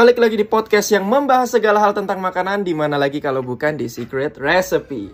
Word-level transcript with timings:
Balik 0.00 0.16
lagi 0.16 0.40
di 0.40 0.48
podcast 0.48 0.96
yang 0.96 1.04
membahas 1.04 1.52
segala 1.52 1.76
hal 1.76 1.92
tentang 1.92 2.24
makanan 2.24 2.64
di 2.64 2.72
mana 2.72 2.96
lagi 2.96 3.20
kalau 3.20 3.44
bukan 3.44 3.76
di 3.76 3.84
Secret 3.84 4.40
Recipe. 4.40 5.12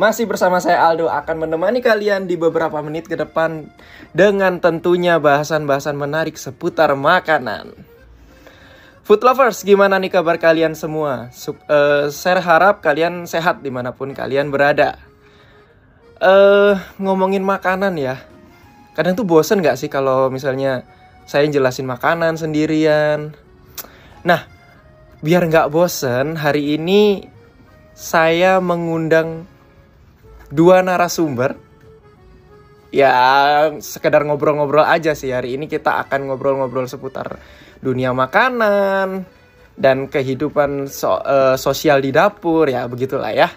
Masih 0.00 0.24
bersama 0.24 0.64
saya 0.64 0.80
Aldo 0.80 1.12
akan 1.12 1.44
menemani 1.44 1.84
kalian 1.84 2.24
di 2.24 2.32
beberapa 2.32 2.80
menit 2.80 3.04
ke 3.04 3.20
depan 3.20 3.68
dengan 4.16 4.64
tentunya 4.64 5.20
bahasan-bahasan 5.20 6.00
menarik 6.00 6.40
seputar 6.40 6.96
makanan. 6.96 7.76
Food 9.04 9.20
lovers, 9.28 9.60
gimana 9.60 10.00
nih 10.00 10.16
kabar 10.16 10.40
kalian 10.40 10.72
semua? 10.72 11.28
Su- 11.28 11.60
eh, 11.68 12.08
saya 12.08 12.40
harap 12.40 12.80
kalian 12.80 13.28
sehat 13.28 13.60
di 13.60 13.68
mana 13.68 13.92
pun 13.92 14.16
kalian 14.16 14.48
berada. 14.48 14.96
Eh 16.16 16.80
ngomongin 16.96 17.44
makanan 17.44 17.92
ya, 18.00 18.24
kadang 18.96 19.20
tuh 19.20 19.28
bosen 19.28 19.60
gak 19.60 19.76
sih 19.76 19.92
kalau 19.92 20.32
misalnya 20.32 20.80
saya 21.28 21.44
jelasin 21.44 21.84
makanan 21.84 22.40
sendirian. 22.40 23.43
Nah, 24.24 24.40
biar 25.20 25.44
nggak 25.44 25.68
bosen, 25.68 26.40
hari 26.40 26.80
ini 26.80 27.28
saya 27.92 28.56
mengundang 28.56 29.44
dua 30.48 30.80
narasumber. 30.80 31.60
Ya, 32.88 33.12
sekedar 33.84 34.24
ngobrol-ngobrol 34.24 34.88
aja 34.88 35.12
sih. 35.12 35.28
Hari 35.28 35.60
ini 35.60 35.68
kita 35.68 36.08
akan 36.08 36.32
ngobrol-ngobrol 36.32 36.88
seputar 36.88 37.36
dunia 37.84 38.16
makanan 38.16 39.28
dan 39.76 40.08
kehidupan 40.08 40.88
so- 40.88 41.20
eh, 41.20 41.60
sosial 41.60 42.00
di 42.00 42.08
dapur 42.08 42.64
ya, 42.64 42.88
begitulah 42.88 43.28
ya. 43.28 43.52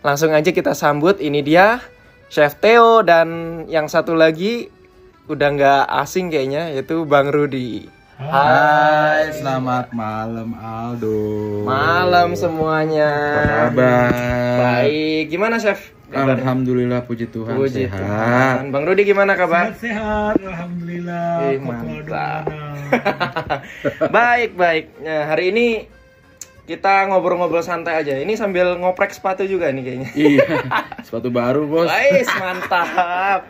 Langsung 0.00 0.32
aja 0.32 0.56
kita 0.56 0.72
sambut. 0.72 1.20
Ini 1.20 1.44
dia 1.44 1.84
Chef 2.32 2.56
Theo 2.64 3.04
dan 3.04 3.28
yang 3.68 3.92
satu 3.92 4.16
lagi 4.16 4.72
udah 5.28 5.48
nggak 5.52 5.84
asing 6.00 6.32
kayaknya 6.32 6.72
yaitu 6.72 7.04
Bang 7.04 7.28
Rudi. 7.28 7.91
Hai, 8.20 9.32
selamat 9.32 9.96
malam 9.96 10.52
Aldo. 10.52 11.64
Malam 11.64 12.36
semuanya. 12.36 13.08
Apa 13.08 13.72
kabar? 13.72 14.12
Baik, 14.60 15.32
gimana 15.32 15.56
Chef? 15.56 15.96
Kabar? 16.12 16.36
Alhamdulillah 16.36 17.08
puji 17.08 17.32
Tuhan 17.32 17.56
Puji 17.56 17.88
sehat. 17.88 17.96
Tuhan. 17.96 18.68
Bang 18.68 18.84
Rudi 18.84 19.08
gimana 19.08 19.32
kabar? 19.32 19.72
Sehat, 19.80 20.36
alhamdulillah. 20.44 21.56
Eh, 21.56 21.56
mantap. 21.56 22.44
baik, 24.20 24.60
baik. 24.60 24.84
Nah, 25.00 25.32
hari 25.32 25.44
ini 25.48 25.66
kita 26.68 27.08
ngobrol-ngobrol 27.08 27.64
santai 27.64 27.96
aja. 27.96 28.20
Ini 28.20 28.36
sambil 28.36 28.76
ngoprek 28.76 29.16
sepatu 29.16 29.48
juga 29.48 29.72
nih 29.72 29.82
kayaknya. 29.88 30.08
Iya, 30.12 30.46
sepatu 31.00 31.32
baru 31.32 31.64
bos. 31.64 31.88
Baik, 31.96 32.28
mantap. 32.36 33.40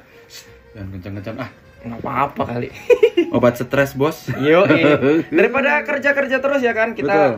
Jangan 0.70 0.88
kencang-kencang 0.94 1.38
ah. 1.42 1.61
Nggak 1.82 2.00
apa-apa 2.00 2.42
kali. 2.48 2.68
Obat 3.34 3.56
stres 3.56 3.92
bos. 3.92 4.28
Yo, 4.36 4.62
daripada 5.32 5.80
kerja-kerja 5.82 6.36
terus 6.38 6.60
ya 6.60 6.70
kan, 6.70 6.92
kita 6.92 7.08
Betul. 7.08 7.32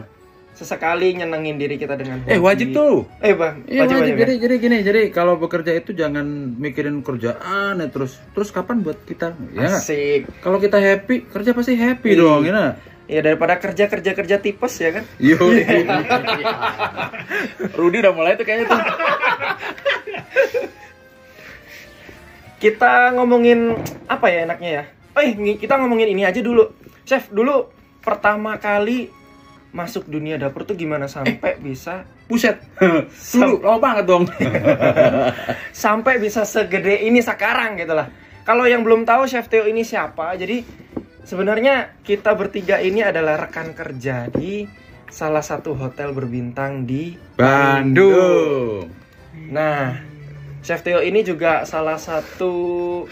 sesekali 0.54 1.14
nyenengin 1.14 1.54
diri 1.54 1.74
kita 1.74 1.94
dengan 1.94 2.18
Eh 2.24 2.34
hobi. 2.34 2.44
wajib 2.44 2.66
tuh. 2.70 3.04
Eh, 3.18 3.32
Bang. 3.32 3.62
Iya 3.64 3.80
wajib. 3.82 3.94
wajib, 3.98 4.12
ya? 4.12 4.18
Jadi 4.20 4.32
jadi 4.38 4.54
gini, 4.56 4.76
jadi 4.80 5.00
kalau 5.08 5.34
bekerja 5.34 5.72
itu 5.72 5.90
jangan 5.90 6.24
mikirin 6.54 7.00
kerjaan 7.00 7.72
ya 7.76 7.86
terus. 7.88 8.18
Terus 8.30 8.48
kapan 8.50 8.80
buat 8.80 8.96
kita? 9.02 9.32
Ya? 9.52 9.72
Asik. 9.72 10.28
Kalau 10.38 10.58
kita 10.58 10.76
happy, 10.76 11.26
kerja 11.26 11.50
pasti 11.50 11.72
happy 11.74 12.08
Iya. 12.10 12.18
dong, 12.18 12.42
ya. 12.44 12.64
Ya 13.04 13.20
daripada 13.20 13.56
kerja-kerja-kerja 13.56 14.36
tipes 14.38 14.74
ya 14.78 14.90
kan. 14.90 15.02
Yo. 15.18 15.34
Rudi 17.74 17.96
udah 17.98 18.12
mulai 18.12 18.34
tuh 18.34 18.42
kayaknya 18.42 18.66
tuh. 18.66 18.80
Kita 22.64 23.12
ngomongin 23.12 23.76
apa 24.08 24.32
ya 24.32 24.48
enaknya 24.48 24.70
ya? 24.80 24.84
Eh, 25.20 25.36
kita 25.60 25.76
ngomongin 25.76 26.16
ini 26.16 26.24
aja 26.24 26.40
dulu. 26.40 26.72
Chef, 27.04 27.28
dulu 27.28 27.68
pertama 28.00 28.56
kali 28.56 29.12
masuk 29.76 30.08
dunia 30.08 30.40
dapur 30.40 30.64
tuh 30.64 30.72
gimana 30.72 31.04
sampai 31.04 31.60
bisa 31.60 32.08
Buset. 32.24 32.56
Dulu 33.36 33.60
lama 33.60 33.76
banget 33.76 34.04
dong. 34.08 34.24
sampai 35.84 36.16
bisa 36.16 36.48
segede 36.48 37.04
ini 37.04 37.20
sekarang 37.20 37.76
gitu 37.76 37.92
lah. 37.92 38.08
Kalau 38.48 38.64
yang 38.64 38.80
belum 38.80 39.04
tahu 39.04 39.28
Chef 39.28 39.44
Theo 39.52 39.68
ini 39.68 39.84
siapa, 39.84 40.32
jadi 40.32 40.64
sebenarnya 41.20 42.00
kita 42.00 42.32
bertiga 42.32 42.80
ini 42.80 43.04
adalah 43.04 43.36
rekan 43.44 43.76
kerja 43.76 44.32
di 44.32 44.64
salah 45.12 45.44
satu 45.44 45.76
hotel 45.76 46.16
berbintang 46.16 46.88
di 46.88 47.12
Bandung. 47.36 48.88
Nah, 49.52 50.13
Chef 50.64 50.80
Theo 50.80 51.04
ini 51.04 51.20
juga 51.20 51.68
salah 51.68 52.00
satu 52.00 53.04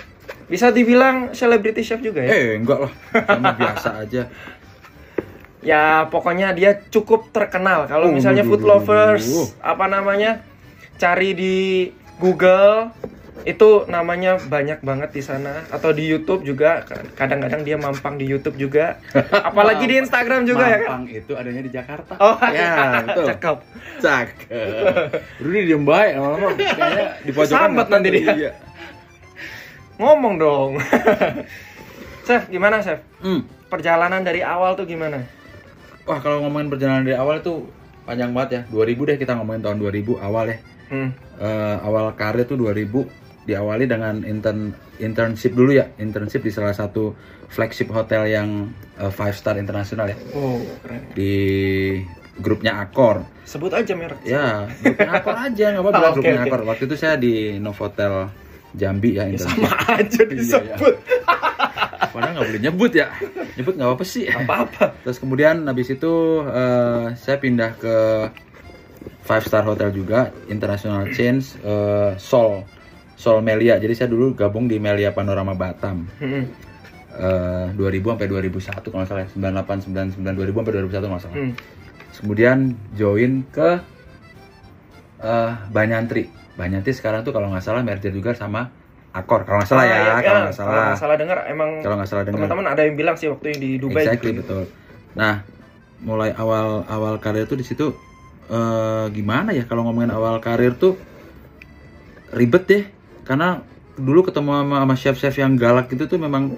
bisa 0.48 0.72
dibilang 0.72 1.36
selebriti 1.36 1.84
chef 1.84 2.00
juga 2.00 2.24
ya. 2.24 2.32
Eh, 2.32 2.56
enggak 2.56 2.88
lah. 2.88 2.92
Sama 3.12 3.52
biasa 3.60 3.88
aja. 4.00 4.22
Ya 5.62 6.08
pokoknya 6.10 6.56
dia 6.56 6.74
cukup 6.88 7.30
terkenal. 7.30 7.86
Kalau 7.86 8.10
Oh, 8.10 8.12
misalnya 8.12 8.42
duh, 8.42 8.50
food 8.56 8.62
duh, 8.64 8.68
lovers 8.72 9.54
apa 9.60 9.86
namanya 9.86 10.42
cari 10.96 11.36
di 11.36 11.56
Google 12.18 12.90
itu 13.42 13.88
namanya 13.88 14.36
banyak 14.38 14.78
banget 14.80 15.10
di 15.10 15.18
sana 15.18 15.64
atau 15.66 15.90
di 15.90 16.04
YouTube 16.04 16.44
juga 16.44 16.84
kadang-kadang 17.16 17.64
dia 17.64 17.74
mampang 17.74 18.14
di 18.14 18.24
YouTube 18.24 18.54
juga 18.54 19.00
apalagi 19.48 19.84
di 19.84 19.98
Instagram 19.98 20.44
juga 20.44 20.62
ya 20.62 20.78
kan 20.80 21.02
Mampang 21.02 21.04
itu 21.10 21.32
adanya 21.34 21.60
di 21.60 21.70
Jakarta. 21.70 22.12
oh 22.16 22.38
ya, 22.46 23.02
betul. 23.02 23.26
cakep 23.26 23.56
Cakep. 23.98 24.48
Rudi 25.38 25.60
diem 25.64 25.82
baik 25.82 26.12
lama-lama 26.14 26.48
kayaknya 26.54 27.04
di 27.20 27.30
pojokan. 27.32 27.60
Sambat 27.72 27.86
nanti 27.88 28.08
dia. 28.10 28.32
Iya. 28.32 28.52
ngomong 29.94 30.34
dong 30.36 30.72
chef 32.26 32.46
gimana 32.48 32.78
chef 32.80 33.00
Hmm. 33.18 33.46
perjalanan 33.66 34.20
dari 34.20 34.42
awal 34.42 34.74
tuh 34.74 34.84
gimana 34.84 35.22
Wah, 36.02 36.18
kalau 36.18 36.42
ngomongin 36.42 36.66
perjalanan 36.66 37.06
dari 37.06 37.14
awal 37.14 37.38
itu 37.38 37.70
panjang 38.02 38.34
banget 38.34 38.50
ya. 38.50 38.62
2000 38.74 39.06
deh 39.06 39.16
kita 39.16 39.38
ngomongin 39.38 39.62
tahun 39.62 39.78
2000 39.78 40.18
awal 40.18 40.50
ya. 40.50 40.58
hmm. 40.90 41.10
Eh, 41.38 41.76
awal 41.80 42.10
karir 42.12 42.42
tuh 42.42 42.58
2000 42.58 43.06
diawali 43.42 43.84
dengan 43.84 44.22
intern 44.22 44.70
internship 44.96 45.52
dulu 45.52 45.72
ya. 45.72 45.90
Internship 45.96 46.40
di 46.40 46.50
salah 46.50 46.72
satu 46.72 47.12
flagship 47.46 47.88
hotel 47.88 48.26
yang 48.26 48.48
eh, 48.96 49.08
five 49.08 49.32
star 49.32 49.56
internasional 49.56 50.06
ya. 50.06 50.16
oh 50.32 50.56
keren 50.80 51.02
Di 51.12 51.32
grupnya 52.34 52.80
Accor. 52.80 53.28
sebut 53.44 53.68
aja 53.70 53.92
merek 53.92 54.22
Ya, 54.24 54.64
grupnya 54.80 55.10
Akor 55.14 55.36
aja 55.36 55.64
nggak 55.70 55.82
apa-apa 55.82 55.98
Oh, 56.00 56.12
grupnya 56.16 56.34
oke. 56.34 56.46
Akor. 56.48 56.60
Waktu 56.64 56.82
itu 56.86 56.96
saya 56.96 57.14
di 57.16 57.34
Novotel 57.56 58.14
Jambi 58.72 59.10
ya, 59.14 59.28
Ya, 59.28 59.36
sama 59.36 59.68
aja 59.90 60.22
disebut 60.24 60.94
Padahal 62.12 62.32
nggak 62.34 62.46
boleh 62.46 62.62
nyebut 62.62 62.92
ya. 62.92 63.08
Nyebut 63.54 63.74
nggak 63.74 63.84
apa-apa 63.86 64.04
sih. 64.04 64.24
apa-apa 64.24 64.84
Terus 65.02 65.16
kemudian 65.16 65.64
habis 65.64 65.88
itu 65.88 66.12
eh, 66.42 67.06
saya 67.14 67.36
pindah 67.36 67.70
ke 67.74 67.96
five 69.22 69.42
star 69.42 69.62
hotel 69.62 69.88
juga, 69.90 70.28
international 70.46 71.08
chains 71.10 71.56
eh, 71.58 72.12
Sol 72.16 72.64
Sol 73.22 73.38
Melia. 73.38 73.78
Jadi 73.78 73.94
saya 73.94 74.10
dulu 74.10 74.34
gabung 74.34 74.66
di 74.66 74.76
Melia 74.76 75.14
Panorama 75.14 75.54
Batam. 75.54 76.10
Hmm. 76.18 76.50
Eh, 77.12 77.66
2000 77.70 77.78
sampai 78.10 78.26
2001 78.26 78.90
kalau 78.90 79.04
salah. 79.06 79.30
98 79.30 79.86
99 80.18 80.34
2000 80.34 80.58
sampai 80.58 80.72
2001 80.74 81.06
kalau 81.06 81.22
salah. 81.22 81.36
Hmm. 81.38 81.52
Kemudian 82.12 82.58
join 82.92 83.46
ke 83.46 83.78
eh 85.22 85.52
Banyantri. 85.70 86.26
Banyantri 86.52 86.90
sekarang 86.90 87.22
tuh 87.22 87.30
kalau 87.30 87.46
nggak 87.48 87.62
salah 87.62 87.80
merger 87.80 88.10
juga 88.10 88.34
sama 88.34 88.68
Akor. 89.12 89.44
Kalau 89.44 89.60
nggak 89.60 89.68
salah 89.68 89.84
ya, 89.84 89.92
Ah, 89.92 89.94
iya, 89.94 90.02
kalau 90.02 90.10
iya. 90.10 90.18
nggak 90.18 90.26
Kalau 90.50 90.52
salah. 90.58 90.82
nggak 90.82 90.98
salah 90.98 91.16
dengar 91.16 91.38
emang 91.46 91.70
Kalau 91.78 91.94
nggak 91.94 92.08
salah 92.08 92.22
dengar. 92.24 92.38
teman-teman 92.40 92.66
ada 92.66 92.82
yang 92.82 92.96
bilang 92.96 93.14
sih 93.14 93.28
waktu 93.28 93.46
yang 93.52 93.60
di 93.60 93.70
Dubai 93.76 94.02
exactly 94.02 94.32
gitu. 94.32 94.40
betul. 94.42 94.62
Nah, 95.12 95.34
mulai 96.00 96.30
awal 96.34 96.66
awal 96.88 97.14
karir 97.16 97.44
tuh 97.44 97.54
di 97.54 97.62
situ 97.62 97.92
eh, 98.48 99.06
gimana 99.10 99.52
ya 99.52 99.62
kalau 99.62 99.84
ngomongin 99.84 100.10
awal 100.10 100.40
karir 100.40 100.74
tuh 100.74 100.96
ribet 102.32 102.64
deh 102.64 102.84
karena 103.22 103.62
dulu 103.94 104.24
ketemu 104.24 104.50
sama, 104.56 104.76
sama 104.80 104.94
chef-chef 104.94 105.34
yang 105.36 105.54
galak 105.54 105.86
gitu 105.86 106.06
tuh 106.06 106.16
memang 106.16 106.56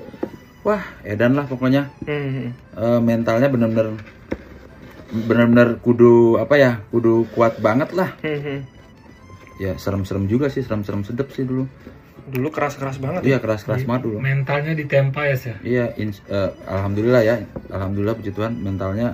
wah 0.60 0.80
edan 1.02 1.32
lah 1.32 1.44
pokoknya 1.44 1.90
Hmm. 2.02 2.52
Eh, 2.74 3.00
mentalnya 3.00 3.46
bener-bener 3.46 3.98
bener-bener 5.10 5.78
kudu 5.78 6.36
apa 6.36 6.54
ya 6.54 6.72
kudu 6.88 7.28
kuat 7.30 7.58
banget 7.58 7.92
lah 7.92 8.10
Hmm, 8.18 8.40
hmm. 8.40 8.58
ya 9.56 9.72
serem-serem 9.76 10.26
juga 10.26 10.48
sih 10.48 10.60
serem-serem 10.60 11.02
sedep 11.02 11.30
sih 11.30 11.44
dulu 11.44 11.66
Dulu 12.24 12.48
keras-keras 12.48 12.96
banget. 12.96 13.20
iya 13.22 13.36
keras-keras 13.36 13.84
banget 13.84 14.08
dulu 14.08 14.16
Mentalnya 14.16 14.72
ditempa 14.72 15.28
ya, 15.28 15.36
Sir. 15.36 15.60
Iya, 15.60 15.92
eh, 15.92 16.50
alhamdulillah 16.64 17.20
ya, 17.20 17.36
alhamdulillah 17.68 18.16
puji 18.16 18.32
Tuhan 18.32 18.56
mentalnya 18.56 19.12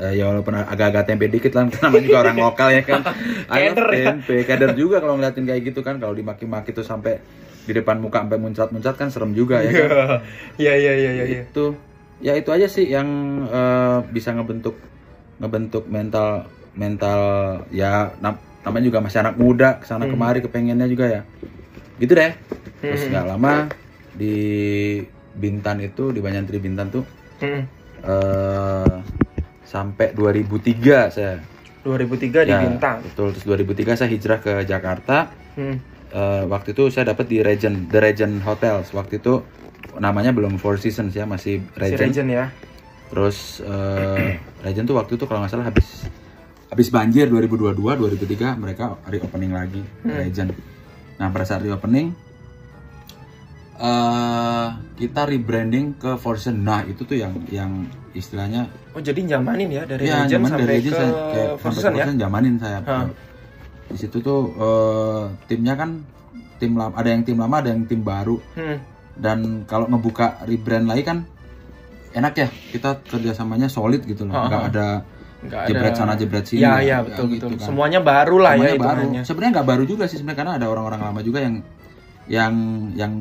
eh, 0.00 0.12
ya 0.18 0.30
walaupun 0.30 0.54
agak-agak 0.56 1.04
tempe 1.06 1.26
dikit 1.30 1.52
lah, 1.54 1.70
namanya 1.82 2.02
juga 2.02 2.18
orang 2.24 2.36
lokal 2.38 2.68
ya 2.74 2.82
kan. 2.82 3.00
Ya. 3.54 3.70
tempe, 3.74 4.42
kader 4.42 4.74
juga 4.74 4.98
kalau 4.98 5.14
ngeliatin 5.14 5.46
kayak 5.46 5.62
gitu 5.70 5.80
kan, 5.86 6.02
kalau 6.02 6.16
dimaki-maki 6.16 6.74
tuh 6.74 6.82
sampai 6.82 7.20
di 7.64 7.72
depan 7.72 7.96
muka 8.02 8.20
sampai 8.20 8.36
muncrat-muncrat 8.40 8.96
kan 8.98 9.08
serem 9.08 9.32
juga 9.32 9.62
ya 9.62 9.70
kan. 9.70 9.88
Iya 10.62 10.72
iya 10.74 10.92
iya 10.96 11.10
iya. 11.14 11.24
iya. 11.24 11.40
Itu 11.46 11.78
ya 12.18 12.32
itu 12.34 12.50
aja 12.50 12.66
sih 12.66 12.88
yang 12.88 13.06
eh, 13.46 13.98
bisa 14.10 14.34
ngebentuk 14.34 14.74
ngebentuk 15.38 15.86
mental 15.90 16.46
mental 16.74 17.20
ya 17.70 18.10
nam- 18.18 18.40
namanya 18.64 18.84
juga 18.90 18.98
masih 19.02 19.18
anak 19.22 19.36
muda 19.36 19.78
ke 19.78 19.86
sana 19.86 20.08
kemari 20.08 20.40
kepengennya 20.40 20.88
juga 20.88 21.06
ya 21.06 21.20
gitu 21.98 22.16
deh 22.16 22.32
terus 22.80 23.06
nggak 23.06 23.26
lama 23.28 23.70
di 24.14 24.34
Bintan 25.34 25.78
itu 25.82 26.10
di 26.10 26.18
Banyantri 26.18 26.58
Bintan 26.58 26.90
tuh 26.90 27.04
Hmm. 27.42 27.66
eh 28.06 28.94
sampai 29.74 30.14
2003 30.14 31.10
saya 31.10 31.42
2003 31.82 32.46
di 32.46 32.52
Ya, 32.54 32.62
Bintang. 32.62 33.02
betul. 33.02 33.34
Terus 33.34 33.44
2003 33.44 33.98
saya 33.98 34.08
hijrah 34.08 34.38
ke 34.38 34.62
Jakarta. 34.64 35.34
Hmm. 35.58 35.76
Eh, 36.14 36.42
waktu 36.46 36.72
itu 36.72 36.88
saya 36.88 37.10
dapat 37.10 37.26
di 37.26 37.42
Regent 37.42 37.90
The 37.90 37.98
Regent 37.98 38.40
Hotels. 38.40 38.94
Waktu 38.94 39.18
itu 39.18 39.42
namanya 39.98 40.30
belum 40.30 40.56
Four 40.56 40.78
Seasons 40.78 41.12
ya 41.12 41.26
masih 41.26 41.60
Si 41.60 41.76
Regent, 41.76 42.00
Regent 42.14 42.30
ya. 42.30 42.46
terus 43.12 43.60
eh, 43.60 44.40
Regent 44.62 44.86
tuh 44.86 44.96
waktu 44.96 45.14
itu 45.14 45.26
kalau 45.28 45.44
nggak 45.44 45.52
salah 45.52 45.68
habis 45.68 46.08
habis 46.72 46.88
banjir 46.88 47.28
2022 47.28 47.76
2003 47.76 48.56
mereka 48.56 48.96
reopening 49.06 49.52
lagi 49.52 49.82
Regent. 50.02 50.50
Nah 51.20 51.28
pada 51.28 51.44
saat 51.44 51.60
reopening 51.60 52.16
eh 53.74 54.66
kita 54.94 55.26
rebranding 55.26 55.98
ke 55.98 56.14
Seasons 56.14 56.62
nah 56.62 56.80
itu 56.82 57.02
tuh 57.02 57.18
yang 57.18 57.34
yang 57.48 57.70
istilahnya 58.12 58.70
Oh 58.94 59.02
jadi 59.02 59.18
nyamanin 59.26 59.66
ya 59.68 59.82
dari 59.82 60.06
ya, 60.06 60.22
sampai 60.46 60.62
dari 60.62 60.78
Regent 60.78 60.94
ke 61.10 61.40
Four 61.58 61.70
sampai 61.74 61.82
Seasons 61.98 62.14
ya. 62.14 62.22
Jamanin 62.22 62.54
saya 62.56 62.78
Hah. 62.80 63.06
di 63.84 63.98
situ 63.98 64.16
tuh 64.18 64.40
eh, 64.54 65.22
timnya 65.44 65.74
kan 65.74 65.90
tim 66.56 66.72
lama 66.72 66.94
ada 66.94 67.10
yang 67.10 67.22
tim 67.22 67.34
lama 67.34 67.54
ada 67.58 67.68
yang 67.68 67.82
tim 67.84 68.00
baru 68.00 68.38
Hmm. 68.54 68.78
dan 69.14 69.38
kalau 69.66 69.86
ngebuka 69.86 70.46
rebrand 70.46 70.86
lagi 70.86 71.02
kan 71.02 71.26
enak 72.10 72.32
ya 72.36 72.46
kita 72.70 73.02
kerjasamanya 73.04 73.66
solid 73.66 74.02
gitu 74.02 74.22
loh 74.22 74.38
nggak 74.38 74.70
ada 74.70 75.02
ada. 75.44 75.66
jebret 75.66 75.92
sana 75.92 76.14
jebret 76.14 76.46
sini 76.46 76.62
Ya 76.62 76.78
ya 76.78 76.98
betul 77.02 77.34
gitu 77.34 77.50
betul. 77.50 77.58
kan. 77.58 77.66
Semuanya 77.68 77.98
baru 77.98 78.38
lah 78.38 78.54
Semuanya 78.54 78.70
ya 78.70 78.78
baru 78.80 79.02
sebenarnya 79.20 79.52
nggak 79.52 79.68
baru 79.68 79.82
juga 79.84 80.04
sih 80.06 80.16
sebenarnya 80.16 80.38
karena 80.38 80.52
ada 80.56 80.66
orang-orang 80.68 81.00
lama 81.02 81.20
juga 81.20 81.38
yang 81.42 81.54
yang 82.24 82.54
yang 82.94 83.12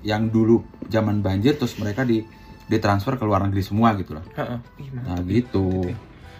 yang 0.00 0.26
dulu 0.26 0.60
zaman 0.84 1.18
banjir 1.18 1.54
terus 1.54 1.74
mereka 1.74 2.02
di 2.02 2.22
ditransfer 2.64 3.14
ke 3.14 3.24
luar 3.24 3.42
negeri 3.42 3.60
semua 3.60 3.94
gitu 3.94 4.12
loh 4.12 4.24
Heeh. 4.32 4.58
Nah 4.98 5.18
gitu 5.22 5.88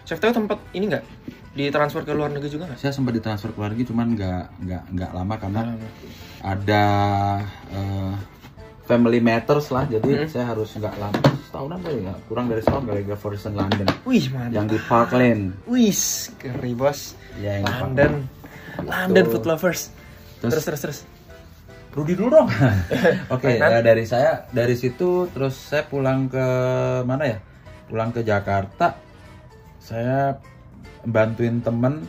Chef 0.03 0.17
tahu 0.17 0.31
tempat 0.31 0.57
ini 0.71 0.87
nggak 0.87 1.03
ditransfer 1.51 2.01
ke 2.01 2.11
luar 2.11 2.29
negeri 2.29 2.49
juga 2.49 2.65
nggak? 2.65 2.77
saya 2.77 2.89
sempat 2.89 3.11
ditransfer 3.11 3.49
ke 3.49 3.57
luar 3.57 3.71
negeri 3.71 3.85
cuman 3.85 4.07
nggak 4.11 4.43
nggak 4.59 4.83
nggak 4.91 5.11
lama 5.11 5.35
karena 5.35 5.61
Lama. 5.67 5.87
ada 6.39 6.83
eh, 7.67 8.13
family 8.85 9.19
matters 9.19 9.69
lah 9.69 9.85
jadi 9.85 10.09
Hmm. 10.15 10.27
saya 10.27 10.45
harus 10.47 10.69
nggak 10.71 10.95
lama 10.95 11.19
setahunan 11.43 11.77
kali 11.79 11.99
ya 12.01 12.13
kurang 12.25 12.45
dari 12.47 12.61
setahun 12.61 12.83
kali 12.85 13.01
ke 13.03 13.15
Forest 13.15 13.45
London 13.51 13.85
Wih 14.03 14.25
mantap. 14.29 14.53
yang 14.53 14.65
di 14.65 14.77
Park 14.81 15.11
Lane 15.11 15.43
Wih 15.65 15.97
keri 16.37 16.73
bos. 16.73 17.13
ya 17.35 17.59
yang 17.59 17.65
London. 17.67 18.11
London 18.79 19.25
food 19.27 19.43
lovers. 19.43 19.91
Terus- 20.39 20.55
Terus 20.55 20.63
terus 20.63 20.81
terus. 20.81 20.99
Rudi 21.89 22.13
dulu 22.13 22.29
dong. 22.29 22.49
Oke, 23.33 23.57
Mainan. 23.57 23.81
ya 23.81 23.81
dari 23.81 24.05
saya 24.05 24.45
dari 24.53 24.77
situ 24.77 25.25
terus 25.33 25.57
saya 25.57 25.89
pulang 25.89 26.29
ke 26.29 26.45
mana 27.01 27.25
ya? 27.25 27.37
Pulang 27.89 28.13
ke 28.13 28.21
Jakarta. 28.21 28.93
Saya 29.81 30.37
bantuin 31.01 31.65
temen 31.65 32.05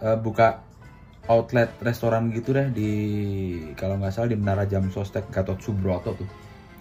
eh, 0.00 0.16
buka 0.16 0.64
outlet 1.28 1.70
restoran 1.84 2.32
gitu 2.32 2.56
deh 2.56 2.72
di 2.72 2.92
kalau 3.76 4.00
nggak 4.00 4.16
salah 4.16 4.32
di 4.32 4.38
Menara 4.40 4.64
Jam 4.64 4.88
Sostek 4.88 5.28
Gatot 5.28 5.60
Subroto 5.60 6.16
tuh. 6.16 6.28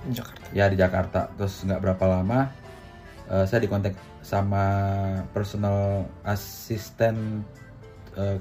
Jakarta. 0.07 0.47
Ya 0.55 0.71
di 0.71 0.79
Jakarta. 0.79 1.27
Terus 1.35 1.67
nggak 1.67 1.83
berapa 1.83 2.05
lama 2.07 2.47
eh, 3.27 3.43
saya 3.43 3.59
dikontak 3.59 3.91
sama 4.23 4.63
personal 5.35 6.07
assistant 6.23 7.43
eh, 8.15 8.39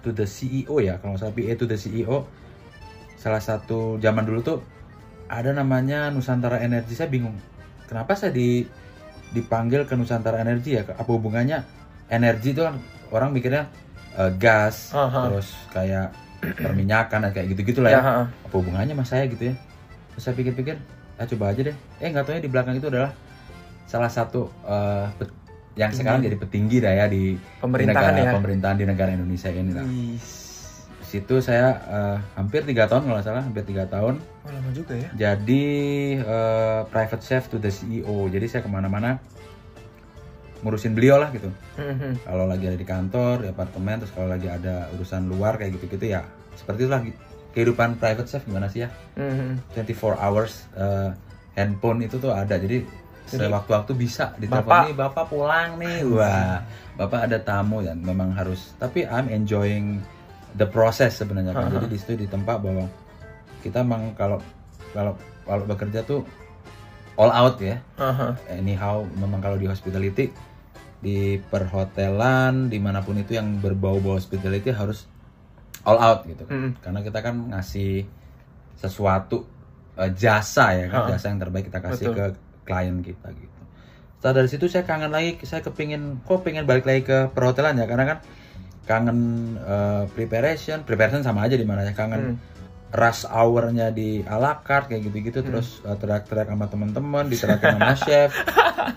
to 0.00 0.08
the 0.16 0.24
CEO 0.24 0.80
ya 0.80 0.96
kalau 0.96 1.12
nggak 1.12 1.20
salah 1.20 1.36
PA 1.36 1.52
to 1.60 1.68
the 1.68 1.76
CEO 1.76 2.24
salah 3.20 3.38
satu 3.38 4.00
zaman 4.00 4.24
dulu 4.24 4.40
tuh 4.40 4.58
ada 5.28 5.52
namanya 5.52 6.08
Nusantara 6.08 6.56
Energi 6.58 6.96
saya 6.96 7.06
bingung 7.06 7.36
kenapa 7.84 8.16
saya 8.16 8.32
di 8.32 8.64
dipanggil 9.30 9.84
ke 9.84 9.92
Nusantara 9.92 10.40
Energi 10.40 10.74
ya 10.74 10.88
apa 10.88 11.06
hubungannya 11.06 11.62
energi 12.08 12.50
itu 12.50 12.64
kan 12.64 12.80
orang 13.08 13.30
mikirnya 13.30 13.68
eh, 14.16 14.32
gas 14.34 14.90
Aha. 14.90 15.28
terus 15.28 15.52
kayak 15.70 16.10
perminyakan 16.58 17.28
dan 17.28 17.30
kayak 17.30 17.52
gitu 17.52 17.60
gitulah 17.70 17.92
Ya, 17.92 18.00
ya 18.00 18.02
ha-ha. 18.02 18.24
apa 18.26 18.54
hubungannya 18.56 18.96
mas 18.96 19.06
saya 19.06 19.28
gitu 19.28 19.52
ya 19.52 19.54
terus 20.10 20.22
saya 20.24 20.34
pikir-pikir 20.34 20.80
ah 21.14 21.28
coba 21.28 21.52
aja 21.52 21.60
deh 21.62 21.76
eh 22.00 22.08
nggak 22.08 22.24
taunya 22.24 22.40
di 22.40 22.48
belakang 22.48 22.74
itu 22.74 22.88
adalah 22.88 23.12
salah 23.84 24.08
satu 24.08 24.48
pet- 25.14 25.36
yang 25.76 25.92
sekarang 25.92 26.24
jadi 26.24 26.34
petinggi 26.34 26.80
dah 26.80 26.92
ya 26.94 27.06
di 27.06 27.36
Pemerintahan 27.60 27.94
negara, 28.10 28.26
ya. 28.26 28.32
pemerintahan 28.34 28.76
di 28.76 28.84
negara 28.84 29.10
Indonesia 29.12 29.48
ini 29.48 29.70
lah. 29.70 29.84
Wih. 29.84 30.18
Situ 31.10 31.34
saya 31.40 31.68
eh, 31.82 32.16
hampir 32.34 32.62
tiga 32.62 32.86
tahun 32.86 33.02
kalau 33.04 33.20
salah 33.20 33.42
hampir 33.42 33.64
tiga 33.64 33.82
tahun 33.84 34.22
Oh, 34.40 34.48
lama 34.48 34.70
juga 34.70 34.94
ya. 34.94 35.10
jadi 35.12 35.66
eh, 36.16 36.80
private 36.86 37.20
chef 37.20 37.46
to 37.46 37.56
the 37.56 37.68
CEO 37.68 38.26
jadi 38.26 38.46
saya 38.46 38.62
ke 38.62 38.70
mana-mana 38.70 39.18
ngurusin 40.60 40.92
beliau 40.92 41.16
lah 41.16 41.32
gitu 41.32 41.48
Mhm. 41.74 42.22
kalau 42.22 42.44
lagi 42.44 42.68
ada 42.68 42.76
di 42.76 42.84
kantor 42.84 43.34
di 43.40 43.48
apartemen 43.48 43.96
terus 43.98 44.12
kalau 44.12 44.28
lagi 44.28 44.46
ada 44.46 44.92
urusan 44.92 45.24
luar 45.26 45.56
kayak 45.56 45.74
gitu-gitu 45.74 46.06
ya 46.10 46.20
seperti 46.54 46.84
itulah 46.84 47.00
kehidupan 47.50 47.96
private 47.96 48.28
chef 48.28 48.44
gimana 48.44 48.68
sih 48.68 48.84
ya 48.84 48.88
Mhm. 49.16 49.74
24 49.74 50.14
hours 50.14 50.68
eh, 50.72 51.10
handphone 51.52 52.00
itu 52.02 52.16
tuh 52.16 52.30
ada 52.30 52.54
jadi 52.54 52.84
sewaktu-waktu 53.26 53.92
bisa 53.94 54.34
ditelepon 54.36 54.90
nih 54.90 54.94
bapak 54.96 55.24
pulang 55.26 55.74
nih 55.76 56.02
wah 56.12 56.60
bapak 56.94 57.24
ada 57.24 57.38
tamu 57.38 57.80
dan 57.80 57.96
memang 57.98 58.30
harus 58.30 58.74
tapi 58.76 59.02
I'm 59.02 59.26
enjoying 59.26 60.02
the 60.56 60.66
process 60.66 61.18
sebenarnya 61.18 61.52
kan 61.52 61.70
jadi 61.70 61.86
di 61.86 61.98
situ 61.98 62.14
ditempa 62.18 62.58
bahwa 62.58 62.86
kita 63.60 63.84
memang 63.84 64.14
kalau 64.16 64.38
kalau 64.90 65.14
kalau 65.44 65.62
bekerja 65.68 66.02
tuh 66.02 66.24
all 67.20 67.30
out 67.30 67.60
ya 67.60 67.78
Aha. 68.00 68.34
anyhow 68.48 69.04
memang 69.18 69.44
kalau 69.44 69.60
di 69.60 69.68
hospitality 69.68 70.32
di 71.00 71.40
perhotelan 71.48 72.68
di 72.68 72.76
mana 72.80 73.00
pun 73.00 73.16
itu 73.16 73.36
yang 73.36 73.60
berbau-bau 73.60 74.16
hospitality 74.16 74.68
harus 74.68 75.08
all 75.88 75.96
out 75.96 76.28
gitu 76.28 76.44
kan. 76.44 76.56
Mm. 76.56 76.70
karena 76.84 77.00
kita 77.00 77.18
kan 77.24 77.34
ngasih 77.56 78.04
sesuatu 78.76 79.48
eh, 79.96 80.12
jasa 80.12 80.76
ya 80.76 80.86
kan 80.92 81.08
Ha-ha. 81.08 81.10
jasa 81.16 81.32
yang 81.32 81.40
terbaik 81.40 81.68
kita 81.72 81.80
kasih 81.80 82.12
Betul. 82.12 82.16
ke 82.16 82.24
klien 82.68 82.96
kita 83.00 83.28
gitu 83.32 83.60
setelah 84.20 84.34
dari 84.44 84.48
situ 84.52 84.68
saya 84.68 84.84
kangen 84.84 85.08
lagi 85.08 85.40
saya 85.48 85.64
kepingin 85.64 86.20
kok 86.28 86.44
pengen 86.44 86.68
balik 86.68 86.84
lagi 86.84 87.08
ke 87.08 87.32
perhotelan 87.32 87.80
ya 87.80 87.88
karena 87.88 88.04
kan 88.04 88.18
kangen 88.90 89.18
eh, 89.56 90.04
preparation 90.10 90.82
preparation 90.82 91.22
sama 91.22 91.46
aja 91.46 91.54
di 91.54 91.62
mana 91.62 91.86
ya 91.86 91.94
kangen 91.94 92.34
Hmm. 92.34 92.36
rush 92.92 93.22
hour-nya 93.24 93.88
di 93.88 94.18
ala 94.20 94.58
carte 94.60 94.90
kayak 94.90 95.06
gitu-gitu 95.06 95.40
terus 95.40 95.78
eh, 95.80 95.94
teriak-teriak 95.94 96.50
sama 96.50 96.66
teman-teman 96.66 97.24
diterakin 97.24 97.78
sama 97.78 97.94
chef 97.96 98.34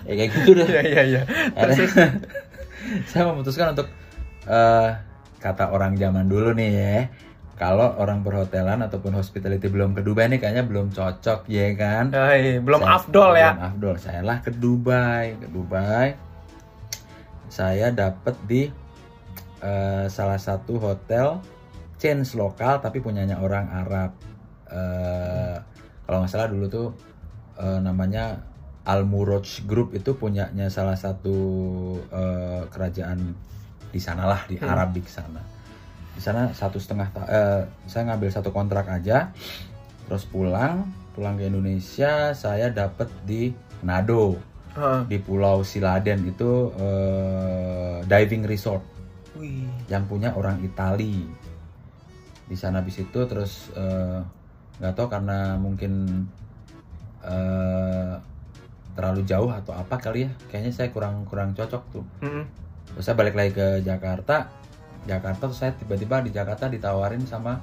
ya 0.02 0.12
kayak 0.18 0.30
gitu 0.34 0.50
deh 0.52 0.66
iya 0.66 1.02
iya. 1.04 1.22
Akhirnya 1.54 2.18
saya 3.10 3.30
memutuskan 3.30 3.70
untuk 3.70 3.86
eh, 4.44 4.88
kata 5.38 5.70
orang 5.70 5.94
zaman 5.94 6.26
dulu 6.26 6.50
nih 6.52 6.70
ya 6.72 6.98
kalau 7.54 7.94
orang 7.94 8.18
perhotelan 8.20 8.82
ataupun 8.82 9.14
hospitality 9.14 9.70
belum 9.70 9.94
ke 9.94 10.02
Dubai 10.02 10.26
nih 10.26 10.42
kayaknya 10.42 10.66
belum 10.66 10.90
cocok 10.90 11.46
ya 11.46 11.70
kan 11.72 12.10
Hai, 12.10 12.58
belum 12.58 12.82
Saya- 12.82 12.98
afdol 12.98 13.30
ya. 13.32 13.50
belum 13.52 13.62
afdol 13.64 13.94
saya 13.96 14.20
lah 14.20 14.36
ke 14.40 14.50
Dubai 14.50 15.38
ke 15.38 15.46
Dubai 15.46 16.08
saya 17.46 17.94
dapat 17.94 18.34
di 18.42 18.66
eh, 19.64 20.06
salah 20.06 20.36
satu 20.36 20.76
hotel 20.76 21.40
chains 21.96 22.36
lokal 22.36 22.78
tapi 22.78 23.00
punyanya 23.00 23.40
orang 23.40 23.66
Arab 23.72 24.12
Eh, 24.64 25.56
kalau 26.02 26.20
nggak 26.20 26.32
salah 26.32 26.48
dulu 26.50 26.66
tuh 26.66 26.88
eh, 27.56 27.78
namanya 27.78 28.42
Al 28.84 29.06
Muroj 29.06 29.62
Group 29.64 29.94
itu 29.94 30.12
punyanya 30.12 30.66
salah 30.66 30.96
satu 30.98 31.36
eh, 32.10 32.62
kerajaan 32.68 33.32
di 33.88 34.00
sana 34.02 34.26
lah 34.26 34.42
di 34.44 34.58
Hmm. 34.58 34.66
Arab 34.66 34.90
di 34.92 35.04
sana 35.06 35.38
di 36.10 36.18
sana 36.18 36.50
satu 36.50 36.78
setengah 36.78 37.08
eh, 37.28 37.62
saya 37.86 38.02
ngambil 38.10 38.30
satu 38.30 38.50
kontrak 38.50 38.88
aja 38.88 39.30
terus 40.04 40.26
pulang 40.26 40.90
pulang 41.14 41.38
ke 41.38 41.46
Indonesia 41.46 42.34
saya 42.34 42.68
dapat 42.68 43.06
di 43.22 43.54
Manado 43.80 44.34
Heeh. 44.74 45.00
di 45.06 45.18
Pulau 45.22 45.62
Siladen 45.62 46.26
itu 46.26 46.72
eh, 46.74 48.02
diving 48.02 48.42
resort 48.44 48.82
Wih. 49.34 49.66
yang 49.90 50.06
punya 50.06 50.30
orang 50.34 50.62
Itali. 50.62 51.26
Di 52.44 52.56
sana 52.56 52.80
habis 52.84 53.00
itu 53.00 53.20
terus 53.26 53.72
eh, 53.74 54.20
nggak 54.78 54.94
tahu 54.94 55.06
karena 55.10 55.56
mungkin 55.58 56.24
eh, 57.24 58.14
terlalu 58.94 59.26
jauh 59.26 59.50
atau 59.50 59.74
apa 59.74 59.98
kali 59.98 60.28
ya. 60.28 60.30
Kayaknya 60.50 60.72
saya 60.72 60.88
kurang 60.94 61.26
kurang 61.26 61.52
cocok 61.52 61.82
tuh. 61.90 62.04
Mhm. 62.22 62.44
terus 62.94 63.10
saya 63.10 63.16
balik 63.18 63.34
lagi 63.34 63.50
ke 63.56 63.82
Jakarta. 63.82 64.46
Jakarta 65.04 65.50
terus 65.50 65.58
saya 65.58 65.72
tiba-tiba 65.74 66.22
di 66.22 66.30
Jakarta 66.30 66.70
ditawarin 66.70 67.26
sama 67.26 67.58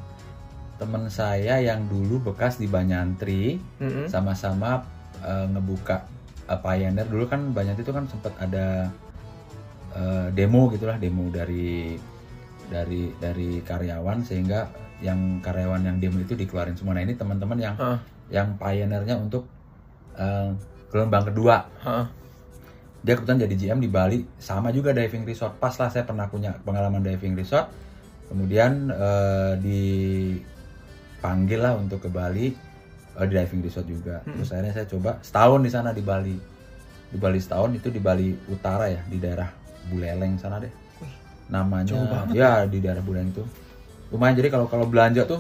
teman 0.76 1.08
saya 1.08 1.62
yang 1.62 1.86
dulu 1.88 2.20
bekas 2.34 2.58
di 2.60 2.68
Banyantri. 2.68 3.62
Sama-sama 4.12 4.84
eh, 5.24 5.46
ngebuka 5.48 6.04
eh, 6.52 6.60
Pioneer. 6.60 7.08
Dulu 7.08 7.30
kan 7.32 7.54
Banyantri 7.56 7.86
itu 7.86 7.94
kan 7.96 8.04
sempat 8.12 8.34
ada 8.42 8.92
eh, 9.96 10.28
demo 10.36 10.70
gitulah 10.72 10.98
demo 10.98 11.30
dari 11.32 11.98
dari 12.72 13.12
dari 13.20 13.60
karyawan 13.60 14.24
sehingga 14.24 14.72
yang 15.04 15.44
karyawan 15.44 15.84
yang 15.84 15.98
demo 16.00 16.22
itu 16.22 16.36
dikeluarin 16.38 16.78
semua. 16.78 16.96
Nah 16.96 17.04
ini 17.04 17.18
teman-teman 17.18 17.58
yang 17.60 17.76
Heeh. 17.76 18.00
yang 18.32 18.56
pioneernya 18.56 19.16
untuk 19.20 19.48
eh, 20.16 20.50
gelombang 20.92 21.26
kedua. 21.34 21.66
Heeh. 21.84 22.08
dia 23.02 23.18
kebetulan 23.18 23.50
jadi 23.50 23.56
GM 23.58 23.80
di 23.82 23.90
Bali. 23.90 24.20
Sama 24.38 24.70
juga 24.70 24.94
diving 24.94 25.26
resort. 25.26 25.58
Pas 25.58 25.74
lah 25.82 25.90
saya 25.90 26.06
pernah 26.06 26.30
punya 26.30 26.54
pengalaman 26.62 27.02
diving 27.02 27.34
resort. 27.34 27.66
Kemudian 28.30 28.94
eh, 28.94 29.54
dipanggil 29.58 31.66
lah 31.66 31.74
untuk 31.82 32.06
ke 32.06 32.10
Bali. 32.14 32.54
Eh, 33.18 33.26
di 33.26 33.34
diving 33.34 33.66
resort 33.66 33.90
juga. 33.90 34.22
Terus 34.22 34.54
akhirnya 34.54 34.78
saya 34.78 34.86
coba 34.86 35.18
setahun 35.26 35.66
di 35.66 35.72
sana 35.74 35.90
di 35.98 36.06
Bali. 36.06 36.38
Di 37.10 37.18
Bali 37.18 37.42
setahun 37.42 37.74
itu 37.74 37.90
di 37.90 37.98
Bali 37.98 38.38
Utara 38.54 38.86
ya 38.88 39.02
di 39.10 39.18
daerah 39.18 39.50
Buleleng 39.88 40.36
sana 40.36 40.58
deh 40.58 40.72
namanya 41.48 42.00
banget 42.02 42.28
ya 42.34 42.52
di 42.64 42.80
daerah 42.80 43.02
Buleleng 43.02 43.30
itu 43.30 43.44
lumayan 44.08 44.36
jadi 44.36 44.50
kalau 44.50 44.66
kalau 44.66 44.86
belanja 44.86 45.24
tuh 45.24 45.40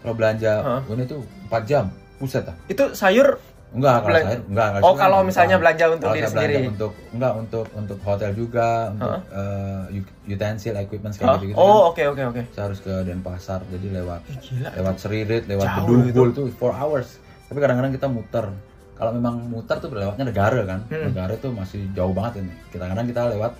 kalau 0.00 0.14
belanja 0.14 0.52
Hah? 0.58 0.80
ini 0.88 1.04
tuh 1.04 1.20
4 1.46 1.62
jam 1.64 1.84
buset 2.16 2.44
ah 2.44 2.56
Itu 2.66 2.90
sayur 2.92 3.36
Enggak, 3.66 3.98
kalau 3.98 4.08
Belan- 4.08 4.24
saya 4.24 4.38
enggak. 4.46 4.68
Oh, 4.70 4.80
saya 4.86 4.94
kalau 4.96 5.18
enggak. 5.18 5.28
misalnya 5.28 5.56
belanja 5.58 5.84
untuk 5.90 6.08
diri 6.08 6.24
sendiri. 6.24 6.54
Untuk 6.64 6.92
enggak 7.10 7.32
untuk 7.34 7.66
untuk 7.74 7.98
hotel 8.00 8.30
juga, 8.32 8.68
untuk 8.88 9.10
eh, 9.28 9.98
u- 9.98 10.12
utensil, 10.24 10.74
equipment 10.78 11.12
kayak 11.12 11.26
Hah? 11.26 11.36
gitu-gitu. 11.36 11.58
Oh, 11.58 11.90
oke 11.90 12.02
oke 12.06 12.22
oke. 12.24 12.40
kan. 12.40 12.54
Saya 12.54 12.64
harus 12.64 12.80
ke 12.80 12.94
Denpasar, 13.02 13.60
jadi 13.68 13.86
lewat 14.00 14.20
Eh, 14.24 14.38
gila. 14.40 14.70
lewat 14.70 14.94
Seririt, 14.96 15.44
lewat 15.44 15.66
Bedugul 15.82 16.28
tuh 16.30 16.46
4 16.48 16.72
hours. 16.72 17.18
Tapi 17.42 17.58
kadang-kadang 17.58 17.92
kita 17.92 18.06
muter. 18.06 18.46
Kalau 18.94 19.10
memang 19.12 19.34
muter 19.44 19.76
tuh 19.76 19.90
lewatnya 19.90 20.24
negara 20.24 20.60
kan. 20.64 20.80
Hmm. 20.86 21.10
Negara 21.10 21.34
tuh 21.36 21.50
masih 21.50 21.90
jauh 21.90 22.14
banget 22.14 22.46
ini. 22.46 22.54
Kadang-kadang 22.70 23.04
kita 23.04 23.22
lewat 23.28 23.52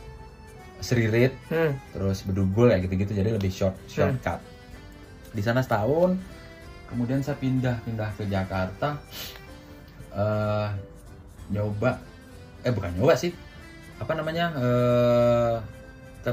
Seririt, 0.78 1.32
Hmm. 1.48 1.72
terus 1.90 2.20
Bedugul 2.22 2.68
kayak 2.68 2.84
gitu-gitu 2.86 3.12
jadi 3.16 3.30
lebih 3.32 3.48
short 3.48 3.74
shortcut. 3.88 4.38
Di 5.32 5.40
sana 5.40 5.60
setahun, 5.60 6.16
kemudian 6.86 7.20
saya 7.20 7.36
pindah 7.36 7.80
pindah 7.82 8.10
ke 8.14 8.24
Jakarta. 8.26 8.96
eh 10.16 10.68
nyoba 11.52 12.00
eh 12.64 12.72
bukan 12.72 12.88
nyoba 12.96 13.12
sih. 13.16 13.32
Apa 14.00 14.16
namanya? 14.16 14.52
eh 14.56 15.56
ke 16.24 16.32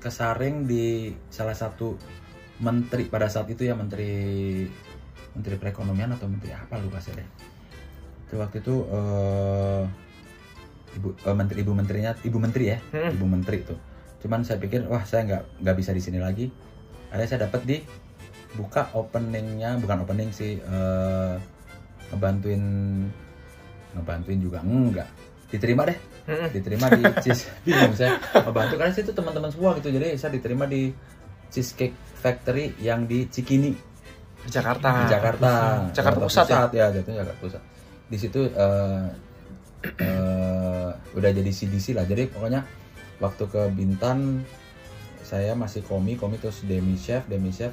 kesaring 0.00 0.64
di 0.64 1.12
salah 1.28 1.56
satu 1.56 1.96
menteri 2.60 3.08
pada 3.08 3.28
saat 3.28 3.48
itu 3.48 3.64
ya 3.64 3.72
menteri 3.72 4.64
menteri 5.32 5.56
perekonomian 5.56 6.12
atau 6.12 6.28
menteri 6.28 6.52
apa 6.52 6.76
lupa 6.76 7.00
saya 7.00 7.20
deh. 7.20 7.28
Itu 8.28 8.34
waktu 8.36 8.56
itu 8.60 8.74
eh 8.88 9.82
ibu 10.96 11.12
eh, 11.14 11.32
menteri 11.32 11.58
ibu 11.60 11.72
menterinya 11.72 12.12
ibu 12.18 12.36
menteri 12.36 12.64
ya 12.66 12.78
Hmm. 12.90 13.12
ibu 13.12 13.24
menteri 13.24 13.58
tuh 13.62 13.78
cuman 14.18 14.40
saya 14.42 14.56
pikir 14.56 14.84
wah 14.84 15.04
saya 15.04 15.22
nggak 15.24 15.42
nggak 15.60 15.76
bisa 15.76 15.92
di 15.92 16.00
sini 16.00 16.18
lagi 16.18 16.48
akhirnya 17.08 17.28
saya 17.28 17.40
dapat 17.44 17.62
di 17.62 17.76
buka 18.52 18.88
openingnya 18.92 19.76
bukan 19.76 20.02
opening 20.02 20.30
sih 20.30 20.56
eh, 20.56 21.34
ngebantuin 22.08 22.64
ngebantuin 23.92 24.40
juga 24.40 24.58
enggak 24.60 25.08
diterima 25.46 25.84
deh 25.84 25.98
Hmm. 26.26 26.50
diterima 26.50 26.90
di 26.90 27.06
cheese 27.22 27.46
bingung 27.62 27.94
saya 27.94 28.18
ngebantu 28.34 28.74
karena 28.74 28.90
situ 28.90 29.14
teman-teman 29.14 29.46
semua 29.46 29.78
gitu 29.78 29.88
jadi 29.88 30.18
saya 30.18 30.34
diterima 30.34 30.66
di 30.66 30.90
cheesecake 31.48 31.94
factory 32.16 32.74
yang 32.80 33.06
di 33.06 33.30
Cikini 33.30 33.70
Di 34.42 34.50
Jakarta. 34.50 35.06
di 35.06 35.06
Jakarta 35.06 35.50
Hmm. 35.78 35.94
Jakarta 35.94 36.18
Pusat 36.20 36.46
ya? 36.48 36.58
ya 36.74 36.86
jatuhnya 36.90 37.22
Jakarta 37.22 37.38
Pusat 37.38 37.62
di 38.06 38.16
situ 38.18 38.40
eh, 38.42 39.06
eh, 39.82 40.90
udah 41.12 41.30
jadi 41.32 41.48
CDC 41.48 41.92
lah 41.92 42.04
jadi 42.04 42.26
pokoknya 42.26 42.64
waktu 43.18 43.44
ke 43.46 43.62
Bintan 43.72 44.44
saya 45.20 45.52
masih 45.52 45.82
komi 45.82 46.14
komi 46.14 46.36
terus 46.36 46.62
demi 46.62 46.94
chef 46.94 47.26
demi 47.26 47.50
chef 47.50 47.72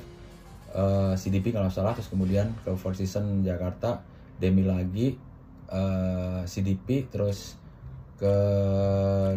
eh, 0.72 1.14
CDP 1.14 1.52
kalau 1.52 1.68
salah 1.68 1.94
terus 1.94 2.08
kemudian 2.08 2.52
ke 2.62 2.74
Four 2.74 2.94
Seasons 2.94 3.42
Jakarta 3.42 4.02
demi 4.36 4.64
lagi 4.64 5.16
eh, 5.68 6.42
CDP 6.44 7.08
terus 7.08 7.56
ke 8.16 8.36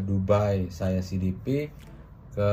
Dubai 0.01 0.69
saya 0.69 1.01
CDP 1.01 1.73
ke 2.31 2.51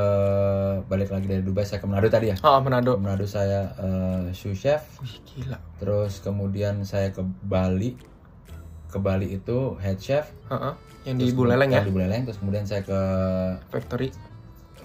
balik 0.88 1.12
lagi 1.12 1.28
dari 1.28 1.44
Dubai 1.44 1.68
saya 1.68 1.78
ke 1.78 1.86
Manado 1.86 2.08
tadi 2.08 2.32
ya 2.32 2.40
Oh, 2.40 2.64
Manado. 2.64 2.96
Manado 2.96 3.28
saya 3.28 3.68
eh, 3.76 4.24
sous 4.32 4.56
chef 4.56 4.80
Wih, 5.00 5.20
gila. 5.26 5.60
terus 5.78 6.24
kemudian 6.24 6.82
saya 6.84 7.12
ke 7.12 7.20
Bali 7.44 8.00
ke 8.94 9.00
Bali 9.00 9.34
itu 9.34 9.58
head 9.78 9.98
chef 9.98 10.30
Heeh. 10.48 10.74
Yang 11.04 11.16
di 11.18 11.26
Buleleng 11.34 11.68
ya, 11.68 11.82
di 11.82 11.90
Buleleng 11.90 12.24
terus 12.24 12.38
kemudian 12.38 12.64
saya 12.64 12.80
ke 12.80 13.00
factory. 13.68 14.14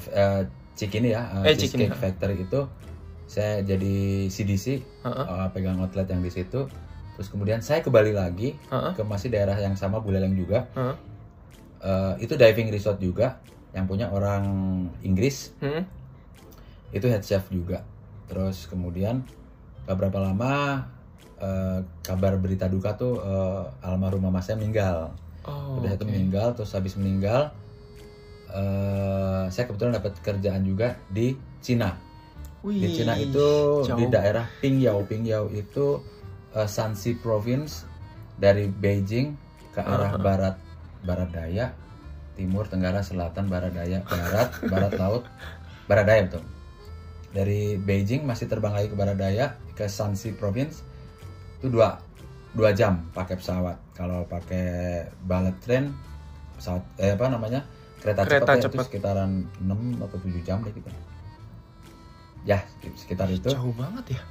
eh, 0.08 0.42
Cikini 0.72 1.10
ya 1.10 1.28
eh, 1.38 1.52
Eh, 1.52 1.54
Cikini, 1.54 1.86
Cheesecake 1.86 1.94
Factory 1.94 2.36
itu 2.40 2.60
saya 3.28 3.60
jadi 3.60 3.96
CDC 4.26 4.66
Heeh. 5.04 5.24
eh, 5.26 5.48
pegang 5.52 5.76
outlet 5.76 6.08
yang 6.08 6.18
di 6.18 6.30
situ 6.30 6.64
terus 7.14 7.28
kemudian 7.28 7.60
saya 7.60 7.78
ke 7.78 7.88
Bali 7.88 8.10
lagi 8.10 8.56
Heeh. 8.66 8.92
ke 8.94 9.02
masih 9.02 9.28
daerah 9.28 9.54
yang 9.54 9.74
sama 9.74 9.98
Buleleng 9.98 10.32
juga 10.32 10.64
Heeh. 10.72 10.96
Eh, 11.78 12.14
itu 12.20 12.34
diving 12.34 12.68
resort 12.68 12.98
juga 12.98 13.38
yang 13.70 13.84
punya 13.84 14.08
orang 14.08 14.42
Inggris 15.00 15.52
Hmm. 15.58 15.84
itu 16.88 17.04
head 17.04 17.20
chef 17.20 17.46
juga 17.48 17.84
terus 18.26 18.64
kemudian 18.64 19.20
gak 19.84 19.94
berapa 19.94 20.18
lama 20.18 20.84
eh, 21.38 21.78
kabar 22.02 22.36
berita 22.36 22.66
duka 22.66 22.94
tuh 22.94 23.18
eh, 23.18 23.62
almarhum 23.82 24.22
mama 24.22 24.40
saya 24.40 24.56
meninggal 24.56 25.12
Oh, 25.42 25.80
udah 25.80 25.96
itu 25.96 26.04
oke. 26.04 26.12
meninggal 26.12 26.52
terus 26.52 26.76
habis 26.76 26.92
meninggal 26.94 27.48
eh, 28.48 29.44
saya 29.48 29.64
kebetulan 29.64 29.96
dapat 29.96 30.12
kerjaan 30.20 30.62
juga 30.62 30.96
di 31.08 31.32
Cina 31.58 31.96
Wih, 32.60 32.76
di 32.76 32.88
Cina 32.92 33.14
itu 33.14 33.48
di 33.86 34.04
jauh. 34.04 34.10
daerah 34.10 34.44
Pingyao 34.60 35.04
Pingyao 35.04 35.48
itu 35.48 36.02
eh, 36.52 36.68
Shanxi 36.68 37.16
Province 37.16 37.84
dari 38.36 38.68
Beijing 38.68 39.34
ke 39.72 39.80
arah 39.80 40.10
Uh-huh. 40.10 40.20
barat 40.20 40.56
barat 40.98 41.30
daya 41.30 41.66
timur 42.34 42.66
tenggara 42.66 43.00
selatan 43.00 43.46
barat 43.46 43.72
daya 43.72 44.02
barat 44.04 44.48
barat 44.72 44.92
laut 44.96 45.24
barat 45.86 46.04
daya 46.04 46.20
betul 46.24 46.44
dari 47.30 47.76
Beijing 47.76 48.24
masih 48.24 48.48
terbang 48.48 48.72
lagi 48.72 48.88
ke 48.88 48.96
barat 48.96 49.16
daya 49.16 49.46
ke 49.72 49.84
Shanxi 49.84 50.32
Province 50.32 50.82
itu 51.58 51.66
dua 51.68 51.98
dua 52.54 52.70
jam 52.72 53.02
pakai 53.12 53.36
pesawat 53.36 53.76
kalau 53.92 54.22
pakai 54.24 54.66
bullet 55.22 55.54
train 55.60 55.90
pesawat 56.56 56.82
eh 56.96 57.12
apa 57.12 57.28
namanya 57.28 57.60
kereta, 57.98 58.22
Kereta 58.24 58.46
cepat, 58.46 58.54
ya, 58.54 58.58
itu 58.58 58.68
cepat. 58.70 58.84
sekitaran 58.86 59.30
6 59.58 60.06
atau 60.06 60.16
7 60.22 60.46
jam 60.46 60.58
deh 60.62 60.70
gitu 60.70 60.86
ya 62.46 62.62
sekitar 62.94 63.26
itu 63.28 63.50
Jauh 63.50 63.74
banget 63.74 64.14
ya. 64.16 64.22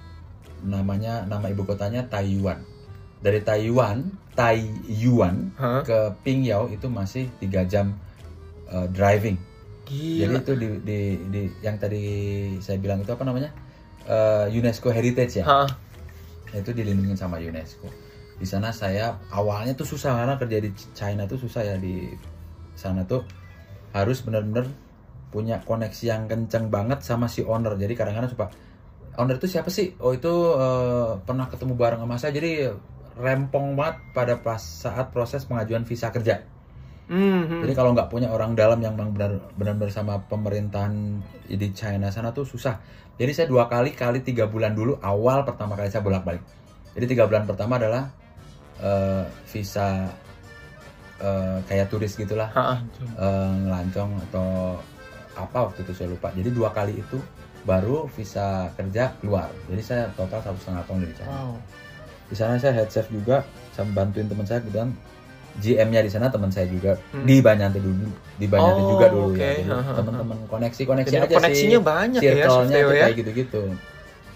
namanya 0.63 1.27
nama 1.27 1.51
ibu 1.51 1.67
kotanya 1.67 2.07
Taiyuan 2.07 2.63
dari 3.19 3.43
Taiwan 3.43 4.07
Taiyuan 4.33 5.51
Hah? 5.59 5.83
ke 5.83 6.15
Pingyao 6.23 6.71
itu 6.71 6.87
masih 6.87 7.27
tiga 7.37 7.67
jam 7.67 7.93
uh, 8.71 8.87
driving 8.87 9.35
jadi 9.87 10.35
Gila. 10.35 10.39
itu 10.41 10.51
di, 10.55 10.67
di, 10.83 10.99
di 11.27 11.41
yang 11.61 11.75
tadi 11.75 12.03
saya 12.59 12.79
bilang 12.79 13.03
itu 13.03 13.11
apa 13.11 13.23
namanya 13.23 13.51
Uh, 14.07 14.47
UNESCO 14.47 14.87
Heritage 14.87 15.35
ya 15.35 15.43
Hah? 15.43 15.67
Itu 16.53 16.71
dilindungi 16.71 17.15
sama 17.17 17.41
UNESCO. 17.41 17.89
Di 18.37 18.45
sana 18.45 18.69
saya 18.69 19.17
awalnya 19.33 19.73
tuh 19.73 19.87
susah 19.89 20.13
karena 20.13 20.35
kerja 20.37 20.57
di 20.61 20.69
China 20.93 21.25
tuh 21.25 21.41
susah 21.41 21.65
ya 21.65 21.75
di 21.81 22.13
sana 22.77 23.03
tuh 23.03 23.25
harus 23.91 24.21
benar-benar 24.21 24.69
punya 25.33 25.59
koneksi 25.65 26.03
yang 26.07 26.29
kenceng 26.29 26.69
banget 26.69 27.01
sama 27.03 27.27
si 27.27 27.43
owner. 27.43 27.75
Jadi 27.75 27.93
kadang-kadang 27.97 28.31
suka 28.31 28.47
owner 29.17 29.41
itu 29.41 29.49
siapa 29.49 29.67
sih? 29.73 29.97
Oh 29.99 30.13
itu 30.13 30.31
eh, 30.55 31.11
pernah 31.25 31.49
ketemu 31.49 31.73
bareng 31.73 32.01
sama 32.05 32.15
saya. 32.21 32.31
Jadi 32.37 32.69
rempong 33.17 33.73
banget 33.73 33.97
pada 34.13 34.37
saat 34.61 35.09
proses 35.09 35.43
pengajuan 35.49 35.83
visa 35.83 36.13
kerja 36.13 36.45
Hmm, 37.07 37.63
jadi 37.63 37.71
kalau 37.71 37.95
nggak 37.95 38.11
punya 38.11 38.27
orang 38.27 38.51
dalam 38.51 38.83
yang 38.83 38.91
memang 38.91 39.15
benar 39.15 39.39
benar 39.55 39.87
sama 39.87 40.19
pemerintahan 40.27 41.23
di 41.47 41.67
China 41.71 42.11
sana 42.11 42.35
tuh 42.35 42.43
susah. 42.43 42.83
Jadi 43.15 43.31
saya 43.31 43.47
dua 43.47 43.71
kali 43.71 43.95
kali 43.95 44.19
tiga 44.19 44.43
bulan 44.45 44.75
dulu 44.75 44.99
awal 44.99 45.47
pertama 45.47 45.79
kali 45.79 45.87
saya 45.87 46.03
bolak 46.03 46.27
balik. 46.27 46.43
Jadi 46.99 47.05
tiga 47.15 47.23
bulan 47.23 47.47
pertama 47.47 47.79
adalah 47.79 48.11
eh, 48.83 49.23
visa 49.47 50.11
eh, 51.23 51.57
kayak 51.63 51.87
turis 51.87 52.11
gitulah, 52.19 52.51
eh, 53.15 53.51
ngelancong 53.63 54.11
atau 54.27 54.75
apa 55.39 55.71
waktu 55.71 55.87
itu 55.87 55.95
saya 55.95 56.11
lupa. 56.11 56.35
Jadi 56.35 56.49
dua 56.51 56.75
kali 56.75 56.99
itu 56.99 57.17
baru 57.63 58.11
visa 58.11 58.67
kerja 58.75 59.15
keluar. 59.23 59.47
Jadi 59.71 59.79
saya 59.79 60.03
total 60.11 60.43
satu 60.43 60.59
setengah 60.59 60.83
tahun 60.83 61.07
di 61.07 61.15
China. 61.15 61.31
Wow. 61.31 61.55
Di 62.27 62.35
sana 62.35 62.59
saya 62.59 62.83
head 62.83 62.91
chef 62.91 63.07
juga, 63.07 63.47
saya 63.71 63.87
bantuin 63.95 64.27
teman 64.27 64.43
saya 64.43 64.59
kemudian 64.59 64.91
GM-nya 65.57 65.99
di 65.99 66.11
sana 66.11 66.29
teman 66.29 66.49
saya 66.49 66.65
juga 66.65 66.93
Hmm. 67.09 67.25
di 67.25 67.41
Banyanti 67.41 67.79
dulu, 67.79 68.05
di 68.35 68.45
Banyanti 68.45 68.81
Oh, 68.81 68.89
juga 68.93 69.05
dulu 69.09 69.33
oke. 69.33 69.41
ya. 69.41 69.77
Teman-teman 69.91 70.37
koneksi 70.45 70.81
koneksi 70.83 71.11
Jadi 71.11 71.23
aja 71.23 71.35
koneksinya 71.35 71.79
sih. 71.79 71.85
banyak 71.85 72.21
ya, 72.21 72.33
ya? 72.33 72.45
kayak 73.03 73.15
gitu-gitu. 73.17 73.61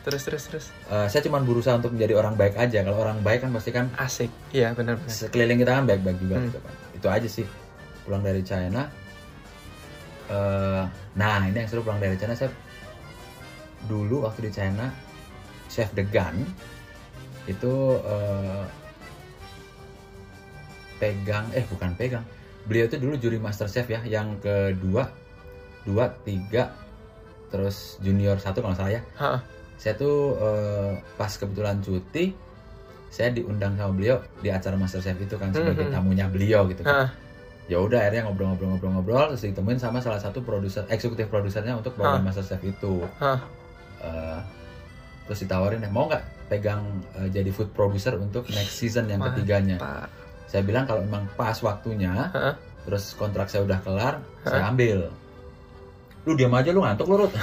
Terus 0.02 0.22
terus 0.26 0.44
terus. 0.44 0.66
Eh, 0.88 1.06
saya 1.08 1.22
cuma 1.22 1.38
berusaha 1.38 1.78
untuk 1.78 1.94
menjadi 1.94 2.14
orang 2.16 2.34
baik 2.34 2.58
aja. 2.58 2.82
Kalau 2.82 2.98
orang 2.98 3.22
baik 3.22 3.40
kan 3.40 3.54
pasti 3.54 3.70
kan 3.70 3.86
Asik. 3.96 4.34
Iya, 4.50 4.74
benar 4.74 4.98
benar. 4.98 5.14
sekeliling 5.14 5.62
kita 5.62 5.72
kan 5.72 5.86
baik-baik 5.86 6.18
juga 6.18 6.36
Hmm. 6.36 6.46
gitu 6.48 6.58
kan. 6.58 6.74
Itu 6.92 7.08
aja 7.08 7.28
sih. 7.28 7.46
Pulang 8.02 8.22
dari 8.22 8.42
China. 8.42 8.90
eh 10.28 10.84
nah 11.12 11.44
ini 11.44 11.54
yang 11.54 11.68
seru 11.68 11.84
pulang 11.84 12.00
dari 12.00 12.16
China 12.16 12.32
saya 12.32 12.48
dulu 13.84 14.24
waktu 14.24 14.48
di 14.48 14.52
China 14.54 14.88
chef 15.68 15.92
Degan 15.92 16.40
itu 17.46 17.74
eh, 18.00 18.64
pegang 21.02 21.50
eh 21.52 21.66
bukan 21.66 21.98
pegang 21.98 22.22
beliau 22.62 22.86
itu 22.86 22.96
dulu 22.96 23.18
juri 23.18 23.36
master 23.36 23.66
chef 23.66 23.90
ya 23.90 24.06
yang 24.06 24.38
kedua 24.38 25.10
dua 25.82 26.14
tiga 26.22 26.70
terus 27.50 27.98
junior 28.00 28.38
satu 28.38 28.62
kalau 28.62 28.72
salah 28.72 28.94
ya 28.94 29.02
Hah. 29.18 29.42
saya 29.76 29.98
tuh 29.98 30.38
eh, 30.38 30.92
pas 31.18 31.34
kebetulan 31.34 31.82
cuti 31.82 32.38
saya 33.10 33.28
diundang 33.28 33.76
sama 33.76 33.92
beliau 33.92 34.22
di 34.40 34.48
acara 34.48 34.78
master 34.78 35.02
chef 35.02 35.18
itu 35.18 35.36
kan 35.36 35.50
sebagai 35.52 35.84
Mhm. 35.84 35.92
tamunya 35.92 36.26
beliau 36.30 36.70
gitu 36.70 36.86
kan 36.86 37.10
ya 37.66 37.76
udah 37.78 37.98
akhirnya 38.00 38.24
ngobrol-ngobrol-ngobrol-ngobrol 38.26 39.32
terus 39.32 39.44
ditemuin 39.44 39.80
sama 39.80 40.00
salah 40.00 40.20
satu 40.20 40.40
produser 40.40 40.86
eksekutif 40.88 41.28
produsernya 41.28 41.74
untuk 41.74 41.98
program 41.98 42.22
master 42.22 42.46
chef 42.46 42.62
itu 42.62 43.02
Hah. 43.18 43.42
Eh, 44.00 44.40
terus 45.26 45.40
ditawarin 45.42 45.82
mau 45.90 46.06
nggak 46.06 46.24
pegang 46.48 46.84
eh, 47.16 47.28
jadi 47.28 47.50
food 47.50 47.72
producer 47.72 48.16
untuk 48.16 48.46
next 48.50 48.76
season 48.76 49.08
yang 49.08 49.20
Mantap. 49.20 49.40
ketiganya. 49.40 49.78
Saya 50.52 50.62
bilang 50.62 50.84
kalau 50.84 51.00
memang 51.02 51.24
pas 51.34 51.56
waktunya 51.58 52.12
Hah? 52.12 52.60
terus 52.84 53.16
kontrak 53.16 53.48
saya 53.48 53.64
udah 53.64 53.80
kelar 53.80 54.20
saya 54.44 54.68
ambil. 54.68 55.08
Lu 56.22 56.36
diam 56.36 56.52
aja 56.52 56.70
lu 56.70 56.84
ngantuk 56.84 57.08
lu 57.08 57.16
Rut. 57.18 57.34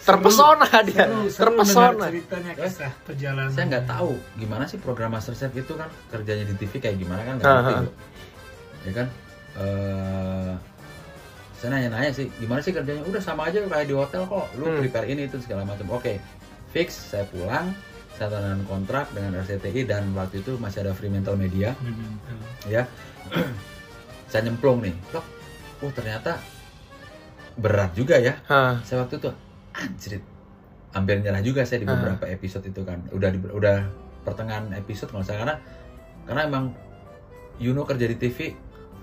Terpesona 0.00 0.64
dia. 0.82 1.04
Seru, 1.04 1.28
seru 1.28 1.50
Terpesona. 1.52 2.06
ceritanya 2.08 2.52
kisah 2.56 2.92
perjalanan. 3.04 3.50
saya 3.50 3.64
nggak 3.68 3.86
tahu 3.86 4.10
gimana 4.34 4.64
sih 4.64 4.78
program 4.78 5.12
master 5.12 5.34
chef 5.34 5.52
itu 5.52 5.72
kan 5.72 5.86
kerjanya 6.08 6.48
di 6.48 6.54
TV 6.56 6.72
kayak 6.78 6.96
gimana 6.96 7.20
kan 7.22 7.34
nggak 7.36 7.52
ngerti. 7.52 7.74
ya 8.80 8.92
kan? 8.96 9.06
Eh, 9.60 10.52
saya 11.54 11.68
nanya-nanya 11.70 12.10
sih 12.10 12.26
gimana 12.38 12.60
sih 12.60 12.72
kerjanya? 12.72 13.02
Udah 13.04 13.20
sama 13.20 13.46
aja 13.46 13.60
kayak 13.60 13.86
di 13.86 13.94
hotel 13.94 14.24
kok. 14.24 14.46
Lu 14.56 14.64
Hmm. 14.64 14.80
prepare 14.80 15.06
ini 15.06 15.28
itu 15.28 15.36
segala 15.38 15.62
macam. 15.62 15.84
Oke 15.92 16.16
fix 16.70 16.94
saya 16.96 17.26
pulang 17.26 17.74
saya 18.20 18.36
tanda 18.36 18.52
kontrak 18.68 19.08
dengan 19.16 19.32
RCTI 19.40 19.88
dan 19.88 20.12
waktu 20.12 20.44
itu 20.44 20.60
masih 20.60 20.84
ada 20.84 20.92
Fremantle 20.92 21.40
Media. 21.40 21.72
Hmm, 21.80 22.20
ya. 22.68 22.84
Saya 24.28 24.44
nyemplung 24.44 24.84
nih. 24.84 24.92
Loh 25.10 25.24
oh 25.80 25.88
ternyata 25.88 26.36
berat 27.56 27.96
juga 27.96 28.20
ya. 28.20 28.36
Hah. 28.44 28.76
saya 28.84 29.02
waktu 29.02 29.16
itu 29.16 29.32
anjrit. 29.72 30.22
Hampir 30.92 31.16
nyerah 31.18 31.40
juga 31.40 31.64
saya 31.64 31.80
di 31.80 31.88
beberapa 31.88 32.28
episode 32.28 32.68
itu 32.68 32.84
kan. 32.84 33.00
Udah 33.08 33.32
di, 33.32 33.40
udah 33.40 33.88
pertengahan 34.20 34.68
episode 34.76 35.08
kalau 35.08 35.24
saya 35.24 35.40
karena 35.40 35.56
karena 36.28 36.42
emang 36.44 36.64
Yuno 37.56 37.88
kerja 37.88 38.04
di 38.04 38.16
TV 38.16 38.52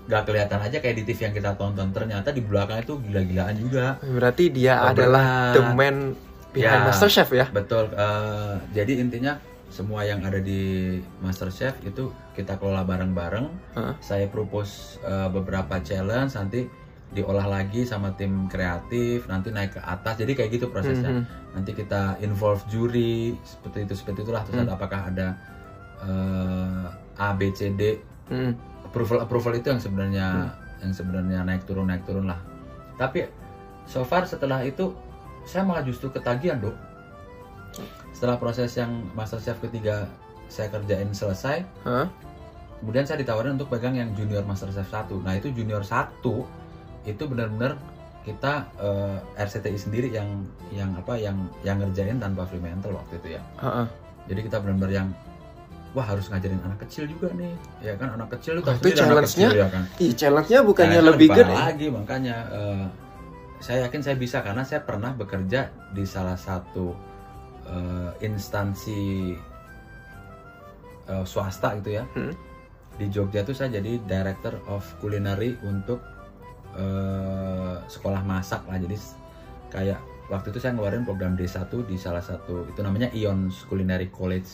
gak 0.06 0.24
kelihatan 0.24 0.62
aja 0.62 0.78
kayak 0.78 0.96
di 1.02 1.04
TV 1.04 1.18
yang 1.26 1.34
kita 1.34 1.58
tonton. 1.58 1.90
Ternyata 1.90 2.30
di 2.30 2.40
belakang 2.40 2.80
itu 2.80 2.94
gila-gilaan 3.02 3.58
juga. 3.58 3.98
Berarti 3.98 4.44
dia 4.48 4.78
Oh, 4.78 4.94
adalah 4.94 5.26
berat. 5.50 5.54
the 5.58 5.62
man 5.74 5.96
behind 6.60 6.82
Ya. 6.82 6.86
Master 6.86 7.08
Chef 7.08 7.30
ya? 7.30 7.46
betul 7.48 7.88
eh, 7.90 8.54
jadi 8.72 8.98
intinya 8.98 9.38
semua 9.68 10.00
yang 10.00 10.20
ada 10.20 10.40
di 10.40 10.96
MasterChef 11.20 11.84
itu 11.84 12.08
kita 12.32 12.56
kelola 12.56 12.82
bareng-bareng 12.82 13.46
Hah? 13.74 13.94
saya 13.98 14.26
propose 14.26 14.96
eh, 15.02 15.28
beberapa 15.28 15.76
challenge 15.78 16.32
nanti 16.34 16.64
diolah 17.08 17.44
lagi 17.46 17.84
sama 17.84 18.12
tim 18.12 18.44
kreatif 18.46 19.24
nanti 19.26 19.48
naik 19.48 19.72
ke 19.72 19.80
atas 19.80 20.16
jadi 20.18 20.32
kayak 20.34 20.50
gitu 20.52 20.66
prosesnya 20.68 21.08
Mhm. 21.10 21.24
nanti 21.52 21.72
kita 21.72 22.16
involve 22.18 22.60
juri 22.66 23.32
seperti 23.42 23.84
itu 23.84 23.94
seperti 23.94 24.18
itulah 24.22 24.40
terus 24.42 24.56
Hmm. 24.56 24.64
ada 24.64 24.72
apakah 24.74 25.00
ada 25.06 25.28
eh, 25.98 26.86
A 27.18 27.28
B 27.32 27.50
C 27.50 27.70
D 27.70 27.96
Hmm. 28.28 28.52
approval 28.82 29.18
approval 29.20 29.52
itu 29.54 29.66
yang 29.66 29.80
sebenarnya 29.80 30.26
yang 30.78 30.92
sebenarnya 30.92 31.40
naik 31.42 31.64
turun 31.64 31.88
naik 31.88 32.04
turun 32.04 32.24
lah 32.24 32.36
tapi 32.94 33.24
so 33.84 34.00
far 34.02 34.24
setelah 34.24 34.60
itu 34.62 34.92
saya 35.48 35.64
malah 35.64 35.80
justru 35.80 36.06
ketagihan 36.08 36.60
dok 36.60 36.76
setelah 38.12 38.36
proses 38.36 38.74
yang 38.74 38.90
master 39.14 39.38
chef 39.38 39.56
ketiga 39.58 40.10
saya 40.48 40.68
kerjain 40.68 41.08
selesai 41.10 41.62
Hah? 41.82 42.06
kemudian 42.78 43.04
saya 43.04 43.18
ditawarin 43.18 43.54
untuk 43.54 43.68
pegang 43.68 43.94
yang 43.94 44.12
junior 44.12 44.42
master 44.42 44.68
chef 44.68 44.86
satu 44.86 45.22
nah 45.22 45.32
itu 45.32 45.48
junior 45.48 45.80
satu 45.80 46.44
itu 47.02 47.22
benar-benar 47.24 47.78
kita 48.22 48.68
eh, 48.76 49.16
RCTI 49.38 49.78
sendiri 49.78 50.08
yang 50.10 50.44
yang 50.68 50.92
apa 50.92 51.16
yang 51.16 51.36
yang 51.62 51.80
ngerjain 51.80 52.18
tanpa 52.18 52.44
Fremantle 52.44 52.92
waktu 52.92 53.16
itu 53.16 53.28
ya 53.38 53.42
Heeh. 53.56 53.86
jadi 54.28 54.40
kita 54.44 54.56
benar-benar 54.58 54.92
yang 54.92 55.08
wah 55.96 56.04
harus 56.04 56.28
ngajarin 56.28 56.60
anak 56.60 56.84
kecil 56.84 57.08
juga 57.08 57.32
nih 57.32 57.54
ya 57.80 57.96
kan 57.96 58.12
anak 58.12 58.28
kecil 58.36 58.60
itu 58.60 58.68
anak 58.68 58.82
challenge-nya 58.84 59.48
kecil 59.48 59.50
ya 59.56 59.68
kan 59.72 59.82
challenge-nya 60.12 60.60
bukannya 60.60 60.98
Nah, 61.00 61.06
lebih 61.08 61.26
itu 61.26 61.38
gede. 61.40 61.54
lagi 61.54 61.86
makanya 61.88 62.36
eh, 62.52 62.84
saya 63.58 63.86
yakin 63.86 64.00
saya 64.00 64.16
bisa 64.16 64.40
karena 64.40 64.62
saya 64.62 64.80
pernah 64.80 65.12
bekerja 65.12 65.66
di 65.90 66.02
salah 66.02 66.36
satu 66.36 66.94
eh, 67.64 68.10
instansi 68.22 69.34
eh, 71.06 71.24
swasta 71.24 71.78
gitu 71.78 71.90
ya 71.92 72.04
Hmm. 72.14 72.32
di 72.94 73.06
Jogja 73.08 73.42
tuh 73.42 73.54
saya 73.54 73.78
jadi 73.78 74.02
director 74.02 74.58
of 74.66 74.82
culinary 74.98 75.54
untuk 75.62 76.02
eh, 76.74 77.76
sekolah 77.84 78.22
masak 78.22 78.62
lah 78.64 78.78
jadi 78.78 78.96
kayak 79.68 80.00
waktu 80.28 80.50
itu 80.50 80.58
saya 80.58 80.76
ngeluarin 80.76 81.02
program 81.02 81.32
D1 81.32 81.68
di 81.84 81.96
salah 81.96 82.20
satu 82.20 82.68
itu 82.68 82.80
namanya 82.80 83.08
Ions 83.12 83.64
Culinary 83.64 84.08
College 84.08 84.48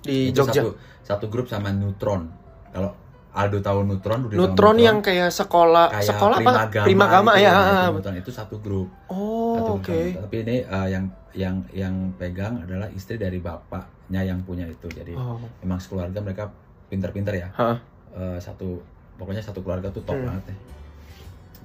Di 0.00 0.32
itu 0.32 0.36
Jogja. 0.36 0.60
satu 0.64 0.68
satu 1.02 1.26
grup 1.28 1.46
sama 1.46 1.70
Neutron 1.70 2.28
kalau 2.72 2.92
Aldo 3.34 3.58
tahu 3.58 3.82
Neutron 3.82 4.20
udah 4.22 4.30
tahu 4.30 4.40
Neutron 4.46 4.76
yang 4.78 4.98
kayak 5.00 5.28
sekolah 5.28 5.90
kayak 5.90 6.06
sekolah 6.06 6.36
apa? 6.36 6.70
Primagama 6.70 6.86
Primagama 6.86 7.32
gitu 7.34 7.44
ya. 7.44 7.50
Ah, 7.50 8.14
itu 8.14 8.30
satu 8.30 8.56
grup 8.58 8.88
Oh, 9.06 9.74
oke. 9.74 9.82
grup. 9.84 10.22
tapi 10.22 10.36
ini 10.40 10.56
eh, 10.62 10.88
yang 10.88 11.04
yang 11.34 11.56
yang 11.70 11.94
pegang 12.14 12.62
adalah 12.62 12.86
istri 12.88 13.18
dari 13.18 13.38
bapaknya 13.38 14.22
yang 14.22 14.38
punya 14.40 14.64
itu 14.64 14.86
jadi 14.86 15.12
Oh. 15.14 15.42
emang 15.60 15.76
sekeluarga 15.76 16.18
mereka 16.18 16.46
pinter-pinter 16.86 17.34
ya 17.36 17.48
Hah. 17.52 17.74
Eh, 18.14 18.38
satu 18.38 18.78
pokoknya 19.14 19.42
satu 19.42 19.58
keluarga 19.60 19.90
tuh 19.90 20.02
top 20.02 20.14
Hmm. 20.14 20.30
banget 20.30 20.54
deh 20.54 20.58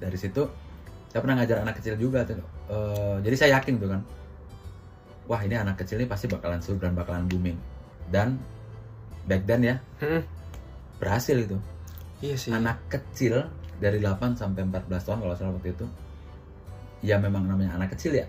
dari 0.00 0.18
situ 0.18 0.42
saya 1.06 1.20
pernah 1.20 1.38
ngajar 1.38 1.60
anak 1.60 1.78
kecil 1.78 1.94
juga 1.94 2.22
tuh 2.22 2.38
Eh, 2.66 3.16
jadi 3.20 3.34
saya 3.36 3.50
yakin 3.56 3.78
tuh 3.78 3.88
kan 3.88 4.02
wah 5.26 5.38
ini 5.38 5.54
anak 5.54 5.74
kecil 5.76 5.98
ini 5.98 6.06
pasti 6.06 6.26
bakalan 6.26 6.58
seru 6.58 6.78
dan 6.78 6.94
bakalan 6.94 7.26
booming 7.26 7.58
dan 8.08 8.38
back 9.24 9.42
then 9.44 9.62
ya 9.64 9.76
Hmm. 9.98 10.22
Berhasil 11.00 11.34
itu 11.34 11.56
Iya 12.20 12.36
sih. 12.36 12.52
anak 12.52 12.76
kecil 12.86 13.48
dari 13.76 13.96
8 13.98 14.36
sampai 14.36 14.62
14 14.62 14.86
tahun 15.02 15.18
kalau 15.18 15.34
salah 15.34 15.52
waktu 15.52 15.72
itu 15.72 15.86
ya 17.00 17.16
memang 17.16 17.44
namanya 17.46 17.74
anak 17.74 17.96
kecil 17.96 18.12
ya 18.14 18.26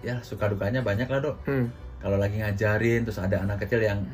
ya 0.00 0.20
suka 0.20 0.46
dukanya 0.46 0.80
banyak 0.80 1.08
lah 1.08 1.20
dok 1.22 1.36
Hmm. 1.42 1.72
kalau 1.98 2.16
lagi 2.16 2.36
ngajarin 2.36 3.02
terus 3.02 3.16
ada 3.16 3.40
anak 3.40 3.60
kecil 3.60 3.80
yang 3.80 4.04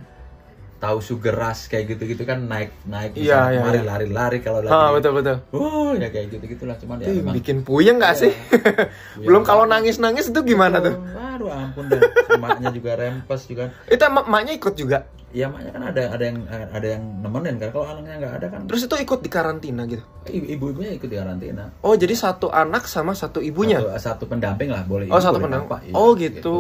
tahu 0.77 1.01
sugar 1.01 1.33
rush 1.33 1.67
kayak 1.67 1.91
gitu-gitu 1.91 2.23
kan 2.23 2.39
naik 2.39 2.69
naik 2.85 3.17
Iya, 3.17 3.49
iya, 3.51 3.61
mari 3.61 3.81
iya. 3.81 3.87
lari-lari 3.87 4.39
kalau 4.39 4.61
lagi 4.61 4.71
Ah, 4.71 4.93
betul 4.93 5.13
betul. 5.15 5.37
oh 5.51 5.91
ya 5.91 6.07
kayak 6.07 6.27
gitu 6.31 6.45
gitulah 6.49 6.77
cuman 6.77 7.01
ya 7.01 7.09
memang 7.11 7.35
bikin 7.35 7.65
puyeng 7.65 7.97
nggak 7.97 8.13
Iya, 8.13 8.23
sih? 8.23 8.33
puyeng 8.33 9.25
Belum 9.27 9.43
kalau 9.43 9.65
banget. 9.65 9.73
nangis-nangis 9.89 10.29
itu 10.29 10.41
gimana 10.45 10.79
tuh? 10.79 10.95
Waduh 11.37 11.53
ampun 11.53 11.85
dah 11.87 12.01
emaknya 12.33 12.69
juga 12.71 12.91
rempes 12.95 13.45
juga 13.45 13.69
Itu 13.87 14.03
emak 14.03 14.25
emaknya 14.25 14.53
ikut 14.55 14.75
juga. 14.75 14.99
ya 15.31 15.47
emaknya 15.47 15.71
kan 15.71 15.83
ada 15.85 16.03
ada 16.11 16.25
yang 16.25 16.39
ada 16.49 16.87
yang 16.89 17.03
nemenin 17.21 17.55
kan 17.57 17.69
kalau 17.69 17.87
anaknya 17.87 18.15
nggak 18.19 18.35
ada 18.41 18.47
kan 18.49 18.61
Terus 18.65 18.83
itu 18.83 18.95
ikut 18.99 19.21
di 19.21 19.29
karantina 19.29 19.83
gitu. 19.85 20.01
ibu 20.27 20.73
ibunya 20.73 20.91
ikut 20.91 21.05
di 21.05 21.15
karantina 21.15 21.65
Oh, 21.81 21.93
jadi 21.93 22.13
satu 22.13 22.49
anak 22.49 22.85
sama 22.85 23.13
satu 23.13 23.39
ibunya. 23.39 23.77
satu, 23.79 24.01
satu 24.01 24.25
pendamping 24.27 24.69
lah 24.69 24.81
boleh 24.83 25.07
oh, 25.07 25.15
ibu, 25.15 25.23
satu 25.23 25.37
bapak, 25.39 25.81
iya, 25.83 25.93
oh, 25.93 26.11
gitu. 26.17 26.59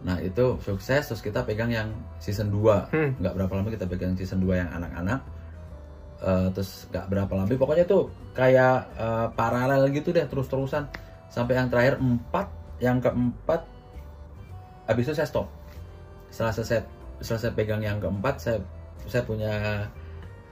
Nah 0.00 0.20
itu 0.20 0.60
sukses 0.60 1.02
terus 1.02 1.18
kita 1.18 1.42
pegang 1.42 1.68
yang 1.68 1.88
season 2.16 2.48
2 2.48 2.94
Hmm. 2.94 3.10
nggak 3.18 3.34
berapa 3.34 3.52
lama 3.52 3.68
kita 3.68 3.84
pegang 3.84 4.14
season 4.14 4.38
2 4.38 4.54
yang 4.54 4.70
anak-anak 4.70 5.20
Eh, 6.16 6.48
terus 6.52 6.88
nggak 6.88 7.04
berapa 7.04 7.32
lama 7.34 7.50
pokoknya 7.50 7.84
tuh 7.84 8.08
kayak 8.32 8.76
eh, 8.94 9.26
paralel 9.34 9.84
gitu 9.90 10.08
deh 10.08 10.24
terus-terusan 10.24 10.88
sampai 11.28 11.58
yang 11.58 11.68
terakhir 11.68 12.00
4 12.00 12.63
yang 12.78 12.98
keempat 12.98 13.62
habis 14.84 15.04
itu 15.04 15.14
saya 15.14 15.26
stop 15.26 15.46
setelah 16.28 16.52
selesai 16.52 16.80
selesai 17.18 17.50
pegang 17.52 17.80
yang 17.80 17.96
keempat 17.96 18.36
saya 18.36 18.58
saya 19.04 19.22
punya 19.22 19.86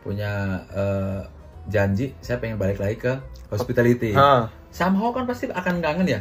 punya 0.01 0.31
eh, 0.69 1.21
janji 1.67 2.11
saya 2.19 2.39
pengen 2.39 2.59
balik 2.59 2.79
lagi 2.79 2.99
ke 2.99 3.13
hospitality 3.49 4.11
Ah. 4.13 4.51
somehow 4.69 5.11
kan 5.11 5.25
pasti 5.25 5.47
akan 5.47 5.79
kangen 5.79 6.09
ya 6.09 6.21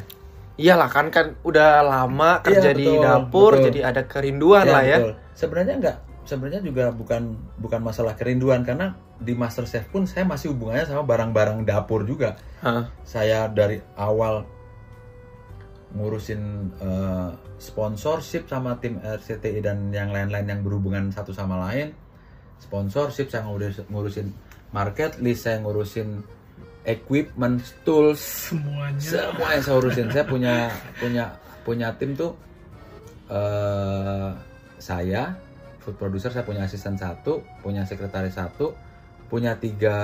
Iyalah 0.60 0.92
kan 0.92 1.08
kan 1.10 1.34
udah 1.42 1.82
lama 1.82 2.44
kerja 2.44 2.70
Iya, 2.70 2.78
di 2.78 2.86
betul, 2.86 3.02
dapur 3.02 3.52
betul. 3.56 3.66
jadi 3.72 3.80
ada 3.88 4.02
kerinduan 4.06 4.68
lah 4.68 4.84
ya. 4.84 4.98
betul. 5.00 5.14
Sebenarnya 5.34 5.74
enggak, 5.80 5.98
sebenarnya 6.22 6.62
juga 6.62 6.86
bukan 6.92 7.22
bukan 7.58 7.80
masalah 7.82 8.14
kerinduan 8.14 8.62
karena 8.62 8.94
di 9.18 9.34
MasterChef 9.34 9.90
pun 9.90 10.06
saya 10.06 10.22
masih 10.22 10.54
hubungannya 10.54 10.86
sama 10.86 11.02
barang-barang 11.02 11.66
dapur 11.66 12.04
juga. 12.06 12.36
Hah. 12.62 12.84
Saya 13.02 13.48
dari 13.50 13.80
awal 13.96 14.46
ngurusin 15.92 16.42
eh, 16.80 17.32
sponsorship 17.60 18.48
sama 18.48 18.80
tim 18.80 18.98
RCTI 19.00 19.60
dan 19.64 19.92
yang 19.92 20.10
lain-lain 20.10 20.48
yang 20.48 20.62
berhubungan 20.64 21.12
satu 21.12 21.36
sama 21.36 21.60
lain. 21.70 21.92
Sponsorship 22.62 23.28
saya 23.30 23.44
ngurus- 23.48 23.86
ngurusin 23.90 24.32
market 24.72 25.20
list, 25.20 25.46
saya 25.50 25.60
ngurusin 25.60 26.24
equipment, 26.88 27.62
tools, 27.86 28.52
semuanya. 28.54 29.02
Semua 29.02 29.48
yang 29.54 29.64
saya 29.64 29.76
urusin. 29.78 30.08
Saya 30.10 30.26
punya 30.26 30.56
punya 30.98 31.26
punya 31.62 31.88
tim 31.98 32.18
tuh 32.18 32.34
eh 33.30 34.32
saya 34.82 35.38
food 35.82 35.96
producer 35.96 36.34
saya 36.34 36.42
punya 36.44 36.66
asisten 36.66 36.98
satu 36.98 37.42
punya 37.62 37.86
sekretaris 37.86 38.34
satu 38.34 38.74
punya 39.32 39.56
tiga 39.56 39.96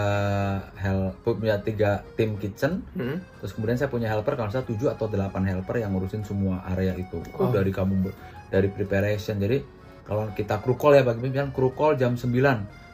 hel 0.73 1.11
punya 1.19 1.59
tiga 1.59 1.99
tim 2.15 2.35
kitchen 2.35 2.79
Hmm. 2.95 3.19
terus 3.37 3.51
kemudian 3.51 3.75
saya 3.75 3.87
punya 3.87 4.07
helper 4.07 4.33
kalau 4.33 4.47
saya 4.47 4.63
tujuh 4.63 4.87
atau 4.87 5.05
delapan 5.05 5.43
helper 5.45 5.75
yang 5.77 5.91
ngurusin 5.91 6.23
semua 6.23 6.63
area 6.65 6.95
itu 6.95 7.19
oh, 7.35 7.43
Oh. 7.43 7.51
dari 7.51 7.67
kamu 7.69 8.07
dari 8.47 8.67
preparation 8.67 9.35
jadi 9.35 9.59
kalau 10.01 10.31
kita 10.31 10.57
crew 10.57 10.73
call 10.73 10.95
ya 10.95 11.03
bagi 11.03 11.19
misalnya 11.21 11.51
crew 11.51 11.69
call 11.69 11.93
jam 11.93 12.15
9 12.15 12.31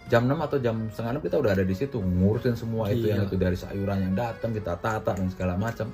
jam 0.04 0.22
6 0.22 0.34
atau 0.36 0.58
jam 0.58 0.76
setengah 0.89 1.12
6 1.15 1.24
kita 1.24 1.36
udah 1.38 1.52
ada 1.54 1.62
di 1.62 1.72
situ 1.72 1.96
ngurusin 1.96 2.58
semua 2.58 2.89
itu 2.89 3.06
Gila. 3.06 3.13
yang 3.13 3.22
itu 3.24 3.38
dari 3.38 3.54
sayuran 3.56 3.98
yang 4.02 4.13
datang 4.13 4.52
kita 4.52 4.74
tata 4.76 5.13
dan 5.13 5.30
segala 5.30 5.54
macam 5.56 5.93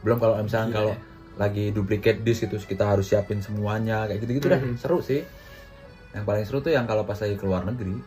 belum 0.00 0.16
kalau 0.16 0.40
misalnya 0.40 0.66
Gila 0.66 0.78
kalau 0.80 0.92
ya. 0.92 0.98
lagi 1.36 1.64
duplicate 1.70 2.18
disk 2.18 2.48
itu 2.48 2.56
kita 2.58 2.88
harus 2.88 3.04
siapin 3.04 3.38
semuanya 3.38 4.08
kayak 4.08 4.18
gitu-gitu 4.18 4.48
dah 4.48 4.58
Mhm. 4.58 4.80
seru 4.80 4.98
sih 4.98 5.20
yang 6.10 6.24
paling 6.24 6.42
seru 6.42 6.58
tuh 6.58 6.70
yang 6.70 6.88
kalau 6.88 7.04
pas 7.04 7.14
lagi 7.16 7.36
keluar 7.36 7.62
negeri 7.62 8.00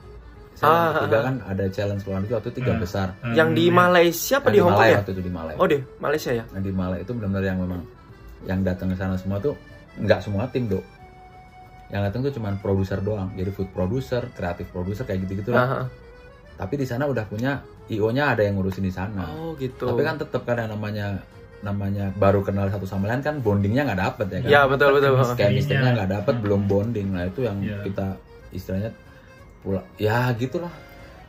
Ah, 0.58 0.60
saya 0.60 0.74
yang 0.74 0.96
ketiga 0.98 1.14
ah, 1.14 1.24
kan 1.24 1.36
ada 1.46 1.66
challenge 1.70 2.02
keluar 2.02 2.20
negeri 2.20 2.34
waktu 2.34 2.48
itu 2.48 2.58
tiga 2.58 2.72
Hmm. 2.72 2.82
besar 2.82 3.08
Yang 3.32 3.50
di 3.54 3.66
Malaysia 3.70 4.36
apa 4.36 4.44
Yang 4.44 4.50
di 4.50 4.60
Hong 4.60 4.68
Kong 4.68 4.78
Malaya 4.78 4.90
ya? 4.90 4.98
waktu 4.98 5.12
itu 5.12 5.22
di 5.22 5.32
Malaya 5.32 5.56
Oh, 5.56 5.68
di 5.68 5.78
Malaysia 5.98 6.32
ya? 6.32 6.44
Nah 6.48 6.60
di 6.60 6.72
Malaya 6.72 7.00
itu 7.00 7.12
benar-benar 7.12 7.46
yang 7.46 7.60
memang 7.60 7.82
yang 8.44 8.60
datang 8.62 8.88
ke 8.88 8.96
sana 8.96 9.16
semua 9.16 9.38
tuh 9.38 9.54
nggak 9.98 10.20
semua 10.20 10.44
tim 10.48 10.66
dok. 10.68 10.86
Yang 11.88 12.02
datang 12.04 12.20
tuh 12.22 12.34
cuman 12.34 12.54
produser 12.58 13.00
doang. 13.00 13.30
Jadi 13.34 13.50
food 13.50 13.70
producer, 13.72 14.22
kreatif 14.32 14.68
producer 14.68 15.04
kayak 15.04 15.24
gitu-gitu 15.24 15.52
lah. 15.52 15.64
Aha. 15.64 15.82
Tapi 16.56 16.74
di 16.76 16.86
sana 16.86 17.06
udah 17.06 17.24
punya 17.24 17.62
IO-nya 17.88 18.30
ada 18.30 18.42
yang 18.42 18.58
ngurusin 18.58 18.82
di 18.82 18.92
sana. 18.92 19.26
Oh, 19.32 19.54
gitu. 19.56 19.86
Tapi 19.86 20.02
kan 20.02 20.18
tetap 20.18 20.42
kan 20.44 20.58
yang 20.58 20.70
namanya 20.70 21.22
namanya 21.60 22.14
baru 22.14 22.42
kenal 22.42 22.68
satu 22.68 22.84
sama 22.84 23.08
lain 23.08 23.20
kan 23.20 23.40
bondingnya 23.40 23.82
nggak 23.84 24.02
dapet 24.04 24.26
ya 24.28 24.40
kan. 24.40 24.50
Ya, 24.50 24.62
betul 24.66 24.90
betul. 24.94 25.18
Kayak 25.34 25.52
mistiknya 25.56 25.90
nggak 25.96 26.12
dapet 26.12 26.34
Hmm. 26.34 26.44
belum 26.44 26.62
bonding. 26.66 27.08
Nah 27.10 27.24
itu 27.26 27.42
yang 27.42 27.58
Iya. 27.58 27.82
kita 27.84 28.08
istilahnya 28.52 28.90
pulang 29.68 29.86
ya 29.98 30.32
gitulah. 30.34 30.72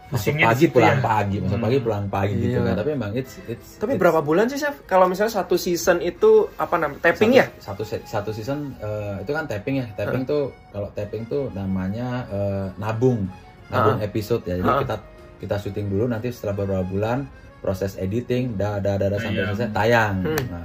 Masuk 0.08 0.40
pagi 0.40 0.66
pulang 0.66 0.96
ya. 0.96 1.04
pagi, 1.04 1.36
masuk 1.36 1.52
Hmm. 1.52 1.66
pagi 1.68 1.78
pulang 1.78 2.04
pagi 2.08 2.32
gitu 2.38 2.56
Iya. 2.56 2.64
kan. 2.64 2.74
Tapi 2.80 2.90
emang 2.94 3.12
it's 3.12 3.34
it's 3.44 3.76
Tapi 3.76 3.92
it's- 3.92 4.00
berapa 4.00 4.20
bulan 4.22 4.48
sih, 4.48 4.56
Chef? 4.56 4.72
Kalau 4.82 5.04
misalnya 5.04 5.34
satu 5.34 5.54
season 5.54 6.00
itu 6.00 6.30
apa 6.56 6.74
namanya? 6.74 7.04
Tapping 7.04 7.28
satu, 7.28 7.36
ya? 7.36 7.46
satu 7.60 7.82
satu 8.08 8.30
season 8.32 8.72
eh, 8.78 9.20
itu 9.20 9.30
kan 9.30 9.44
tapping 9.44 9.76
ya 9.76 9.86
tapping 9.92 10.24
tuh 10.24 10.48
kalau 10.70 10.88
tapping 10.90 11.26
tuh 11.26 11.52
namanya 11.52 12.24
eh, 12.26 12.66
nabung 12.76 13.28
nabung 13.68 14.00
episode 14.00 14.40
ya 14.44 14.56
jadi 14.56 14.64
Ah. 14.66 14.80
kita 14.80 14.96
kita 15.38 15.56
syuting 15.58 15.86
dulu 15.86 16.08
nanti 16.08 16.32
setelah 16.32 16.56
beberapa 16.56 16.82
bulan 16.82 17.28
proses 17.60 17.94
editing 17.94 18.56
dah 18.56 18.80
dah 18.80 18.96
dah 18.96 19.08
dah 19.08 19.18
sampai 19.18 19.38
Tayang. 19.38 19.52
selesai 19.52 19.70
tayang 19.70 20.14
Hmm. 20.24 20.44
nah 20.48 20.64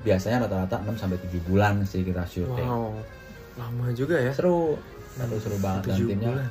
biasanya 0.00 0.36
rata-rata 0.40 0.76
6 0.82 0.96
sampai 0.96 1.18
7 1.20 1.40
bulan 1.42 1.74
sih 1.84 2.02
kita 2.02 2.26
syuting 2.26 2.66
Wow. 2.66 2.90
Lama 3.54 3.86
juga 3.92 4.18
ya. 4.18 4.32
seru 4.32 4.74
seru 5.12 5.36
seru 5.38 5.56
banget 5.58 5.82
dan 5.84 5.94
Tujuh 5.94 6.06
timnya 6.08 6.30
bulan. 6.34 6.48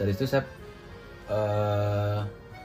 Series 0.00 0.16
itu 0.16 0.24
saya 0.24 0.42
eh, 1.28 2.18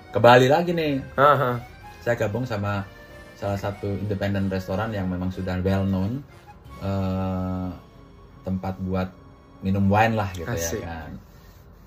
ke 0.09 0.19
Bali 0.23 0.47
lagi 0.47 0.71
nih 0.71 1.03
Aha. 1.19 1.59
saya 1.99 2.15
gabung 2.15 2.47
sama 2.47 2.87
salah 3.35 3.59
satu 3.59 3.91
independent 3.91 4.47
restoran 4.47 4.95
yang 4.95 5.11
memang 5.11 5.27
sudah 5.27 5.59
well 5.59 5.83
known 5.83 6.23
eh, 6.79 7.67
tempat 8.47 8.79
buat 8.79 9.11
minum 9.59 9.83
wine 9.91 10.15
lah 10.15 10.31
gitu 10.31 10.47
Asik. 10.47 10.79
ya 10.79 10.87
kan 11.03 11.11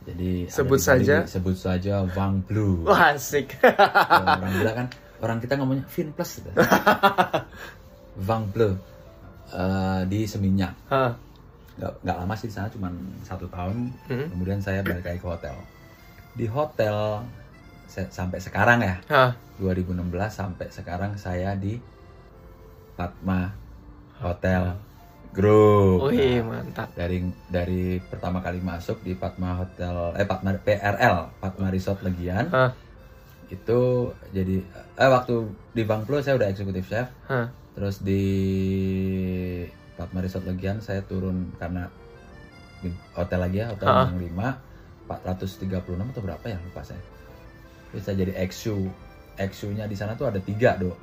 jadi 0.05 0.31
Sebut 0.49 0.77
di 0.77 0.85
Bali, 0.85 1.05
saja. 1.05 1.17
sebut 1.25 1.57
saja 1.57 1.95
Wang 2.13 2.41
Blue 2.45 2.85
Wah, 2.89 3.13
asik. 3.13 3.61
Orang 3.61 4.53
bilang 4.57 4.77
kan 4.77 4.87
orang 5.21 5.37
kita 5.37 5.53
ngomongnya 5.61 5.85
Vin 5.93 6.09
Plus 6.17 6.41
gitu. 6.41 6.49
Wang 8.29 8.49
Blue 8.53 8.73
eh, 9.53 10.01
di 10.09 10.25
Seminyak 10.25 10.73
Hah. 10.89 11.13
Nggak 11.79 11.93
nggak 12.03 12.17
lama 12.17 12.35
sih 12.35 12.47
di 12.47 12.55
sana 12.55 12.69
cuma 12.69 12.91
satu 13.23 13.47
tahun 13.47 13.95
Hmm. 14.05 14.27
kemudian 14.29 14.59
saya 14.59 14.83
balik 14.83 15.05
lagi 15.05 15.17
ke 15.17 15.29
hotel 15.29 15.55
di 16.35 16.47
hotel 16.47 17.23
se- 17.85 18.11
sampai 18.11 18.39
sekarang 18.39 18.79
ya 18.81 18.99
Hah. 19.07 19.31
2016 19.57 19.95
sampai 20.29 20.67
sekarang 20.69 21.15
saya 21.15 21.55
di 21.55 21.79
Fatma 22.95 23.55
Hotel 24.17 24.75
Group. 25.29 26.09
Wih, 26.09 26.41
Nah, 26.41 26.59
mantap. 26.59 26.89
dari 26.93 27.21
dari 27.47 27.83
pertama 28.01 28.41
kali 28.41 28.59
masuk 28.59 28.99
di 29.01 29.13
Fatma 29.13 29.55
Hotel 29.57 29.95
eh 30.15 30.25
Fatma 30.25 30.51
PRL 30.57 31.31
Fatma 31.39 31.69
Resort 31.69 32.03
Legian 32.03 32.49
Hah. 32.49 32.73
itu 33.47 33.81
jadi 34.29 34.57
eh 34.95 35.07
waktu 35.07 35.35
di 35.71 35.83
Bangplo 35.83 36.19
saya 36.19 36.35
udah 36.35 36.49
eksekutif 36.49 36.87
chef 36.87 37.07
Hah. 37.27 37.47
terus 37.73 38.01
di 38.01 38.25
Fatma 39.99 40.23
Resort 40.23 40.47
Legian 40.47 40.79
saya 40.79 41.03
turun 41.03 41.51
karena 41.59 41.91
di 42.79 42.89
hotel 43.13 43.43
lagi 43.43 43.59
ya 43.59 43.67
hotel 43.69 43.87
Ha. 43.87 44.07
yang 44.07 44.17
5 44.17 45.11
436 45.11 45.75
atau 46.15 46.23
berapa 46.23 46.45
ya 46.47 46.59
lupa 46.61 46.81
saya 46.81 47.03
terus 47.91 48.05
saya 48.05 48.17
jadi 48.19 48.33
XU 48.47 48.87
XU 49.35 49.69
nya 49.73 49.85
di 49.85 49.97
sana 49.97 50.15
tuh 50.15 50.31
ada 50.31 50.39
tiga 50.39 50.79
do 50.79 50.95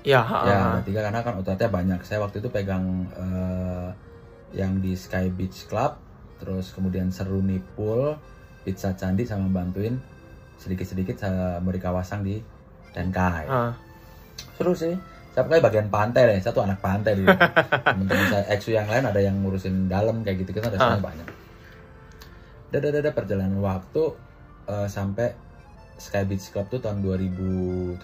Ya, 0.00 0.22
ha. 0.22 0.38
ya 0.46 0.56
ada 0.72 0.82
tiga 0.82 1.02
karena 1.02 1.18
kan 1.20 1.34
outletnya 1.34 1.66
banyak 1.66 2.00
saya 2.00 2.22
waktu 2.22 2.38
itu 2.38 2.46
pegang 2.46 2.84
eh, 3.12 3.88
yang 4.54 4.78
di 4.78 4.94
Sky 4.94 5.28
Beach 5.28 5.66
Club 5.66 5.98
terus 6.38 6.70
kemudian 6.70 7.10
Seruni 7.10 7.58
Pool 7.74 8.14
Pizza 8.62 8.94
Candi 8.94 9.26
sama 9.26 9.50
bantuin 9.50 9.98
sedikit-sedikit 10.56 11.18
saya 11.18 11.58
beri 11.58 11.76
kawasan 11.76 12.22
di 12.22 12.38
Tenkai 12.94 13.44
Ha. 13.44 13.74
seru 14.54 14.72
sih 14.72 14.94
saya 15.36 15.44
pakai 15.44 15.60
bagian 15.60 15.86
pantai 15.86 16.22
deh 16.26 16.40
satu 16.40 16.64
anak 16.64 16.80
pantai 16.80 17.12
dulu 17.14 17.28
teman-teman 17.86 18.26
saya 18.26 18.44
XU 18.56 18.72
yang 18.72 18.88
lain 18.88 19.04
ada 19.04 19.20
yang 19.20 19.36
ngurusin 19.36 19.84
dalam 19.86 20.24
kayak 20.24 20.40
gitu 20.40 20.56
kita 20.56 20.72
restoran 20.72 20.96
banyak 21.04 21.28
dadah 22.66 22.90
dadah 22.90 23.12
perjalanan 23.12 23.60
waktu 23.60 24.02
eh, 24.66 24.88
sampai 24.88 25.36
Sky 25.96 26.24
Beach 26.24 26.48
Club 26.48 26.66
tuh 26.66 26.80
tahun 26.80 27.00
2017 27.00 28.00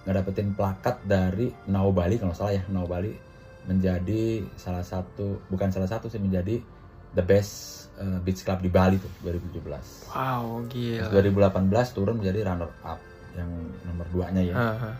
nggak 0.00 0.14
dapetin 0.14 0.52
plakat 0.52 1.00
dari 1.02 1.52
Nau 1.66 1.88
Bali 1.90 2.16
kalau 2.16 2.32
salah 2.32 2.52
ya 2.52 2.64
Nau 2.66 2.84
Bali 2.84 3.12
menjadi 3.64 4.40
salah 4.54 4.82
satu 4.82 5.40
bukan 5.46 5.68
salah 5.68 5.86
satu 5.86 6.08
sih 6.08 6.18
menjadi 6.18 6.60
the 7.12 7.20
best 7.20 7.52
eh, 7.96 8.20
beach 8.20 8.40
club 8.40 8.60
di 8.60 8.68
Bali 8.68 8.96
tuh 8.96 9.08
2017 9.22 9.64
Wow, 10.10 10.64
gila. 10.66 11.08
2018 11.10 11.68
turun 11.92 12.16
menjadi 12.16 12.40
runner 12.42 12.72
up 12.82 13.00
yang 13.34 13.48
nomor 13.84 14.04
2 14.10 14.32
nya 14.32 14.42
ya 14.44 14.54
Ha. 14.54 14.68
ha. 14.74 14.90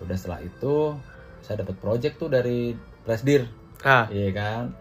Udah 0.00 0.16
setelah 0.16 0.40
itu 0.40 0.96
saya 1.40 1.62
dapat 1.62 1.76
project 1.78 2.18
tuh 2.18 2.28
dari 2.28 2.72
Presdir 3.04 3.46
Ha. 3.84 4.08
iya 4.08 4.32
kan 4.32 4.72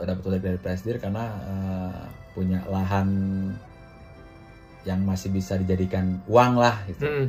dapat 0.00 0.24
project 0.24 0.44
dari 0.44 0.58
Presdir 0.58 0.96
karena 0.96 1.24
eh, 1.44 2.00
punya 2.32 2.64
lahan 2.64 3.08
yang 4.82 5.04
masih 5.04 5.28
bisa 5.28 5.60
dijadikan 5.60 6.24
uang 6.24 6.56
lah 6.56 6.80
gitu 6.88 7.04
Mm-mm. 7.04 7.26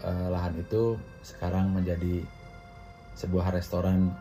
Eh, 0.00 0.28
lahan 0.28 0.56
itu 0.56 0.96
sekarang 1.20 1.72
menjadi 1.72 2.24
sebuah 3.14 3.52
restoran 3.52 4.12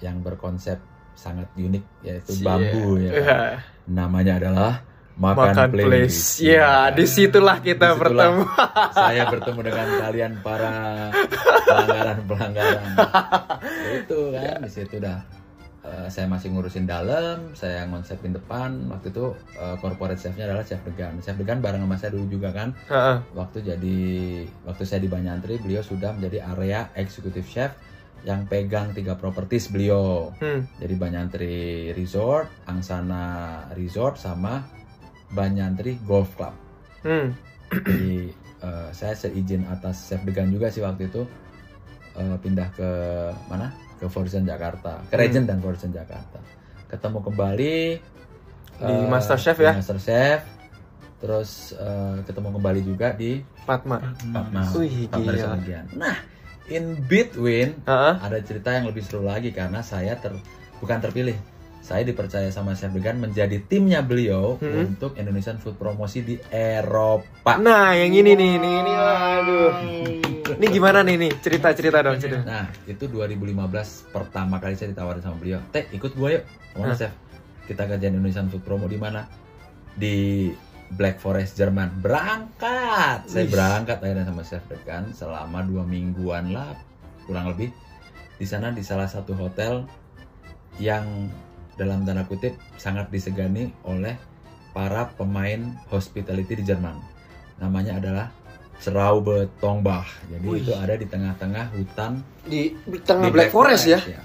yang 0.00 0.20
berkonsep 0.20 0.76
sangat 1.14 1.48
unik 1.56 1.84
yaitu 2.02 2.32
Cie. 2.36 2.44
bambu 2.44 2.96
ya 2.98 3.10
kan. 3.12 3.20
Ya. 3.20 3.48
namanya 3.86 4.32
adalah 4.40 4.72
makan, 5.16 5.54
Makan 5.54 5.68
place, 5.70 5.86
place. 5.86 6.20
Ya, 6.42 6.90
kan? 6.90 6.98
di 6.98 7.04
situlah 7.06 7.58
kita 7.58 7.86
Di 7.86 7.92
situlah 7.94 8.02
bertemu. 8.02 8.42
saya 8.98 9.22
bertemu 9.26 9.60
dengan 9.62 9.88
kalian 9.96 10.32
para 10.40 10.74
pelanggaran 11.64 12.18
pelanggaran 12.24 12.88
itu 13.94 14.20
kan 14.30 14.58
di 14.60 14.70
situ 14.70 14.96
dah 14.98 15.18
eh, 15.80 16.06
saya 16.08 16.26
masih 16.26 16.50
ngurusin 16.50 16.84
dalam 16.84 17.54
saya 17.54 17.86
ngonsepin 17.86 18.34
depan 18.34 18.90
waktu 18.90 19.08
itu 19.08 19.26
eh, 19.54 19.76
corporate 19.78 20.18
chefnya 20.18 20.44
adalah 20.44 20.62
chef 20.62 20.82
Degan 20.82 21.14
chef 21.20 21.36
Degan 21.36 21.58
bareng 21.58 21.80
sama 21.80 21.94
saya 21.94 22.10
dulu 22.10 22.26
juga 22.30 22.50
kan 22.50 22.74
Ha. 22.86 22.98
ha. 22.98 23.14
waktu 23.32 23.58
jadi 23.64 23.98
waktu 24.64 24.82
saya 24.82 24.98
di 24.98 25.08
Banyantri 25.08 25.54
beliau 25.56 25.80
sudah 25.80 26.10
menjadi 26.10 26.42
area 26.48 26.90
executive 26.92 27.46
chef 27.46 27.70
yang 28.24 28.48
pegang 28.48 28.90
tiga 28.90 29.14
properties 29.14 29.68
beliau 29.68 30.32
Hmm. 30.40 30.64
jadi 30.76 30.94
Banyantri 30.96 31.56
Resort, 31.92 32.48
Angsana 32.64 33.24
Resort 33.70 34.16
sama 34.16 34.64
Banyantri 35.30 35.96
Golf 36.02 36.34
Club 36.34 36.54
Hmm. 37.00 37.36
jadi 37.70 38.32
eh, 38.60 38.88
saya 38.90 39.12
seizin 39.12 39.64
atas 39.66 40.08
Chef 40.08 40.20
Degan 40.22 40.48
juga 40.48 40.68
sih 40.68 40.80
waktu 40.80 41.06
itu 41.06 41.22
eh, 42.14 42.36
pindah 42.38 42.68
ke 42.72 42.90
mana 43.44 43.68
ke 43.94 44.06
Forzen 44.06 44.42
Jakarta 44.42 45.04
ke 45.04 45.12
Hmm. 45.12 45.20
Regent 45.20 45.46
dan 45.46 45.58
Forzen 45.58 45.90
Jakarta 45.90 46.40
ketemu 46.88 47.18
kembali 47.22 47.76
Di 48.74 48.90
eh, 48.90 49.06
Master 49.06 49.36
Chef 49.36 49.58
ya? 49.58 49.72
Master 49.72 49.98
Chef 49.98 50.40
terus 51.20 51.72
eh, 51.72 52.16
ketemu 52.22 52.48
kembali 52.52 52.80
juga 52.82 53.12
di 53.12 53.40
Fatma. 53.64 53.96
Fatma 54.28 54.60
Wih, 54.76 55.08
Fatma 55.08 55.56
gila. 55.60 55.80
Nah 55.94 56.16
in 56.66 56.96
between 57.04 57.84
Ha. 57.84 57.92
ha. 57.92 58.10
ada 58.24 58.40
cerita 58.40 58.72
yang 58.72 58.88
lebih 58.88 59.04
seru 59.04 59.20
lagi 59.20 59.52
karena 59.52 59.80
saya 59.80 60.16
ter 60.16 60.32
bukan 60.80 61.00
terpilih 61.00 61.36
saya 61.84 62.00
dipercaya 62.00 62.48
sama 62.48 62.72
Chef 62.72 62.88
Degan 62.90 63.20
menjadi 63.20 63.60
timnya 63.60 64.00
beliau 64.00 64.56
Hmm. 64.56 64.88
untuk 64.88 65.20
Indonesian 65.20 65.60
Food 65.60 65.76
Promosi 65.76 66.24
di 66.24 66.40
Eropa 66.48 67.60
Nah, 67.60 67.92
yang 67.92 68.08
ini 68.08 68.32
nih, 68.32 68.50
ini, 68.56 68.70
ini, 68.72 68.92
aduh. 68.96 69.72
Ini 70.54 70.66
gimana 70.66 71.04
nih, 71.04 71.20
nih? 71.20 71.32
Cerita-cerita 71.44 72.00
dong, 72.00 72.16
cerita. 72.16 72.40
Nah, 72.40 72.72
itu 72.84 73.04
2015 73.04 74.08
pertama 74.08 74.56
kali 74.56 74.74
saya 74.74 74.96
ditawarin 74.96 75.20
sama 75.20 75.36
beliau. 75.36 75.60
Teh, 75.68 75.84
ikut 75.92 76.16
gua 76.16 76.40
yuk. 76.40 76.44
Hah? 76.74 76.96
Chef? 76.96 77.12
Kita 77.64 77.84
kerjaan 77.84 78.16
Indonesian 78.16 78.48
Food 78.48 78.64
Promo 78.64 78.88
di 78.88 78.96
mana? 78.96 79.28
Di 79.92 80.48
Black 80.88 81.16
Forest 81.18 81.56
Jerman 81.56 81.96
berangkat 81.98 83.24
saya 83.24 83.44
Wih. 83.44 83.52
berangkat 83.52 83.98
akhirnya 83.98 84.28
sama 84.28 84.44
chef 84.44 84.62
degan 84.68 85.10
selama 85.10 85.64
dua 85.64 85.82
mingguan 85.82 86.52
lah 86.52 86.76
kurang 87.24 87.50
lebih 87.50 87.72
di 88.36 88.44
sana 88.44 88.68
di 88.68 88.84
salah 88.84 89.08
satu 89.08 89.32
hotel 89.32 89.88
yang 90.76 91.32
dalam 91.74 92.06
tanda 92.06 92.22
kutip 92.26 92.54
sangat 92.78 93.10
disegani 93.10 93.70
oleh 93.86 94.14
para 94.74 95.10
pemain 95.14 95.74
hospitality 95.90 96.62
di 96.62 96.64
Jerman 96.66 96.98
namanya 97.62 97.98
adalah 98.02 98.26
Schraube 98.82 99.46
Tongbach 99.62 100.06
jadi 100.26 100.46
Wih. 100.46 100.60
itu 100.60 100.72
ada 100.74 100.94
di 100.98 101.06
tengah-tengah 101.06 101.72
hutan 101.78 102.20
Di 102.44 102.74
tengah 103.06 103.30
di 103.30 103.30
Black, 103.32 103.50
Forest, 103.54 103.86
ya. 103.88 104.02
ya. 104.02 104.20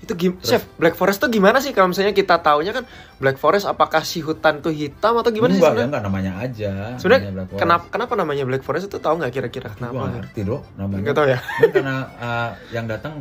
Itu 0.00 0.16
gim 0.16 0.40
Chef, 0.40 0.64
Black 0.80 0.96
Forest 0.96 1.20
tuh 1.20 1.28
gimana 1.28 1.60
sih 1.60 1.76
kalau 1.76 1.92
misalnya 1.92 2.16
kita 2.16 2.40
taunya 2.40 2.72
kan 2.72 2.88
Black 3.20 3.36
Forest 3.36 3.68
apakah 3.68 4.00
si 4.00 4.24
hutan 4.24 4.58
tuh 4.58 4.72
hitam 4.72 5.12
atau 5.14 5.28
gimana 5.28 5.52
sih 5.52 5.60
enggak, 5.60 5.76
sebenarnya? 5.76 5.88
enggak 5.92 6.04
namanya 6.08 6.32
aja 6.40 6.72
Sebenarnya 6.96 7.24
kenapa 7.54 7.84
kenapa 7.92 8.12
namanya 8.16 8.44
Black 8.48 8.64
Forest 8.64 8.88
itu 8.88 8.96
tahu 8.96 9.20
nggak 9.20 9.28
kira-kira 9.30 9.68
kenapa? 9.76 10.00
nggak 10.00 10.12
ngerti 10.24 10.40
dong 10.48 10.62
namanya 10.74 10.98
Enggak 11.04 11.14
tahu 11.14 11.26
ya. 11.28 11.38
Karena 11.68 11.96
uh, 12.16 12.50
yang 12.72 12.86
datang 12.88 13.12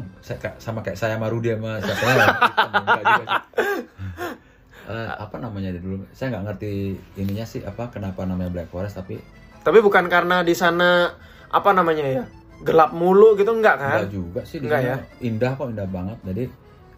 sama 0.55 0.79
kayak 0.79 0.95
saya 0.95 1.19
Marudi 1.19 1.51
sama 1.51 1.83
siapa 1.83 2.03
ya, 2.07 2.15
sih. 2.15 3.27
Eh, 4.89 5.11
apa 5.21 5.37
namanya 5.37 5.69
dia 5.69 5.83
dulu 5.85 6.01
saya 6.17 6.33
nggak 6.33 6.43
ngerti 6.49 6.71
ininya 7.13 7.45
sih 7.45 7.61
apa 7.61 7.93
kenapa 7.93 8.25
namanya 8.25 8.49
Black 8.49 8.73
Forest 8.73 8.97
tapi 8.97 9.21
Tapi 9.59 9.77
bukan 9.83 10.07
karena 10.07 10.41
di 10.41 10.55
sana 10.55 11.13
apa 11.45 11.69
namanya 11.75 12.05
ya? 12.07 12.23
Gelap 12.59 12.95
mulu 12.95 13.37
gitu 13.37 13.53
enggak 13.53 13.77
kan? 13.77 14.01
enggak 14.01 14.09
juga 14.09 14.41
sih 14.47 14.57
Enggak 14.57 14.81
ya? 14.81 14.95
indah 15.21 15.53
kok 15.53 15.69
indah 15.69 15.85
banget 15.85 16.17
jadi 16.25 16.43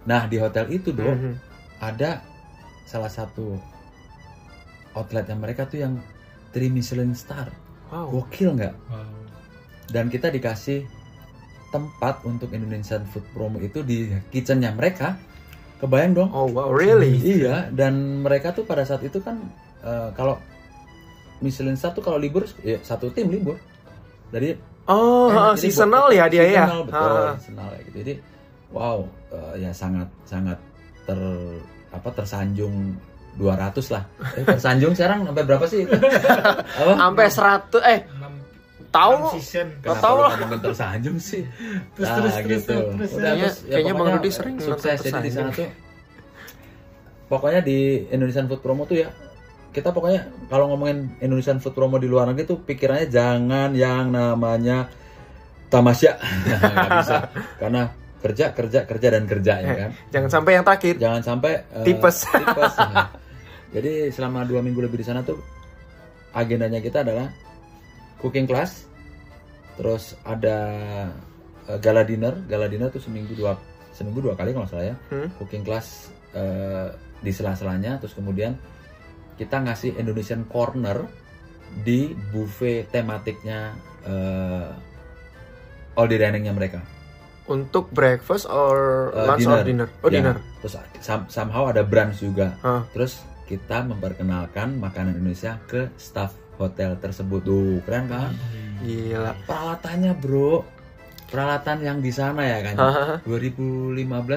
nah 0.04 0.26
di 0.26 0.36
hotel 0.36 0.66
itu 0.70 0.90
dong 0.90 1.14
Mhm. 1.14 1.34
ada 1.80 2.22
salah 2.84 3.10
satu 3.10 3.58
outletnya 4.92 5.34
mereka 5.34 5.64
tuh 5.64 5.80
yang 5.80 5.94
3 6.52 6.68
Michelin 6.68 7.14
star 7.14 7.48
Wow. 7.88 8.08
gokil 8.20 8.56
nggak 8.56 8.76
Wow. 8.88 9.04
dan 9.90 10.08
kita 10.08 10.28
dikasih 10.28 10.88
tempat 11.70 12.24
untuk 12.24 12.50
Indonesian 12.50 13.04
Food 13.06 13.24
Promo 13.30 13.60
itu 13.60 13.80
di 13.82 14.12
kitchennya 14.30 14.72
mereka 14.72 15.16
kebayang 15.78 16.14
dong 16.14 16.30
Oh 16.30 16.48
wow, 16.48 16.70
really? 16.70 17.16
iya 17.20 17.68
dan 17.70 17.94
mereka 18.20 18.52
tuh 18.52 18.64
pada 18.64 18.82
saat 18.82 19.02
itu 19.02 19.20
kan 19.20 19.40
eh, 19.82 20.10
kalau 20.12 20.40
Michelin 21.40 21.74
star 21.74 21.92
tuh 21.92 22.02
kalau 22.02 22.16
libur 22.16 22.44
ya 22.62 22.78
satu 22.80 23.10
tim 23.10 23.28
libur 23.28 23.56
dari 24.30 24.56
Oh, 24.84 25.28
eh, 25.28 25.32
heeh, 25.32 25.54
jadi 25.54 25.62
seasonal 25.64 26.06
buat- 26.06 26.18
ya 26.18 26.26
dia 26.28 26.42
ya. 26.44 26.64
seasonal, 26.66 26.82
betul 26.84 27.00
Heeh. 27.08 27.32
seasonal 27.38 27.70
ya 27.70 27.80
gitu 27.82 27.98
jadi 27.98 28.14
wow 28.72 29.04
eh, 29.30 29.62
ya 29.62 29.72
sangat 29.72 30.08
sangat 30.24 30.58
ter 31.04 31.20
apa 31.92 32.10
tersanjung 32.12 32.96
200 33.32 33.96
lah. 33.96 34.04
Eh, 34.36 34.44
tersanjung 34.44 34.92
sekarang 34.92 35.24
sampai 35.24 35.44
berapa 35.44 35.64
sih 35.64 35.88
apa? 35.88 36.94
Sampai 37.00 37.28
100 37.28 37.80
eh 37.88 38.00
tahu 38.92 39.12
Kenapa 39.80 40.04
tahu 40.04 40.18
lah. 40.20 40.32
tersanjung 40.60 41.16
sih? 41.16 41.48
Terus, 41.96 42.08
Nah, 42.08 42.16
terus, 42.20 42.34
terus, 42.36 42.48
gitu. 42.60 42.76
terus, 42.92 43.12
Udah, 43.16 43.24
Kayaknya- 43.24 43.44
terus, 43.48 43.58
ya 43.64 43.72
kayaknya 43.72 43.94
Bang 43.96 44.10
Rudi 44.12 44.30
sering 44.30 44.56
sukses 44.60 44.98
jadi 45.00 45.20
di 45.22 45.32
sana 45.32 45.50
tuh. 45.50 45.70
Pokoknya 47.28 47.64
di 47.64 47.80
Indonesian 48.12 48.52
Food 48.52 48.60
Promo 48.60 48.84
tuh 48.84 49.00
ya 49.00 49.08
kita 49.72 49.96
pokoknya 49.96 50.28
kalau 50.52 50.68
ngomongin 50.68 51.16
Indonesian 51.24 51.64
Food 51.64 51.72
Promo 51.72 51.96
di 51.96 52.12
luar 52.12 52.28
negeri 52.28 52.44
tuh 52.44 52.60
pikirannya 52.60 53.08
jangan 53.08 53.72
yang 53.72 54.12
namanya 54.12 54.92
tamasya. 55.72 56.20
Nggak 56.52 56.90
bisa. 57.00 57.18
Karena 57.56 57.88
kerja 58.22 58.54
kerja 58.54 58.86
kerja 58.86 59.08
dan 59.10 59.24
kerja 59.26 59.54
ya 59.58 59.72
kan 59.74 59.90
jangan 60.14 60.30
sampai 60.30 60.52
yang 60.54 60.66
terakhir. 60.66 60.94
jangan 60.98 61.22
sampai 61.22 61.52
eh, 61.74 61.86
Tipes. 61.86 62.18
tipes. 62.40 62.74
Jadi 63.72 63.94
selama 64.12 64.44
dua 64.44 64.60
minggu 64.60 64.78
lebih 64.80 65.00
di 65.00 65.08
sana 65.08 65.24
tuh 65.24 65.40
agendanya 66.32 66.78
kita 66.78 67.02
adalah 67.02 67.32
cooking 68.20 68.46
class, 68.46 68.86
terus 69.76 70.14
ada 70.22 70.58
eh, 71.66 71.78
gala 71.80 72.04
dinner, 72.04 72.36
gala 72.46 72.68
dinner 72.68 72.88
tuh 72.88 73.00
seminggu 73.00 73.34
dua 73.34 73.56
seminggu 73.92 74.22
dua 74.22 74.36
kali 74.36 74.52
kalau 74.52 74.68
salah 74.68 74.92
ya, 74.92 74.96
Hmm. 75.10 75.28
cooking 75.40 75.64
class 75.64 76.12
eh, 76.32 76.88
di 77.20 77.32
sela-selanya, 77.32 77.98
terus 77.98 78.14
kemudian 78.14 78.54
kita 79.36 79.58
ngasih 79.58 79.98
Indonesian 79.98 80.46
corner 80.46 81.08
di 81.82 82.12
buffet 82.30 82.92
tematiknya 82.92 83.72
eh, 84.04 84.70
all 85.96 86.08
day 86.08 86.20
diningnya 86.20 86.52
mereka. 86.52 86.80
Untuk 87.52 87.92
breakfast 87.92 88.48
or 88.48 89.12
Eh, 89.12 89.28
lunch 89.28 89.44
or 89.46 89.60
dinner? 89.62 89.88
Oh, 90.00 90.08
Ya, 90.08 90.24
dinner. 90.24 90.36
Terus 90.60 90.74
some- 91.00 91.28
somehow 91.28 91.68
ada 91.68 91.84
brunch 91.84 92.18
juga. 92.18 92.56
Hah. 92.62 92.88
Terus 92.90 93.20
kita 93.44 93.84
memperkenalkan 93.84 94.80
makanan 94.80 95.18
Indonesia 95.18 95.60
ke 95.66 95.92
staff 95.96 96.32
hotel 96.56 96.96
tersebut. 96.96 97.44
Tuh, 97.44 97.84
keren 97.84 98.08
kan? 98.08 98.32
Gila. 98.80 99.36
Peralatannya, 99.44 100.16
Bro. 100.16 100.64
Peralatan 101.28 101.80
yang 101.80 102.00
di 102.00 102.12
sana 102.12 102.44
ya 102.44 102.60
kan. 102.62 102.76
Hahaha. 102.78 103.16
2015 103.24 103.96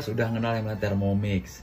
udah 0.09 0.27
kenal 0.29 0.53
yang 0.53 0.67
Thermomix. 0.77 1.63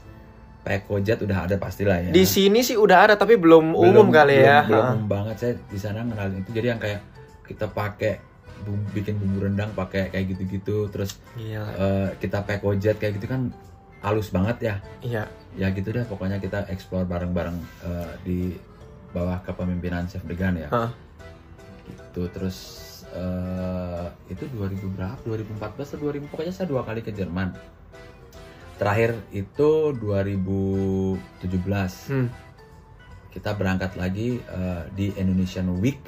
Pekojat 0.62 1.18
udah 1.20 1.44
ada 1.44 1.56
pastilah 1.58 1.98
ya. 1.98 2.10
Di 2.10 2.22
sini 2.22 2.62
sih 2.62 2.78
udah 2.78 2.98
ada 3.02 3.14
tapi 3.16 3.34
belum, 3.34 3.74
Belum- 3.74 3.82
umum 3.82 4.06
kali 4.08 4.38
belum- 4.38 4.46
ya. 4.46 4.58
Belum 4.62 4.78
Hah. 4.78 4.92
umum 4.94 5.06
banget 5.06 5.36
saya 5.36 5.52
di 5.58 5.76
sana 5.76 6.00
kenalin 6.00 6.38
itu. 6.38 6.50
Jadi 6.54 6.66
yang 6.68 6.78
kayak 6.78 7.00
kita 7.42 7.66
pakai 7.66 8.12
bikin 8.88 9.14
bumbu 9.14 9.42
rendang 9.42 9.68
pakai 9.72 10.08
kayak 10.08 10.24
gitu-gitu 10.30 10.86
terus 10.88 11.16
Gila. 11.34 11.68
eh, 11.72 12.08
kita 12.16 12.40
pekojat 12.40 12.96
kayak 12.96 13.12
gitu 13.16 13.26
kan 13.26 13.48
halus 14.00 14.28
banget 14.28 14.56
ya 14.60 14.74
Iya. 15.00 15.22
ya 15.52 15.70
gitu 15.70 15.90
deh 15.90 16.02
pokoknya 16.02 16.36
kita 16.36 16.66
explore 16.66 17.04
bareng-bareng 17.04 17.56
eh, 17.82 18.12
di 18.20 18.38
bawah 19.10 19.40
kepemimpinan 19.40 20.06
Chef 20.06 20.22
Degan 20.22 20.56
ya 20.56 20.68
Hah. 20.68 20.90
gitu 21.84 22.28
terus 22.28 22.56
eh, 23.10 24.06
itu 24.28 24.44
2000 24.48 24.90
berapa 24.90 25.20
2014 25.20 25.92
atau 25.92 26.08
2000 26.08 26.28
pokoknya 26.28 26.50
saya 26.50 26.66
dua 26.66 26.82
kali 26.82 27.00
ke 27.00 27.10
Jerman 27.10 27.52
terakhir 28.74 29.14
itu 29.30 29.94
2017 29.94 32.08
Hmm. 32.08 32.26
kita 33.30 33.52
berangkat 33.52 33.94
lagi 33.94 34.40
eh, 34.40 34.82
di 34.90 35.12
Indonesian 35.14 35.68
Week 35.78 36.00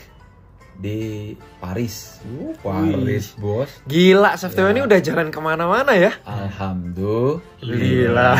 di 0.74 1.30
Paris 1.62 2.18
uh, 2.26 2.50
Paris 2.58 3.38
bos 3.38 3.70
Gila, 3.86 4.34
Chef 4.34 4.50
Teo 4.52 4.66
Ya. 4.66 4.74
ini 4.74 4.82
udah 4.82 4.98
jalan 4.98 5.30
ke 5.30 5.38
mana-mana 5.38 5.94
ya. 5.94 6.10
Alhamdulillah. 6.26 8.34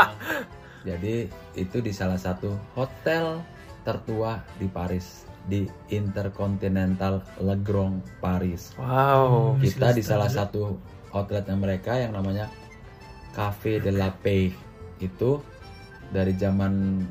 Jadi 0.88 1.28
itu 1.58 1.76
di 1.82 1.92
salah 1.92 2.16
satu 2.16 2.56
hotel 2.72 3.42
tertua 3.82 4.40
di 4.56 4.68
Paris 4.68 5.26
di 5.44 5.66
Intercontinental 5.90 7.24
Le 7.40 7.56
Grand 7.60 8.00
Paris. 8.20 8.76
Wow. 8.78 9.58
Kita 9.58 9.90
di 9.90 10.04
salah 10.04 10.28
satu 10.28 10.78
outletnya 11.10 11.56
mereka 11.58 11.98
yang 11.98 12.14
namanya 12.14 12.46
Cafe 13.30 13.78
de 13.78 13.90
la 13.90 14.10
Paix 14.10 14.54
itu 15.00 15.38
dari 16.10 16.34
zaman 16.34 17.04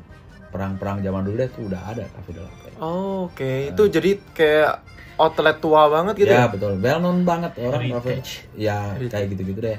perang-perang 0.50 1.00
zaman 1.00 1.22
dulu 1.24 1.36
deh 1.40 1.50
tuh 1.50 1.64
udah 1.70 1.82
ada 1.94 2.04
Cafe 2.10 2.30
de 2.32 2.42
la 2.42 2.50
Paix. 2.50 2.59
Oh, 2.80 3.28
Oke, 3.28 3.68
itu 3.68 3.82
jadi 3.92 4.16
kayak 4.32 4.72
outlet 5.20 5.60
tua 5.60 5.92
banget 5.92 6.24
gitu 6.24 6.32
ya 6.32 6.48
ya. 6.48 6.48
betul, 6.48 6.80
well 6.80 6.98
known 6.98 7.28
banget 7.28 7.52
orang. 7.60 7.84
Heritage. 7.84 8.48
Ya 8.56 8.96
Heritage. 8.96 9.12
kayak 9.12 9.26
gitu-gitu 9.36 9.60
deh. 9.60 9.78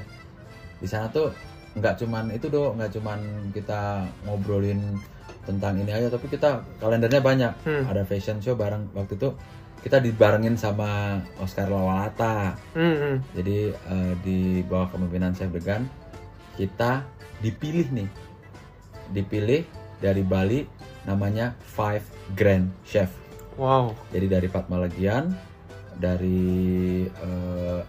Di 0.77 0.87
sana 0.87 1.09
tuh 1.09 1.33
nggak 1.73 1.97
cuman 1.97 2.29
itu 2.29 2.45
doh, 2.47 2.77
nggak 2.77 2.93
cuman 2.93 3.19
kita 3.49 4.05
ngobrolin 4.29 5.01
tentang 5.41 5.81
ini 5.81 5.89
aja, 5.89 6.13
tapi 6.13 6.29
kita 6.29 6.61
kalendernya 6.77 7.21
banyak. 7.25 7.53
Hmm. 7.65 7.89
Ada 7.89 8.05
fashion 8.05 8.37
show 8.37 8.53
bareng 8.53 8.93
waktu 8.93 9.17
itu 9.17 9.33
kita 9.81 9.97
dibarengin 9.97 10.53
sama 10.53 11.17
Oscar 11.41 11.65
Lawalata. 11.65 12.53
Hmm, 12.77 12.95
hmm. 13.01 13.15
Jadi 13.33 13.57
eh, 13.73 14.13
di 14.21 14.61
bawah 14.61 14.93
kepemimpinan 14.93 15.33
Chef 15.33 15.49
Degan 15.49 15.89
kita 16.53 17.01
dipilih 17.41 17.89
nih, 17.89 18.09
dipilih 19.09 19.65
dari 19.97 20.21
Bali 20.21 20.61
namanya 21.05 21.57
Five 21.65 22.05
Grand 22.37 22.69
Chef. 22.85 23.09
Wow. 23.59 23.93
Jadi 24.13 24.27
dari 24.31 24.47
Fatma 24.47 24.81
Legian, 24.81 25.33
dari 25.97 27.05
eh, 27.05 27.81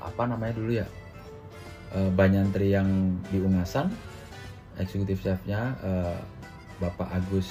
apa 0.00 0.22
namanya 0.24 0.54
dulu 0.56 0.70
ya, 0.72 0.86
eh, 1.96 2.10
Banyantri 2.12 2.72
yang 2.72 2.88
di 3.28 3.42
Ungasan, 3.42 3.92
eksekutif 4.80 5.20
chefnya 5.20 5.76
eh, 5.84 6.16
Bapak 6.80 7.12
Agus 7.12 7.48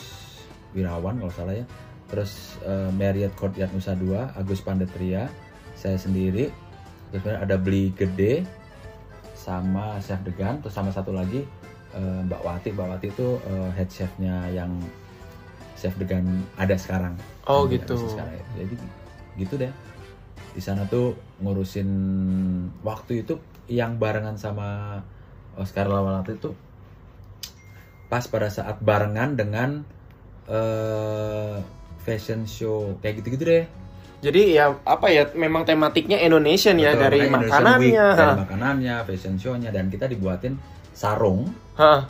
Wirawan 0.73 1.21
kalau 1.21 1.33
salah 1.33 1.55
ya, 1.57 1.65
terus 2.09 2.57
eh, 2.65 2.89
Marriott 2.93 3.35
Courtyard 3.37 3.69
Nusa 3.75 3.93
Dua, 3.93 4.33
Agus 4.33 4.63
Pandetria, 4.65 5.29
saya 5.77 5.99
sendiri, 5.99 6.49
terus 7.13 7.25
ada 7.25 7.57
Beli 7.59 7.93
Gede, 7.93 8.47
sama 9.39 9.97
Chef 10.03 10.19
Degan, 10.21 10.59
terus 10.59 10.75
sama 10.75 10.91
satu 10.91 11.15
lagi 11.15 11.41
eh, 11.95 12.19
Mbak 12.25 12.41
Wati, 12.43 12.69
Mbak 12.75 12.87
Wati 12.87 13.07
itu 13.09 13.27
eh, 13.47 13.69
head 13.77 13.89
chefnya 13.89 14.35
yang 14.53 14.71
Chef 15.79 15.95
Degan 15.95 16.43
ada 16.59 16.75
sekarang. 16.75 17.15
Oh 17.47 17.63
Yang 17.63 17.87
gitu. 17.87 17.95
sekarang. 18.11 18.35
Jadi 18.59 18.75
gitu 19.39 19.53
deh. 19.55 19.71
Di 20.51 20.61
sana 20.61 20.83
tuh 20.91 21.15
ngurusin 21.39 21.87
waktu 22.83 23.23
itu 23.23 23.39
yang 23.71 23.95
barengan 23.95 24.35
sama 24.35 24.99
Oscar 25.55 25.87
Lawalata 25.87 26.35
itu 26.35 26.51
pas 28.11 28.25
pada 28.25 28.49
saat 28.49 28.81
barengan 28.81 29.37
dengan 29.37 29.85
eh 30.49 31.55
fashion 32.01 32.43
show 32.49 32.97
kayak 32.99 33.21
gitu-gitu 33.23 33.43
deh. 33.45 33.65
Jadi 34.19 34.59
ya 34.59 34.75
apa 34.83 35.07
ya 35.07 35.31
memang 35.31 35.63
tematiknya 35.63 36.19
Indonesian 36.19 36.75
ya 36.75 36.91
dari 36.91 37.23
makanannya. 37.29 37.79
Week, 37.79 37.95
dari 37.95 38.39
makanannya, 38.43 38.95
fashion 39.07 39.39
show-nya 39.39 39.71
dan 39.71 39.87
kita 39.87 40.11
dibuatin 40.11 40.59
sarung, 40.99 41.47
Hah, 41.79 42.03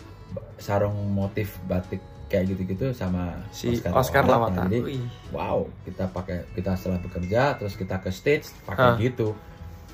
sarung 0.58 0.97
motif 1.13 1.62
batik 1.69 2.02
kayak 2.25 2.54
gitu-gitu 2.54 2.89
sama 2.93 3.38
si 3.54 3.78
Oscar, 3.93 4.25
Lawata. 4.25 4.65
Jadi 4.65 4.82
Wih. 4.82 5.06
wow, 5.30 5.65
kita 5.86 6.10
pakai 6.10 6.45
kita 6.58 6.73
setelah 6.73 6.97
bekerja 7.02 7.54
terus 7.62 7.78
kita 7.78 8.02
ke 8.02 8.10
stage 8.10 8.49
pakai 8.65 8.89
Hah. 8.89 8.97
gitu. 8.97 9.38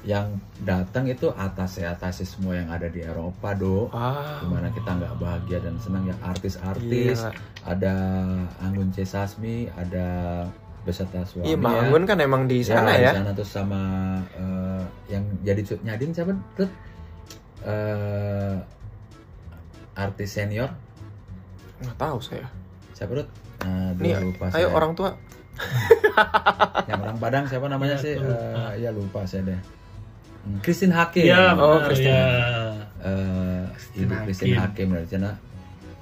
Yang 0.05 0.37
datang 0.61 1.09
itu 1.09 1.33
atas 1.33 1.81
ya 1.81 1.97
atas 1.97 2.21
semua 2.23 2.53
yang 2.55 2.69
ada 2.69 2.85
di 2.87 3.01
Eropa, 3.01 3.57
Do. 3.57 3.89
Gimana 4.43 4.69
kita 4.71 4.95
nggak 5.01 5.13
bahagia 5.17 5.59
dan 5.59 5.75
senang 5.81 6.05
ya 6.05 6.15
artis-artis, 6.21 7.25
ada 7.65 7.95
Anggun 8.61 8.93
C. 8.93 9.01
Sasmi, 9.01 9.65
ada 9.73 10.07
beserta 10.85 11.25
suami 11.25 11.49
Iya, 11.49 11.57
ya. 11.57 11.89
Anggun 11.89 12.03
kan 12.05 12.21
emang 12.21 12.45
di 12.45 12.61
sana 12.61 12.93
di 12.93 13.01
ya. 13.01 13.17
sana 13.17 13.33
terus 13.33 13.49
sama 13.49 13.81
eh, 14.37 14.83
yang 15.09 15.25
jadi 15.41 15.65
nyadin 15.81 16.13
siapa 16.13 16.37
artis 19.95 20.29
senior 20.29 20.69
Nggak 21.77 21.97
tahu 21.97 22.17
saya. 22.19 22.47
siapa 22.91 23.11
Tut? 23.13 23.27
Nah, 23.61 23.91
Nih, 23.95 24.15
lupa 24.17 24.47
ayo 24.49 24.67
saya. 24.67 24.67
orang 24.69 24.91
tua. 24.93 25.11
yang 26.87 26.99
orang 27.01 27.17
Padang 27.17 27.43
siapa 27.45 27.65
namanya 27.65 27.95
Ya, 27.95 28.03
sih. 28.03 28.15
Eh, 28.15 28.71
ya 28.77 28.89
lupa 28.91 29.23
saya 29.23 29.43
deh 29.45 29.59
Hmm, 30.45 30.61
Christine 30.61 30.93
Hakim 30.93 31.25
Iya, 31.25 31.57
Oh, 31.57 31.81
Christine. 31.81 32.13
ya. 32.13 32.27
Eh, 33.01 33.63
Christine 33.73 34.05
ibu 34.05 34.13
Christine 34.23 34.53
Hakim. 34.53 34.61
Hakim 34.61 34.87
dari 34.93 35.07
sana 35.09 35.31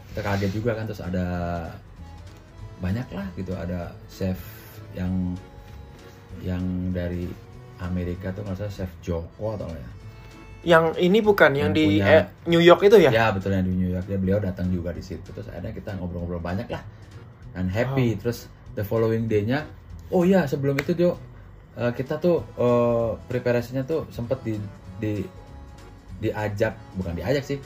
kita 0.09 0.21
kaget 0.21 0.51
juga 0.51 0.71
kan 0.73 0.83
terus 0.83 0.99
ada 0.99 1.25
banyak 2.77 3.07
lah 3.09 3.25
gitu 3.33 3.53
ada 3.53 3.89
chef 4.05 4.37
yang 4.91 5.09
yang 6.39 6.61
dari 6.91 7.25
Amerika 7.79 8.29
tuh 8.29 8.43
nggak 8.43 8.57
salah 8.59 8.73
chef 8.75 8.91
Joko 8.99 9.55
atau 9.55 9.65
apa 9.65 9.73
ya 9.73 9.89
Yang 10.63 10.95
ini 10.97 11.19
bukan 11.19 11.51
yang, 11.51 11.69
Yang 11.69 11.75
di 11.75 11.85
punya- 11.99 12.07
eh, 12.09 12.23
New 12.47 12.63
York 12.63 12.81
itu 12.83 12.97
ya? 12.97 13.11
Ya 13.11 13.25
betul 13.29 13.51
yang 13.51 13.67
di 13.67 13.75
New 13.75 13.91
York. 13.91 14.07
Ya, 14.07 14.15
beliau 14.15 14.39
datang 14.39 14.71
juga 14.71 14.95
di 14.95 15.03
situ. 15.03 15.27
Terus 15.27 15.51
akhirnya 15.51 15.75
kita 15.75 15.99
ngobrol-ngobrol 15.99 16.39
banyak 16.39 16.67
lah. 16.67 16.83
Dan 17.51 17.67
happy. 17.67 18.15
Terus 18.15 18.47
the 18.71 18.81
following 18.81 19.27
day-nya, 19.27 19.67
oh 20.09 20.23
iya 20.23 20.47
sebelum 20.47 20.75
itu 20.75 20.95
dia 20.95 21.11
eh, 21.75 21.91
kita 21.91 22.15
tuh 22.17 22.47
eh, 22.55 23.11
preparasinya 23.27 23.83
tuh 23.83 24.07
sempet 24.09 24.39
di 24.41 24.55
di 24.97 25.13
diajak 26.19 26.79
bukan 26.95 27.11
diajak 27.13 27.43
sih. 27.43 27.59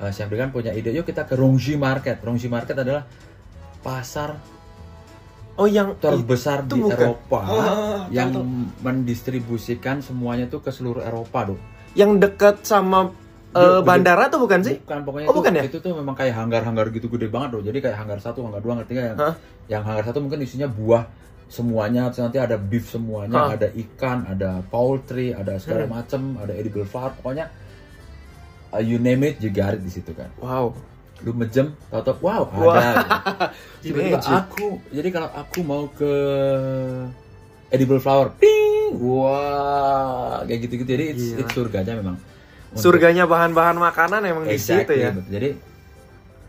Eh, 0.00 0.10
Chef 0.10 0.26
Degan 0.26 0.50
punya 0.50 0.72
ide 0.72 0.90
yuk 0.90 1.06
kita 1.06 1.24
ke 1.24 1.38
Rongji 1.38 1.78
Market. 1.78 2.18
Rongji 2.18 2.50
Market 2.50 2.74
adalah 2.76 3.06
pasar 3.80 4.36
Oh 5.54 5.68
yang 5.68 5.92
terbesar 6.00 6.64
di 6.64 6.80
bukan. 6.80 6.96
Eropa 6.96 7.38
tahu, 7.44 7.58
yang 8.08 8.32
tahu. 8.32 8.48
mendistribusikan 8.80 10.00
semuanya 10.00 10.48
tuh 10.48 10.64
ke 10.64 10.72
seluruh 10.72 11.04
Eropa, 11.04 11.52
Dok. 11.52 11.60
Yang 11.94 12.16
dekat 12.16 12.62
sama 12.62 13.10
Gede- 13.50 13.82
bandara 13.82 14.30
tuh 14.30 14.46
bukan 14.46 14.60
sih? 14.62 14.76
Bukan, 14.78 14.98
pokoknya 15.02 15.26
Oh, 15.26 15.34
itu, 15.34 15.38
bukan 15.42 15.52
ya? 15.58 15.62
itu 15.66 15.76
tuh 15.82 15.90
memang 15.90 16.14
kayak 16.14 16.34
hanggar-hanggar 16.38 16.86
gitu 16.94 17.10
gede 17.10 17.26
banget 17.26 17.50
loh. 17.58 17.62
Jadi 17.66 17.78
kayak 17.82 17.96
hanggar 17.98 18.18
satu, 18.22 18.46
hanggar 18.46 18.62
dua, 18.62 18.78
ngerti 18.78 18.92
nggak? 18.94 19.06
Yang, 19.10 19.18
Hah? 19.18 19.34
yang 19.66 19.82
hanggar 19.82 20.04
satu 20.06 20.18
mungkin 20.22 20.40
isinya 20.46 20.70
buah 20.70 21.02
semuanya, 21.50 22.14
terus 22.14 22.30
nanti 22.30 22.38
ada 22.38 22.54
beef 22.54 22.86
semuanya? 22.86 23.50
Hmm. 23.50 23.54
ada 23.58 23.68
ikan, 23.74 24.18
ada 24.22 24.62
poultry, 24.70 25.34
ada 25.34 25.58
segala 25.58 25.90
macem, 25.90 26.38
ada 26.38 26.54
edible 26.54 26.86
flower, 26.86 27.10
pokoknya 27.18 27.50
uh, 28.70 28.78
you 28.78 29.02
name 29.02 29.26
it, 29.26 29.42
you 29.42 29.50
got 29.50 29.74
it 29.74 29.82
di 29.82 29.90
situ 29.90 30.14
kan. 30.14 30.30
Wow. 30.38 30.78
Lu 31.20 31.34
mejem, 31.34 31.74
tau 31.90 32.06
wow, 32.22 32.46
Wah. 32.54 32.78
ada. 32.78 33.50
gitu. 33.82 33.98
Tiba-tiba 33.98 34.18
aku, 34.24 34.78
jadi 34.94 35.08
kalau 35.10 35.28
aku 35.28 35.58
mau 35.60 35.84
ke 35.90 36.12
edible 37.70 37.98
flower, 37.98 38.34
ping, 38.34 38.94
wah, 38.94 40.42
kayak 40.44 40.60
gitu-gitu. 40.62 40.88
Jadi 40.88 41.04
it's, 41.08 41.24
Gila. 41.24 41.38
it's 41.40 41.52
surganya 41.52 41.94
memang. 41.94 42.16
Untuk- 42.70 42.82
Surganya 42.84 43.24
bahan-bahan 43.24 43.76
makanan 43.76 44.20
emang 44.24 44.44
di 44.44 44.54
situ 44.54 44.78
Exactly, 44.78 44.96
ya. 45.00 45.10
betul. 45.10 45.26
Jadi 45.28 45.48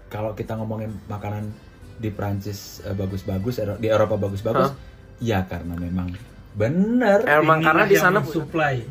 kalau 0.07 0.31
kita 0.33 0.53
ngomongin 0.53 0.93
makanan 1.05 1.49
di 1.95 2.09
Prancis 2.09 2.81
eh, 2.81 2.91
bagus-bagus, 2.91 3.57
di 3.77 3.87
Eropa 3.87 4.17
bagus-bagus, 4.19 4.69
Hah? 4.69 4.77
ya 5.17 5.41
karena 5.43 5.73
memang 5.73 6.13
bener. 6.51 7.23
Emang 7.25 7.63
karena 7.63 7.85
di 7.85 7.95
sana 7.95 8.19
dia 8.19 8.27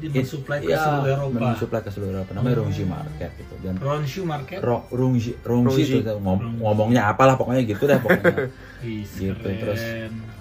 It- 0.00 0.14
mensuplai 0.16 0.58
ke 0.58 0.72
ya, 0.72 0.80
seluruh 0.80 1.06
Eropa. 1.06 1.36
Hmm. 1.36 1.46
mensuplai 1.52 1.80
ke 1.84 1.90
seluruh 1.92 2.12
Eropa. 2.16 2.30
Namanya 2.32 2.56
Rungji 2.56 2.84
Market 2.84 3.30
gitu. 3.36 3.54
Dan 3.60 3.74
Ronshu 3.76 4.22
Market. 4.24 4.58
Ro, 4.64 4.88
Rungji, 4.88 5.36
Rungji 5.40 5.82
Rungji. 5.82 5.96
itu 6.00 6.12
ngom- 6.16 6.56
ngomongnya 6.58 7.02
apalah 7.06 7.36
pokoknya 7.36 7.62
gitu 7.64 7.84
deh 7.84 7.98
pokoknya. 8.00 8.48
Gitu, 8.80 9.28
keren. 9.36 9.60
terus. 9.60 9.82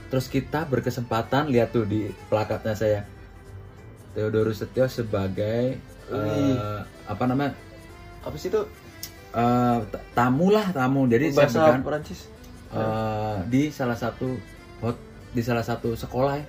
Terus 0.10 0.26
kita 0.26 0.66
berkesempatan 0.66 1.48
lihat 1.48 1.70
tuh 1.70 1.86
di 1.86 2.02
plakatnya 2.26 2.74
saya 2.74 3.00
Theodorus 4.12 4.60
Setio 4.60 4.86
sebagai 4.86 5.78
eh, 6.10 6.78
apa 7.06 7.24
namanya 7.24 7.54
Apa 8.20 8.36
sih 8.36 8.50
itu? 8.50 8.66
t- 9.86 10.04
tamu 10.12 10.50
lah 10.50 10.70
tamu. 10.70 11.06
Jadi 11.06 11.30
saya 11.30 11.46
Bahasa 11.46 11.62
bukan- 11.64 11.84
Perancis. 11.84 12.20
eh, 12.70 13.38
di 13.48 13.70
salah 13.70 13.94
satu 13.96 14.34
hot- 14.80 15.06
di 15.30 15.40
salah 15.40 15.62
satu 15.62 15.94
sekolah 15.94 16.34
ya 16.36 16.46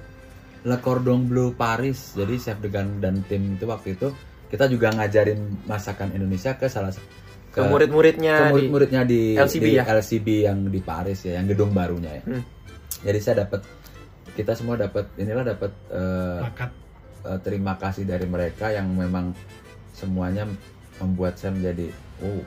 Le 0.63 0.77
Cordon 0.79 1.25
Bleu 1.25 1.53
Paris 1.55 2.13
jadi 2.13 2.37
chef 2.37 2.59
Degan 2.59 2.97
dan 2.99 3.21
tim 3.23 3.55
itu 3.55 3.65
waktu 3.65 3.95
itu 3.95 4.13
kita 4.47 4.67
juga 4.67 4.91
ngajarin 4.91 5.37
masakan 5.65 6.13
Indonesia 6.13 6.53
ke 6.55 6.67
salah 6.67 6.91
sa- 6.91 7.01
Ke 7.51 7.61
murid-muridnya 7.63 8.37
ke 8.37 8.45
di 8.45 8.53
murid-muridnya 8.53 9.03
di 9.03 9.21
LCB 9.35 9.65
di 9.65 9.71
ya? 9.75 9.83
LCB 9.87 10.27
yang 10.43 10.59
di 10.67 10.81
Paris 10.81 11.19
ya 11.23 11.37
yang 11.37 11.47
gedung 11.47 11.71
barunya 11.71 12.13
ya 12.15 12.23
Hmm. 12.27 12.43
Jadi 13.03 13.19
saya 13.23 13.35
dapat 13.47 13.65
kita 14.35 14.53
semua 14.55 14.79
dapat 14.79 15.07
inilah 15.19 15.45
dapat 15.45 15.73
eh, 15.91 16.41
Plakat. 16.47 16.71
eh, 17.27 17.39
terima 17.45 17.75
kasih 17.77 18.05
dari 18.07 18.27
mereka 18.27 18.71
yang 18.71 18.91
memang 18.91 19.35
semuanya 19.95 20.47
membuat 21.01 21.37
saya 21.41 21.53
menjadi 21.57 21.91
oh 22.23 22.43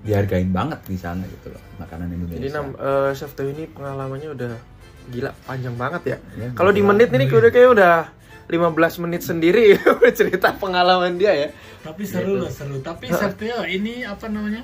dihargain 0.00 0.48
banget 0.48 0.80
di 0.88 0.96
sana 0.96 1.22
gitu 1.28 1.52
loh 1.52 1.62
makanan 1.76 2.08
Indonesia 2.08 2.40
Jadi 2.40 2.48
nam, 2.50 2.66
eh, 2.72 3.10
Chef 3.12 3.32
Teo 3.36 3.52
ini 3.52 3.68
pengalamannya 3.68 4.30
udah 4.32 4.52
gila 5.10 5.30
panjang 5.44 5.74
banget 5.74 6.02
ya. 6.06 6.18
Ya, 6.38 6.48
Kalau 6.54 6.70
di 6.70 6.82
menit 6.84 7.10
ini 7.10 7.26
udah 7.26 7.50
kayak 7.50 7.70
udah 7.74 7.94
15 8.50 9.02
menit 9.06 9.22
sendiri 9.22 9.78
cerita 10.18 10.54
pengalaman 10.54 11.18
dia 11.18 11.32
ya. 11.34 11.48
Tapi 11.82 12.02
seru 12.02 12.38
loh, 12.38 12.50
seru. 12.50 12.82
Tapi 12.82 13.10
Chef 13.10 13.34
Teo 13.38 13.62
ini 13.66 14.02
apa 14.06 14.26
namanya? 14.30 14.62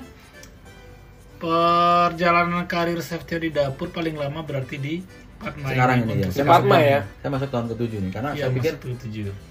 Perjalanan 1.37 2.65
karir 2.65 2.97
Chef 3.05 3.21
Teo 3.29 3.37
di 3.37 3.53
dapur 3.53 3.93
paling 3.93 4.17
lama 4.17 4.41
berarti 4.41 4.75
di 4.81 4.95
Patma 5.37 5.69
sekarang 5.69 6.09
ini 6.09 6.25
ya. 6.25 6.27
Saya 6.33 6.45
masuk, 6.49 6.73
ya? 6.81 7.01
saya 7.21 7.29
masuk 7.29 7.49
tahun 7.53 7.65
ketujuh 7.69 7.99
nih 8.01 8.11
karena 8.11 8.29
Iya, 8.33 8.49
saya 8.49 8.55
pikir 8.57 8.73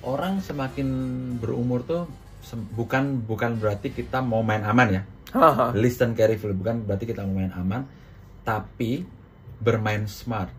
orang 0.02 0.42
semakin 0.42 0.88
berumur 1.38 1.86
tuh 1.86 2.10
sem- 2.42 2.66
bukan 2.74 3.22
bukan 3.22 3.54
berarti 3.62 3.94
kita 3.94 4.18
mau 4.18 4.42
main 4.42 4.66
aman 4.66 4.88
ya. 4.90 5.02
Listen 5.78 6.18
carefully 6.18 6.58
bukan 6.58 6.82
berarti 6.82 7.06
kita 7.06 7.22
mau 7.22 7.38
main 7.38 7.54
aman 7.54 7.86
tapi 8.42 9.06
bermain 9.62 10.10
smart. 10.10 10.50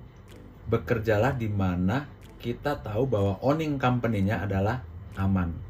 Bekerjalah 0.72 1.36
di 1.36 1.52
mana 1.52 2.08
kita 2.40 2.80
tahu 2.80 3.04
bahwa 3.12 3.36
owning 3.44 3.76
company-nya 3.76 4.48
adalah 4.48 4.80
aman 5.20 5.67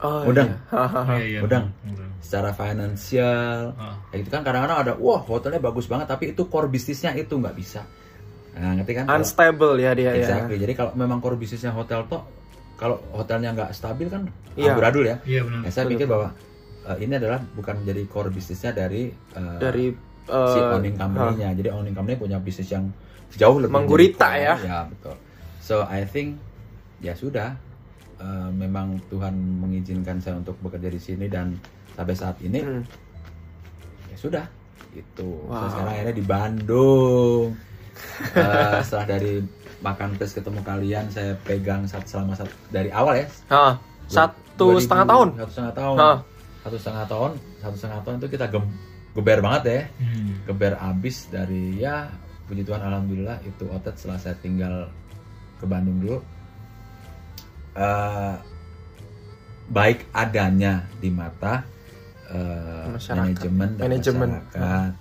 Oh, 0.00 0.24
Udang. 0.24 0.48
iya. 0.48 0.56
Iya, 1.20 1.26
iya, 1.26 1.40
Udang. 1.40 1.64
udang. 1.84 2.10
secara 2.20 2.50
finansial 2.52 3.72
Ah. 3.74 3.96
kayak 4.08 4.20
gitu 4.22 4.30
kan 4.30 4.42
kadang-kadang 4.42 4.78
ada 4.80 4.92
wah 4.96 5.20
hotelnya 5.20 5.58
bagus 5.58 5.84
banget 5.84 6.06
tapi 6.06 6.30
itu 6.30 6.46
core 6.46 6.68
bisnisnya 6.68 7.12
itu 7.12 7.32
nggak 7.32 7.52
bisa 7.52 7.82
nah 8.52 8.74
ngerti 8.74 8.92
kan 8.94 9.04
Kalau- 9.04 9.18
Unstable 9.18 9.74
ya 9.76 9.90
dia 9.92 10.10
ya. 10.10 10.12
Exactly. 10.18 10.56
Jadi 10.56 10.72
kalau 10.74 10.92
memang 10.94 11.18
core 11.18 11.36
bisnisnya 11.36 11.70
hotel 11.70 12.02
toh, 12.04 12.26
kalau 12.74 12.98
hotelnya 13.10 13.52
nggak 13.52 13.70
stabil 13.70 14.06
kan 14.06 14.26
Iya. 14.52 14.74
amburadul 14.74 15.06
ya. 15.06 15.16
Iya 15.22 15.40
benar. 15.44 15.60
Ya, 15.62 15.70
saya 15.70 15.84
Betul. 15.84 15.92
pikir 15.94 16.06
bahwa 16.08 16.28
uh, 16.82 16.96
ini 16.98 17.12
adalah 17.14 17.38
bukan 17.54 17.76
jadi 17.80 18.02
core 18.04 18.28
bisnisnya 18.28 18.72
dari 18.72 19.06
uh, 19.32 19.56
Dari 19.56 19.86
si 20.26 20.58
eh, 20.58 20.74
owning 20.74 20.96
company-nya. 20.96 21.48
Jadi 21.54 21.68
owning 21.68 21.94
company 21.94 22.14
punya 22.16 22.38
bisnis 22.38 22.68
yang 22.68 22.90
jauh 23.32 23.58
lebih 23.58 23.70
Menggurita 23.70 24.28
menjadi 24.28 24.42
ya. 24.42 24.54
Ya 24.60 24.78
betul. 24.84 25.14
So 25.60 25.74
I 25.84 26.02
think 26.02 26.42
ya 26.98 27.14
sudah 27.14 27.54
uh, 28.20 28.48
memang 28.52 29.00
Tuhan 29.08 29.32
mengizinkan 29.34 30.20
saya 30.20 30.36
untuk 30.36 30.54
bekerja 30.60 30.88
di 30.88 31.00
sini 31.00 31.26
dan 31.26 31.56
sampai 31.96 32.14
saat 32.14 32.36
ini 32.40 32.60
hmm. 32.60 32.82
ya 34.12 34.16
sudah 34.16 34.46
gitu. 34.90 35.46
So, 35.46 35.50
Wow. 35.50 35.70
sekarang 35.70 35.92
akhirnya 35.94 36.14
di 36.14 36.24
Bandung. 36.24 37.44
Eh, 38.32 38.78
setelah 38.80 39.06
dari 39.06 39.44
makan 39.80 40.16
tes 40.16 40.32
ketemu 40.32 40.60
kalian, 40.64 41.04
saya 41.12 41.36
pegang 41.44 41.84
sat- 41.84 42.08
selama 42.08 42.32
sat- 42.32 42.50
dari 42.68 42.88
awal 42.90 43.20
ya. 43.20 43.26
Ha, 43.52 43.76
satu 44.08 44.76
2000 44.76 44.84
setengah 44.84 45.06
tahun. 45.06 45.28
Satu 45.36 45.50
setengah 45.52 45.74
tahun. 45.76 45.96
Hah. 46.00 46.18
Satu 46.60 46.76
setengah 46.76 47.04
tahun, 47.06 47.30
satu 47.60 47.76
setengah 47.76 48.00
tahun 48.02 48.16
itu 48.18 48.28
kita 48.28 48.46
gem- 48.48 48.74
geber 49.14 49.38
banget 49.40 49.62
ya. 49.64 49.82
Hmm. 50.00 50.32
Geber 50.44 50.72
abis 50.76 51.16
dari 51.28 51.64
ya 51.76 52.08
puji 52.44 52.66
Tuhan 52.66 52.82
alhamdulillah 52.82 53.38
itu 53.46 53.64
otot 53.70 53.94
setelah 53.94 54.18
saya 54.18 54.36
tinggal 54.40 54.88
ke 55.56 55.64
Bandung 55.64 56.00
dulu. 56.00 56.18
Eh, 57.72 58.34
baik 59.68 60.10
adanya 60.10 60.82
di 60.98 61.06
mata 61.08 61.62
Masyarakat. 62.88 63.14
manajemen 63.16 63.68
dan 63.72 63.84
Manajemen. 63.84 64.28
masyarakat 64.32 64.92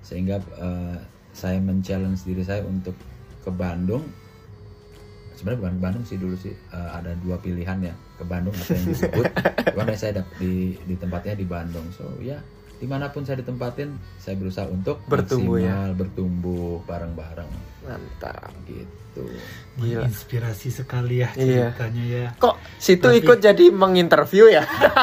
sehingga 0.00 0.36
eh, 0.56 0.98
saya 1.32 1.58
men-challenge 1.58 2.22
diri 2.22 2.42
saya 2.42 2.62
untuk 2.62 2.94
ke 3.40 3.50
Bandung 3.50 4.06
sebenarnya 5.32 5.58
bukan 5.60 5.74
ke 5.74 5.82
Bandung 5.82 6.04
sih 6.04 6.16
dulu 6.16 6.34
sih 6.34 6.54
eh, 6.54 6.90
ada 6.92 7.10
dua 7.18 7.34
pilihan 7.36 7.78
ya 7.80 7.94
ke 8.16 8.24
Bandung 8.24 8.54
atau 8.56 8.72
yang 8.72 8.86
disebut 8.88 9.24
cuman 9.74 9.86
saya 9.92 10.12
dap- 10.16 10.34
di 10.36 10.54
di 10.80 10.94
tempatnya 10.94 11.34
di 11.34 11.44
Bandung 11.44 11.86
so 11.90 12.06
ya 12.20 12.38
di 12.76 12.84
mana 12.84 13.08
pun 13.08 13.22
saya 13.22 13.40
ditempatin 13.40 13.88
saya 14.16 14.34
berusaha 14.34 14.66
untuk 14.66 15.00
Bertumbuh 15.04 15.56
ya. 15.56 15.90
bertumbuh 15.90 16.84
bareng-bareng 16.84 17.48
Mantap. 17.82 18.52
gitu 18.64 19.24
Gila. 19.76 20.04
Inspirasi 20.04 20.68
sekali 20.70 21.20
ya 21.20 21.32
Iya. 21.32 21.72
ceritanya 21.72 22.04
ya. 22.04 22.26
Kok 22.34 22.54
situ 22.76 23.00
Tapi- 23.02 23.18
ikut 23.18 23.38
jadi 23.38 23.64
menginterview 23.70 24.50
ya? 24.50 24.60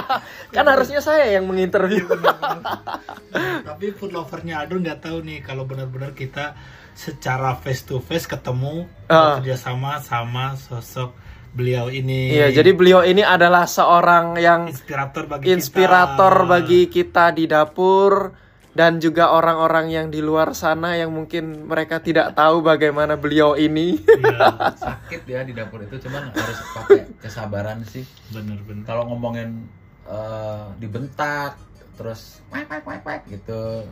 kan 0.55 0.65
harusnya 0.65 0.99
saya 0.99 1.25
yang 1.29 1.45
menginterview. 1.45 2.05
Tapi 3.67 3.85
food 3.91 4.11
lovernya 4.11 4.61
Aldo 4.61 4.77
nggak 4.79 4.99
tahu 5.01 5.17
nih 5.23 5.41
kalau 5.41 5.65
benar-benar 5.65 6.13
kita 6.13 6.53
secara 6.93 7.57
face 7.57 7.81
to 7.83 7.97
face 7.99 8.25
ketemu 8.25 8.85
Ah. 9.07 9.37
bekerja 9.37 9.57
sama 9.59 9.97
sama 9.99 10.53
sosok 10.55 11.17
beliau 11.53 11.85
ini. 11.87 12.33
Iya, 12.33 12.49
jadi 12.49 12.73
beliau 12.73 13.05
ini 13.05 13.21
adalah 13.21 13.69
seorang 13.69 14.35
yang 14.41 14.67
inspirator 14.73 15.23
bagi 15.29 15.45
inspirator 15.53 16.33
kita. 16.33 16.49
bagi 16.49 16.81
kita 16.89 17.25
di 17.31 17.45
dapur 17.45 18.33
dan 18.73 18.97
juga 18.97 19.29
orang-orang 19.29 19.93
yang 19.93 20.07
di 20.09 20.17
luar 20.17 20.57
sana 20.57 20.97
yang 20.97 21.13
mungkin 21.13 21.69
mereka 21.69 22.01
tidak 22.01 22.33
tahu 22.33 22.65
bagaimana 22.65 23.13
beliau 23.13 23.53
ini. 23.53 24.01
Iya, 24.01 24.49
sakit 24.89 25.21
ya 25.29 25.45
di 25.45 25.53
dapur 25.53 25.85
itu 25.85 26.01
cuman 26.01 26.33
harus 26.33 26.59
pakai 26.73 27.05
kesabaran 27.21 27.85
sih 27.85 28.01
bener-bener. 28.33 28.81
kalau 28.83 29.05
ngomongin 29.13 29.69
eh, 30.09 30.65
dibentak 30.81 31.55
terus 31.93 32.41
wek 32.49 32.65
wek 32.65 32.83
wek 32.89 33.01
wek 33.05 33.21
gitu 33.29 33.85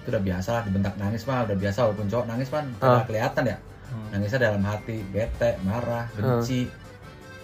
itu 0.00 0.08
udah 0.08 0.20
biasa 0.24 0.48
lah 0.56 0.62
dibentak 0.64 0.96
nangis 0.96 1.28
mah 1.28 1.44
udah 1.44 1.56
biasa 1.56 1.78
walaupun 1.84 2.08
cowok 2.08 2.26
nangis 2.28 2.48
kan 2.48 2.64
nggak 2.80 3.04
kelihatan 3.04 3.44
ya 3.52 3.58
Hmm. 3.84 4.10
nangisnya 4.10 4.50
dalam 4.50 4.64
hati 4.64 5.06
bete 5.06 5.60
marah 5.62 6.08
benci 6.16 6.66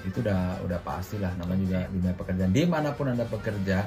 itu 0.03 0.19
udah 0.19 0.41
udah 0.63 0.79
pasti 0.81 1.17
lah 1.17 1.33
namanya 1.35 1.61
juga 1.61 1.81
dunia 1.89 2.13
pekerjaan 2.13 2.51
di 2.51 2.63
mana 2.65 2.89
pun 2.91 3.07
anda 3.07 3.25
bekerja 3.25 3.85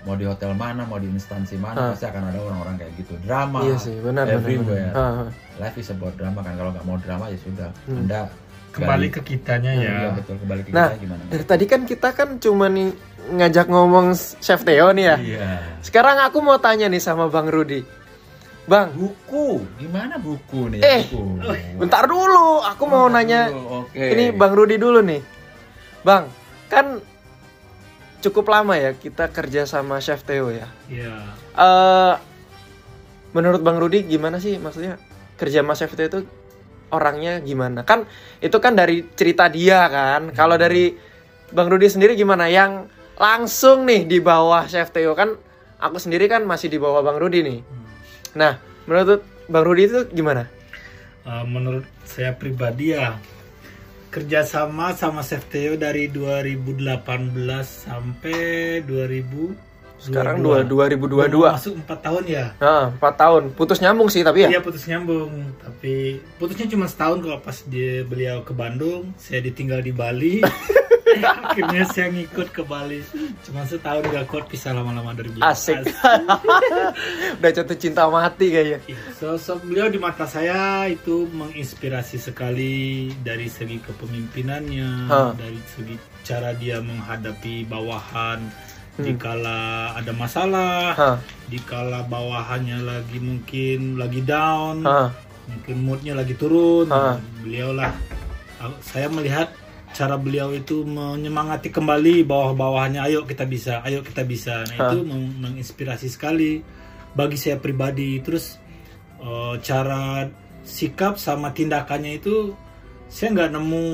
mau 0.00 0.14
di 0.14 0.24
hotel 0.24 0.52
mana 0.54 0.82
mau 0.82 0.96
di 0.96 1.06
instansi 1.06 1.54
mana 1.54 1.76
Ah. 1.76 1.88
pasti 1.92 2.06
akan 2.06 2.22
ada 2.26 2.38
orang-orang 2.38 2.76
kayak 2.78 2.92
gitu 2.96 3.12
drama 3.20 3.60
iya 3.62 3.76
sih, 3.76 3.96
benar 3.96 4.24
benar. 4.24 4.36
everywhere 4.38 4.88
benar. 4.88 5.12
Ah, 5.20 5.28
life 5.58 5.76
is 5.76 5.88
about 5.88 6.12
drama 6.14 6.40
kan 6.40 6.54
kalau 6.54 6.70
nggak 6.70 6.84
mau 6.84 6.96
drama 6.96 7.24
ya 7.26 7.38
sudah 7.38 7.68
Hmm. 7.84 8.00
anda 8.00 8.28
Kembali 8.70 8.86
gali- 9.02 9.12
ke 9.12 9.20
kitanya 9.26 9.72
ya. 9.74 9.82
Iya 9.82 10.08
betul 10.14 10.38
kembali 10.38 10.60
ke 10.62 10.70
Nah, 10.70 10.88
kita 10.88 11.02
gimana 11.02 11.22
dari 11.26 11.44
tadi 11.44 11.64
kan 11.66 11.80
kita 11.84 12.08
kan 12.10 12.28
cuma 12.38 12.66
nih 12.66 12.94
ngajak 13.30 13.66
ngomong 13.66 14.06
Chef 14.38 14.62
Theo 14.62 14.88
nih 14.90 15.04
ya. 15.04 15.16
iya 15.18 15.48
Sekarang 15.80 16.16
aku 16.20 16.38
mau 16.38 16.56
tanya 16.56 16.86
nih 16.86 16.98
sama 16.98 17.26
Bang 17.26 17.46
Rudi. 17.46 17.82
Bang, 18.70 18.94
buku 18.94 19.66
gimana 19.82 20.14
buku 20.14 20.70
nih 20.70 20.78
Eh, 20.78 21.02
buku 21.10 21.42
bentar 21.74 22.06
dulu, 22.06 22.62
aku 22.62 22.86
mau 22.86 23.10
Bentar 23.10 23.26
nanya 23.26 23.40
dulu, 23.50 23.82
oke 23.82 23.98
Ini 23.98 24.24
Bang 24.30 24.54
Rudi 24.54 24.78
dulu 24.78 25.02
nih. 25.02 25.18
Bang, 26.06 26.30
kan 26.70 27.02
cukup 28.22 28.46
lama 28.46 28.78
ya 28.78 28.94
kita 28.94 29.26
kerja 29.34 29.66
sama 29.66 29.98
Chef 29.98 30.22
Theo 30.22 30.54
ya. 30.54 30.70
Iya. 30.86 31.18
eh 31.58 32.14
menurut 33.34 33.58
Bang 33.58 33.82
Rudi 33.82 34.06
gimana 34.06 34.38
sih 34.38 34.54
maksudnya 34.62 35.02
kerja 35.34 35.66
sama 35.66 35.74
Chef 35.74 35.90
Theo 35.98 36.06
itu 36.06 36.20
orangnya 36.94 37.42
gimana? 37.42 37.82
Kan 37.82 38.06
itu 38.38 38.54
kan 38.62 38.78
dari 38.78 39.02
cerita 39.18 39.50
dia 39.50 39.82
kan. 39.90 40.30
Kalau 40.30 40.54
dari 40.54 40.94
Bang 41.50 41.66
Rudi 41.66 41.90
sendiri 41.90 42.14
gimana? 42.14 42.46
Yang 42.46 42.86
langsung 43.18 43.82
nih 43.82 44.06
di 44.06 44.22
bawah 44.22 44.62
Chef 44.70 44.94
Theo 44.94 45.18
kan 45.18 45.34
aku 45.82 45.98
sendiri 45.98 46.30
kan 46.30 46.46
masih 46.46 46.70
di 46.70 46.78
bawah 46.78 47.02
Bang 47.02 47.18
Rudi 47.18 47.42
nih. 47.42 47.58
Nah, 48.34 48.62
menurut 48.86 49.22
Bang 49.50 49.64
Rudi 49.66 49.90
itu 49.90 50.06
gimana? 50.10 50.46
Uh, 51.26 51.44
menurut 51.44 51.84
saya 52.06 52.32
pribadi 52.32 52.96
ya 52.96 53.18
kerjasama 54.10 54.90
sama 54.98 55.22
Chef 55.22 55.46
Theo 55.46 55.78
dari 55.78 56.10
2018 56.10 57.06
sampai 57.62 58.40
2000 58.82 59.54
Sekarang 60.00 60.40
dua- 60.40 60.64
2022. 60.64 61.28
Udah 61.44 61.60
Masuk 61.60 61.76
4 61.76 62.00
tahun 62.00 62.24
ya. 62.24 62.46
Nah, 62.56 62.88
4 62.96 63.14
tahun. 63.20 63.42
Putus 63.52 63.84
nyambung 63.84 64.08
sih 64.08 64.24
tapi 64.24 64.48
ya. 64.48 64.56
Iya 64.56 64.60
putus 64.64 64.88
nyambung, 64.88 65.28
tapi 65.60 66.18
putusnya 66.40 66.66
cuma 66.72 66.88
setahun 66.88 67.20
kalau 67.20 67.38
pas 67.38 67.60
dia 67.68 68.00
beliau 68.02 68.40
ke 68.40 68.56
Bandung, 68.56 69.12
saya 69.20 69.44
ditinggal 69.44 69.84
di 69.84 69.92
Bali. 69.92 70.34
Akhirnya 71.18 71.84
saya 71.90 72.08
ngikut 72.12 72.48
ke 72.54 72.62
Bali. 72.62 73.02
Cuma 73.42 73.66
setahun 73.66 74.06
gak 74.06 74.26
kuat 74.30 74.44
pisah 74.46 74.70
lama-lama 74.70 75.10
dari 75.12 75.30
beliau. 75.32 75.50
Asik. 75.50 75.82
Udah 77.40 77.50
jatuh 77.50 77.76
cinta 77.78 78.06
mati 78.06 78.52
kayaknya. 78.52 78.78
Sosok 79.18 79.66
beliau 79.66 79.90
di 79.90 79.98
mata 79.98 80.24
saya 80.24 80.86
itu 80.86 81.26
menginspirasi 81.30 82.16
sekali 82.20 83.10
dari 83.20 83.50
segi 83.50 83.80
kepemimpinannya, 83.82 84.90
Hah. 85.10 85.32
dari 85.34 85.60
segi 85.74 85.96
cara 86.22 86.54
dia 86.54 86.78
menghadapi 86.80 87.66
bawahan 87.66 88.40
Hmm. 89.00 89.06
dikala 89.06 89.60
ada 89.96 90.12
masalah, 90.12 90.92
Hah, 90.92 91.16
dikala 91.46 92.04
bawahannya 92.04 92.82
lagi 92.82 93.22
mungkin 93.22 93.96
lagi 93.96 94.20
down, 94.20 94.82
hah, 94.82 95.14
mungkin 95.46 95.76
moodnya 95.86 96.18
lagi 96.18 96.34
turun. 96.34 96.90
Ah. 96.90 97.16
Beliau 97.40 97.70
lah, 97.70 97.94
saya 98.82 99.06
melihat 99.08 99.54
cara 99.90 100.14
beliau 100.14 100.50
itu 100.50 100.82
menyemangati 100.82 101.68
kembali 101.68 102.22
bawah-bawahnya. 102.22 103.02
Ayo 103.02 103.22
kita 103.22 103.44
bisa, 103.44 103.82
ayo 103.82 104.00
kita 104.00 104.22
bisa. 104.22 104.62
Nah 104.64 104.76
Ah. 104.78 104.88
itu 104.88 105.02
meng- 105.02 105.34
menginspirasi 105.40 106.06
sekali 106.06 106.62
bagi 107.12 107.34
saya 107.34 107.56
pribadi. 107.56 108.18
Terus 108.20 108.56
eh, 109.18 109.54
cara 109.60 110.24
sikap 110.62 111.16
sama 111.16 111.50
tindakannya 111.50 112.16
itu 112.16 112.54
saya 113.06 113.34
nggak 113.34 113.50
nemu 113.52 113.86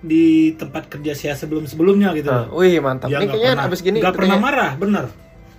di 0.00 0.24
tempat 0.52 0.88
kerja 0.88 1.12
saya 1.14 1.34
sebelum-sebelumnya 1.34 2.12
gitu. 2.12 2.28
hah. 2.28 2.50
Wih, 2.50 2.76
mantap. 2.78 3.08
Ya, 3.08 3.20
Ini 3.20 3.26
kayaknya 3.30 3.52
pernah, 3.54 3.68
abis 3.68 3.80
gini 3.80 3.98
nggak 4.02 4.14
pernah 4.14 4.36
marah, 4.36 4.72
bener 4.74 5.04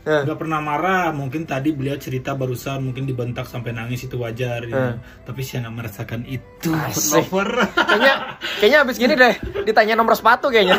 Hah. 0.06 0.22
nggak 0.22 0.38
pernah 0.38 0.60
marah 0.60 1.10
mungkin 1.10 1.44
tadi 1.44 1.70
beliau 1.70 1.98
cerita 1.98 2.32
barusan 2.32 2.78
mungkin 2.80 3.04
dibentak 3.04 3.44
sampai 3.44 3.72
nangis 3.72 4.02
itu 4.02 4.16
wajar 4.16 4.62
ya. 4.64 4.96
Tapi 5.20 5.42
saya 5.42 5.66
nggak 5.66 5.76
merasakan 5.76 6.22
itu 6.24 6.70
lover 7.12 7.50
kayaknya 7.90 8.14
kayaknya 8.58 8.80
abis 8.82 8.96
gini 8.96 9.14
deh 9.14 9.34
ditanya 9.64 9.94
nomor 9.94 10.14
sepatu 10.14 10.48
kayaknya. 10.48 10.78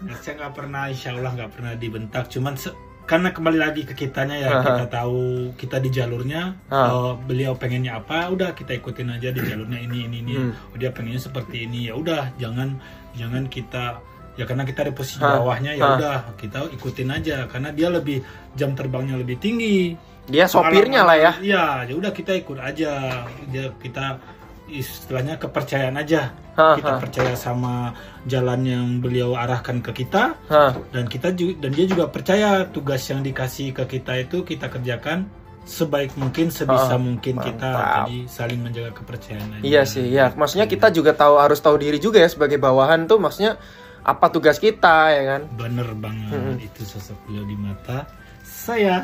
Nah, 0.00 0.16
saya 0.18 0.34
nggak 0.38 0.54
pernah 0.54 0.82
insya 0.86 1.12
Allah 1.12 1.32
nggak 1.34 1.50
pernah 1.50 1.72
dibentak 1.74 2.28
cuman 2.28 2.54
se- 2.54 2.76
karena 3.04 3.28
kembali 3.30 3.58
lagi 3.58 3.82
ke 3.82 3.92
kitanya 3.94 4.32
ya 4.34 4.48
Aha. 4.50 4.64
kita 4.64 4.84
tahu 4.90 5.20
kita 5.54 5.76
di 5.76 5.90
jalurnya 5.90 6.56
Ah. 6.66 6.88
kalau 6.88 7.08
beliau 7.18 7.52
pengennya 7.52 7.96
apa 7.98 8.28
udah 8.28 8.52
kita 8.52 8.72
ikutin 8.74 9.12
aja 9.12 9.28
di 9.28 9.40
jalurnya 9.40 9.76
ini 9.78 9.98
ini 10.02 10.16
ini 10.22 10.34
Hmm. 10.34 10.52
oh, 10.66 10.76
dia 10.78 10.88
pengennya 10.88 11.20
seperti 11.20 11.64
ini 11.64 11.88
ya 11.88 11.94
udah 11.94 12.32
jangan 12.34 12.80
jangan 13.12 13.44
kita 13.46 14.00
ya 14.34 14.44
karena 14.44 14.62
kita 14.62 14.82
di 14.82 14.92
posisi 14.92 15.18
Ah. 15.18 15.38
bawahnya 15.38 15.72
ya 15.72 15.82
Ah. 15.82 15.94
udah 15.94 16.16
kita 16.34 16.58
ikutin 16.70 17.08
aja 17.08 17.46
karena 17.46 17.70
dia 17.70 17.88
lebih 17.88 18.22
jam 18.52 18.72
terbangnya 18.72 19.14
lebih 19.14 19.38
tinggi 19.38 19.94
Dia 20.24 20.48
sopirnya 20.48 21.04
lah 21.04 21.14
ya. 21.14 21.32
Iya, 21.36 21.64
ya 21.84 21.94
udah 21.94 22.08
kita 22.08 22.32
ikut 22.34 22.56
aja. 22.56 23.22
Dia 23.44 23.68
kita 23.76 24.16
istilahnya 24.64 25.36
kepercayaan 25.36 25.94
aja. 25.94 26.32
Hah, 26.54 26.78
kita 26.78 26.92
hah. 26.92 26.98
percaya 26.98 27.34
sama 27.34 27.92
jalan 28.24 28.60
yang 28.62 28.86
beliau 28.98 29.34
arahkan 29.34 29.82
ke 29.82 29.90
kita 29.92 30.32
Hah. 30.46 30.72
dan 30.88 31.04
kita 31.04 31.34
juga 31.34 31.60
dan 31.60 31.70
dia 31.74 31.84
juga 31.84 32.06
percaya 32.06 32.64
tugas 32.64 33.02
yang 33.04 33.20
dikasih 33.20 33.74
ke 33.74 33.84
kita 33.90 34.16
itu 34.16 34.40
kita 34.42 34.70
kerjakan 34.70 35.26
sebaik 35.64 36.14
mungkin 36.14 36.48
sebisa 36.48 36.94
Ah, 36.94 36.96
mungkin 36.96 37.34
kita 37.36 37.68
mantap. 37.68 38.06
jadi 38.06 38.18
saling 38.26 38.60
menjaga 38.60 38.90
kepercayaan 38.94 39.48
aja. 39.50 39.62
Iya 39.62 39.82
sih, 39.82 40.06
ya. 40.06 40.30
Maksudnya 40.30 40.64
kita 40.64 40.88
juga 40.88 41.12
tahu 41.12 41.36
harus 41.36 41.58
tahu 41.58 41.76
diri 41.76 41.98
juga 41.98 42.16
ya 42.16 42.28
sebagai 42.28 42.56
bawahan 42.56 43.04
tuh 43.04 43.18
maksudnya 43.18 43.58
apa 44.04 44.28
tugas 44.28 44.56
kita 44.56 45.10
ya 45.10 45.22
kan. 45.26 45.42
bener 45.50 45.88
banget 45.94 46.28
Hmm. 46.30 46.56
itu 46.58 46.84
sosok 46.84 47.16
beliau 47.24 47.42
di 47.42 47.56
mata 47.56 48.04
saya 48.44 49.00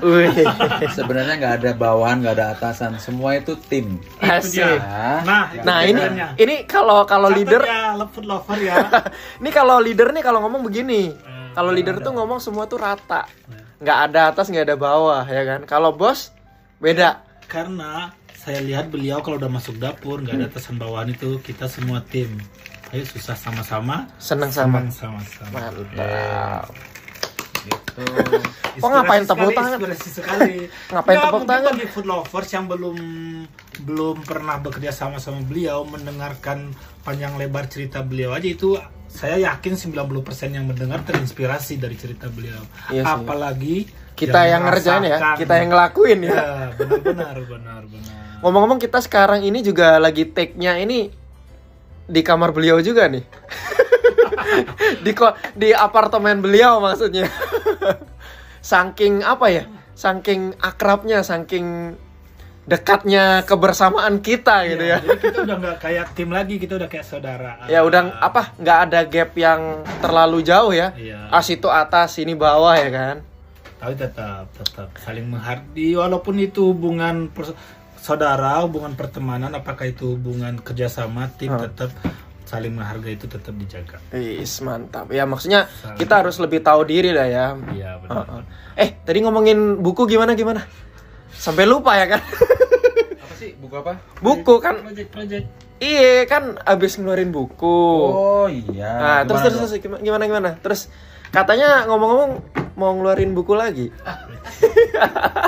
sebenarnya 0.97 1.35
nggak 1.37 1.55
ada 1.59 1.71
bawahan 1.75 2.21
nggak 2.21 2.35
ada 2.35 2.47
atasan 2.55 2.97
semua 2.97 3.35
itu 3.35 3.57
tim. 3.63 3.97
Asik. 4.19 4.61
Nah, 5.23 5.45
itu 5.51 5.65
Nah, 5.65 5.79
ini 5.83 5.97
bedanya. 5.99 6.27
ini 6.35 6.55
kalau 6.65 7.05
kalau 7.05 7.29
leader 7.29 7.61
food 8.07 8.25
lover 8.25 8.57
ya. 8.57 8.77
ini 9.41 9.51
kalau 9.51 9.77
leader 9.79 10.11
nih 10.11 10.21
kalau 10.21 10.41
ngomong 10.41 10.61
begini. 10.63 11.13
Eh, 11.13 11.49
Kalau 11.51 11.71
leader 11.71 11.97
ada. 11.97 12.05
tuh 12.05 12.13
ngomong 12.15 12.39
semua 12.39 12.65
tuh 12.65 12.79
rata. 12.79 13.27
nggak 13.77 13.99
ada 14.07 14.21
atas, 14.29 14.49
nggak 14.49 14.65
ada 14.67 14.77
bawah 14.77 15.25
ya 15.25 15.43
kan. 15.47 15.61
Kalau 15.65 15.91
bos 15.91 16.33
beda. 16.79 17.21
karena 17.43 18.15
saya 18.33 18.61
lihat 18.61 18.89
beliau 18.89 19.21
kalau 19.21 19.37
udah 19.37 19.51
masuk 19.51 19.77
dapur 19.77 20.17
nggak 20.19 20.33
ada 20.35 20.47
atasan 20.47 20.77
bawahan 20.77 21.11
itu 21.11 21.37
kita 21.41 21.67
semua 21.67 22.01
tim 22.03 22.39
ayo 22.91 23.05
susah 23.05 23.35
sama-sama 23.35 24.07
Seneng 24.19 24.51
sama. 24.51 24.83
senang 24.83 24.91
sama-sama 24.91 25.51
Mantap. 25.53 26.67
gitu 27.61 28.03
Kok 28.73 28.89
ngapain 28.89 29.21
Inspirasi 29.21 29.29
tepuk 29.29 29.45
sekali, 29.45 29.59
tangan? 29.59 29.77
inspirasi 29.77 30.09
sekali 30.11 30.55
Ngapain 30.93 31.13
Nggak, 31.13 31.27
tepuk 31.27 31.45
tangan? 31.45 31.71
bagi 31.71 31.87
food 31.87 32.07
lovers 32.07 32.51
yang 32.51 32.65
belum 32.67 32.97
belum 33.81 34.17
pernah 34.23 34.57
bekerja 34.57 34.91
sama 34.91 35.17
sama 35.17 35.41
beliau 35.41 35.85
mendengarkan 35.85 36.73
panjang 37.01 37.37
lebar 37.37 37.67
cerita 37.67 38.01
beliau 38.01 38.33
aja 38.33 38.47
itu 38.47 38.77
saya 39.07 39.37
yakin 39.41 39.75
90% 39.75 40.07
yang 40.51 40.65
mendengar 40.65 41.03
terinspirasi 41.03 41.77
dari 41.77 41.95
cerita 41.95 42.27
beliau 42.27 42.63
Iya 42.89 43.03
sih. 43.03 43.15
apalagi 43.17 43.77
kita 44.15 44.41
yang 44.45 44.63
ngerjain 44.63 45.01
ya, 45.03 45.19
kita 45.33 45.55
yang 45.57 45.69
ngelakuin 45.71 46.21
ya. 46.21 46.31
Ya, 46.31 46.45
benar-benar, 46.77 47.37
benar, 47.41 47.83
benar. 47.89 48.13
Ngomong-ngomong 48.41 48.77
kita 48.77 49.01
sekarang 49.01 49.41
ini 49.41 49.61
juga 49.61 49.97
lagi 49.97 50.29
take-nya 50.29 50.77
ini 50.77 51.09
di 52.11 52.21
kamar 52.21 52.51
beliau 52.51 52.83
juga 52.83 53.07
nih. 53.07 53.23
di 55.07 55.13
ko- 55.15 55.39
di 55.55 55.71
apartemen 55.71 56.43
beliau 56.43 56.83
maksudnya. 56.83 57.31
saking 58.61 59.23
apa 59.23 59.47
ya? 59.49 59.65
Saking 59.95 60.57
akrabnya, 60.59 61.23
saking 61.23 61.95
dekatnya 62.65 63.43
kebersamaan 63.45 64.21
kita 64.21 64.63
gitu 64.69 64.85
ya. 64.85 64.99
Jadi 65.03 65.19
kita 65.19 65.39
udah 65.43 65.57
nggak 65.59 65.77
kayak 65.81 66.07
tim 66.15 66.31
lagi, 66.31 66.55
kita 66.57 66.79
udah 66.79 66.89
kayak 66.89 67.07
saudara. 67.07 67.67
Ya 67.67 67.83
udah 67.83 68.21
apa? 68.21 68.55
nggak 68.57 68.79
ada 68.89 69.01
gap 69.05 69.31
yang 69.35 69.61
terlalu 69.99 70.43
jauh 70.43 70.71
ya. 70.71 70.93
Iya. 70.95 71.31
Ah 71.31 71.43
situ 71.43 71.67
atas, 71.67 72.15
sini 72.15 72.35
bawah 72.35 72.75
ya 72.75 72.89
kan. 72.91 73.17
Tapi 73.81 73.97
tetap, 73.97 74.45
tetap 74.55 74.93
saling 75.01 75.25
menghargai. 75.27 75.97
Walaupun 75.97 76.37
itu 76.37 76.71
hubungan 76.71 77.33
pers- 77.33 77.57
saudara, 78.01 78.65
hubungan 78.65 78.97
pertemanan, 78.97 79.53
apakah 79.53 79.87
itu 79.87 80.17
hubungan 80.17 80.57
kerjasama, 80.59 81.29
tim 81.37 81.53
Hah. 81.53 81.69
tetap 81.69 81.93
saling 82.51 82.75
menghargai 82.75 83.15
itu 83.15 83.31
tetap 83.31 83.55
dijaga. 83.55 84.03
Is 84.11 84.59
mantap. 84.59 85.07
Ya 85.15 85.23
maksudnya 85.23 85.71
kita 85.95 86.19
harus 86.19 86.43
lebih 86.43 86.67
tahu 86.67 86.83
diri 86.83 87.15
lah 87.15 87.29
ya. 87.31 87.47
Iya 87.71 88.03
benar. 88.03 88.27
Heeh. 88.27 88.43
Eh, 88.75 88.89
tadi 89.07 89.23
ngomongin 89.23 89.79
buku 89.79 90.11
gimana 90.11 90.35
gimana? 90.35 90.67
Sampai 91.31 91.63
lupa 91.63 91.95
ya 91.95 92.11
kan? 92.11 92.19
Apa 93.23 93.35
sih 93.39 93.55
buku 93.55 93.75
apa? 93.79 94.03
buku 94.19 94.55
kan 94.59 94.83
Project, 94.83 95.09
project. 95.15 95.45
iya 95.79 96.27
kan 96.27 96.59
abis 96.67 96.99
ngeluarin 96.99 97.31
buku. 97.31 97.81
Oh 98.11 98.51
iya. 98.51 98.99
nah, 98.99 99.21
terus 99.23 99.47
Gimana 99.47 99.55
terus, 99.55 99.71
terus 99.71 99.81
gimana 99.81 100.01
gimana 100.03 100.23
gimana? 100.27 100.51
Terus 100.59 100.81
katanya 101.31 101.87
ngomong-ngomong 101.87 102.31
mau 102.75 102.95
ngeluarin 102.95 103.33
buku 103.33 103.55
lagi. 103.55 103.89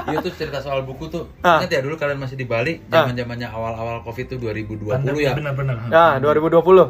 Iya 0.03 0.19
tuh 0.21 0.33
cerita 0.35 0.59
soal 0.61 0.83
buku 0.85 1.09
tuh. 1.09 1.25
Ah. 1.41 1.61
Ingat 1.63 1.71
ya 1.73 1.81
dulu 1.81 1.95
kalian 1.97 2.21
masih 2.21 2.37
di 2.37 2.45
Bali, 2.45 2.81
Ah. 2.89 3.05
zaman 3.05 3.17
zamannya 3.17 3.49
awal-awal 3.49 4.01
Covid 4.03 4.29
tuh 4.29 4.39
2020 4.41 4.93
Benar, 4.93 5.15
ya. 5.17 5.33
Benar-benar. 5.33 5.77
Nah, 5.89 6.13
2020. 6.21 6.89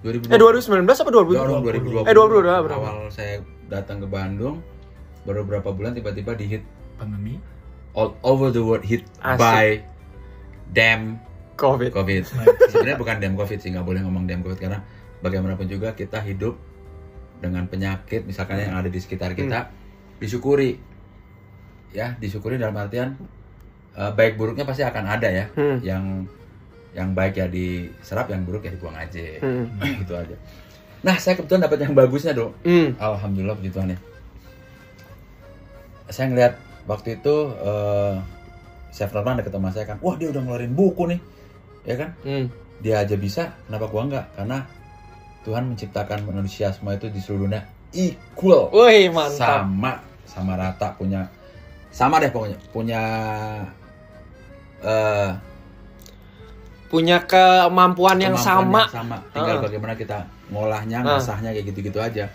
2020. 0.00 0.32
Eh 0.32 0.38
2019 0.38 1.02
apa 1.02 1.10
2020? 1.12 1.36
Dong, 1.36 1.62
2020. 1.62 2.08
Eh 2.08 2.14
2020 2.14 2.48
ah, 2.48 2.60
berapa? 2.64 2.86
Awal 2.88 3.08
saya 3.12 3.34
datang 3.68 4.00
ke 4.00 4.08
Bandung 4.08 4.64
baru 5.22 5.44
beberapa 5.44 5.70
bulan 5.70 5.92
tiba-tiba 5.92 6.32
di 6.32 6.46
hit 6.48 6.64
Pandemi. 6.96 7.36
all 7.92 8.14
over 8.22 8.48
the 8.48 8.62
world 8.62 8.86
hit 8.86 9.02
Asik. 9.20 9.36
by 9.36 9.66
damn 10.70 11.18
Covid. 11.58 11.90
covid. 11.92 12.22
Sebenarnya 12.70 12.96
bukan 12.96 13.18
damn 13.18 13.34
covid 13.34 13.58
sih, 13.58 13.68
nggak 13.68 13.84
boleh 13.84 14.00
ngomong 14.00 14.24
damn 14.24 14.40
covid 14.40 14.56
karena 14.56 14.80
bagaimanapun 15.20 15.66
juga 15.66 15.92
kita 15.92 16.22
hidup 16.22 16.56
dengan 17.40 17.64
penyakit 17.66 18.28
misalkan 18.28 18.60
yang 18.60 18.76
ada 18.76 18.92
di 18.92 19.00
sekitar 19.00 19.32
kita 19.32 19.72
disyukuri. 20.20 20.76
Ya 21.90 22.14
disyukuri 22.20 22.60
dalam 22.60 22.76
artian 22.76 23.16
eh, 23.96 24.12
baik 24.14 24.36
buruknya 24.38 24.62
pasti 24.68 24.84
akan 24.84 25.04
ada 25.08 25.28
ya. 25.28 25.46
Hmm. 25.56 25.80
yang 25.82 26.04
yang 26.90 27.14
baik 27.14 27.38
ya 27.38 27.46
diserap 27.46 28.26
yang 28.30 28.42
buruk 28.44 28.66
ya 28.66 28.70
dibuang 28.76 28.94
aja. 28.94 29.40
Hmm. 29.40 29.66
gitu 30.04 30.14
aja. 30.14 30.36
Nah 31.00 31.16
saya 31.16 31.34
kebetulan 31.40 31.64
dapat 31.64 31.78
yang 31.80 31.96
bagusnya 31.96 32.36
dong 32.36 32.52
Hmm. 32.62 32.92
alhamdulillah 33.00 33.56
puji 33.56 33.72
Tuhan 33.72 33.96
ya. 33.96 33.98
Saya 36.10 36.26
ngeliat 36.30 36.54
waktu 36.84 37.18
itu 37.18 37.34
eh 37.56 38.16
Chef 38.90 39.14
Norman 39.14 39.38
deket 39.38 39.54
sama 39.54 39.70
saya 39.70 39.86
kan 39.86 40.02
wah 40.02 40.18
dia 40.18 40.28
udah 40.34 40.42
ngeluarin 40.42 40.74
buku 40.74 41.08
nih. 41.14 41.20
Ya 41.88 41.94
kan? 41.96 42.10
Hmm. 42.22 42.46
dia 42.80 42.96
aja 43.04 43.12
bisa 43.16 43.52
kenapa 43.68 43.92
gua 43.92 44.02
enggak? 44.08 44.26
Karena 44.36 44.58
Tuhan 45.42 45.64
menciptakan 45.66 46.20
manusia 46.22 46.68
semua 46.70 46.94
itu 46.94 47.06
di 47.06 47.18
seluruh 47.18 47.46
dunia 47.46 47.64
equal 47.90 48.68
Wih, 48.70 49.08
mantap. 49.08 49.64
sama 49.66 49.92
sama 50.24 50.52
rata 50.54 50.92
punya 50.92 51.26
sama 51.90 52.18
deh 52.18 52.28
pokoknya 52.28 52.58
punya 52.70 53.02
eh 54.80 55.30
Punya 56.86 57.22
kemampuan 57.22 58.18
yang 58.18 58.34
kemampuan 58.34 58.66
sama. 58.66 58.80
yang 58.82 58.90
sama 58.92 59.16
tinggal 59.30 59.56
Ah. 59.56 59.62
bagaimana 59.62 59.94
kita 59.94 60.18
ngolahnya 60.48 60.98
Ah. 60.98 61.06
ngasahnya 61.14 61.50
kayak 61.52 61.66
gitu-gitu 61.70 61.98
aja 61.98 62.26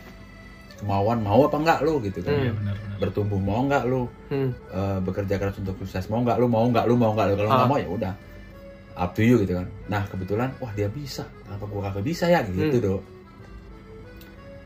kemauan 0.76 1.20
mau 1.20 1.44
apa 1.44 1.58
enggak 1.58 1.80
lu 1.82 2.00
gitu 2.00 2.20
kan 2.20 2.32
Iya 2.34 2.52
benar-benar. 2.54 2.96
bertumbuh 2.98 3.36
mau 3.38 3.60
enggak 3.62 3.84
lu 3.84 4.08
Hmm. 4.28 4.56
eh, 4.70 4.98
bekerja 5.02 5.36
keras 5.36 5.56
untuk 5.58 5.76
sukses 5.78 6.08
mau 6.08 6.20
nggak 6.20 6.36
lu 6.36 6.48
mau 6.48 6.64
nggak 6.66 6.86
lu 6.86 6.96
mau 6.96 7.12
nggak 7.12 7.28
lu 7.30 7.36
kalau 7.38 7.50
nggak 7.54 7.68
mau 7.68 7.78
ya 7.78 7.90
udah 7.90 8.14
up 8.96 9.12
to 9.12 9.22
you 9.22 9.40
gitu 9.40 9.54
kan. 9.54 9.68
Nah 9.86 10.04
kebetulan 10.06 10.50
wah 10.58 10.72
dia 10.72 10.88
bisa. 10.88 11.24
Kenapa 11.42 11.64
gua 11.66 11.82
kagak 11.88 12.06
bisa 12.06 12.26
ya? 12.26 12.42
Gitu 12.42 12.60
Hmm. 12.74 12.86
dong 12.96 13.04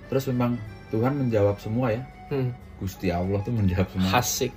terus 0.06 0.26
memang 0.26 0.58
Tuhan 0.90 1.14
menjawab 1.16 1.58
semua 1.58 1.92
ya. 1.92 2.02
Hmm. 2.28 2.50
Gusti 2.78 3.10
Allah 3.10 3.38
tuh 3.40 3.52
menjawab 3.52 3.86
semua. 3.90 4.10
Asik. 4.16 4.54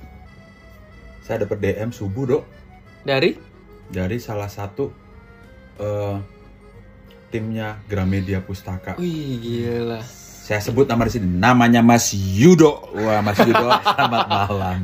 saya 1.23 1.45
dapat 1.45 1.61
DM 1.61 1.91
subuh 1.91 2.25
dok. 2.27 2.45
Dari? 3.03 3.37
dari 3.87 4.17
salah 4.17 4.49
satu 4.49 4.89
eh, 5.77 6.17
timnya 7.29 7.77
Gramedia 7.85 8.41
Pustaka. 8.41 8.97
Wih, 8.97 9.37
gila. 9.39 10.01
saya 10.43 10.59
sebut 10.59 10.85
nama 10.85 11.05
di 11.05 11.13
sini. 11.13 11.29
Namanya 11.29 11.79
Mas 11.79 12.11
Yudo. 12.11 12.89
Wah 12.93 13.21
Mas 13.21 13.37
Yudo 13.39 13.69
selamat 13.87 14.25
malam. 14.27 14.81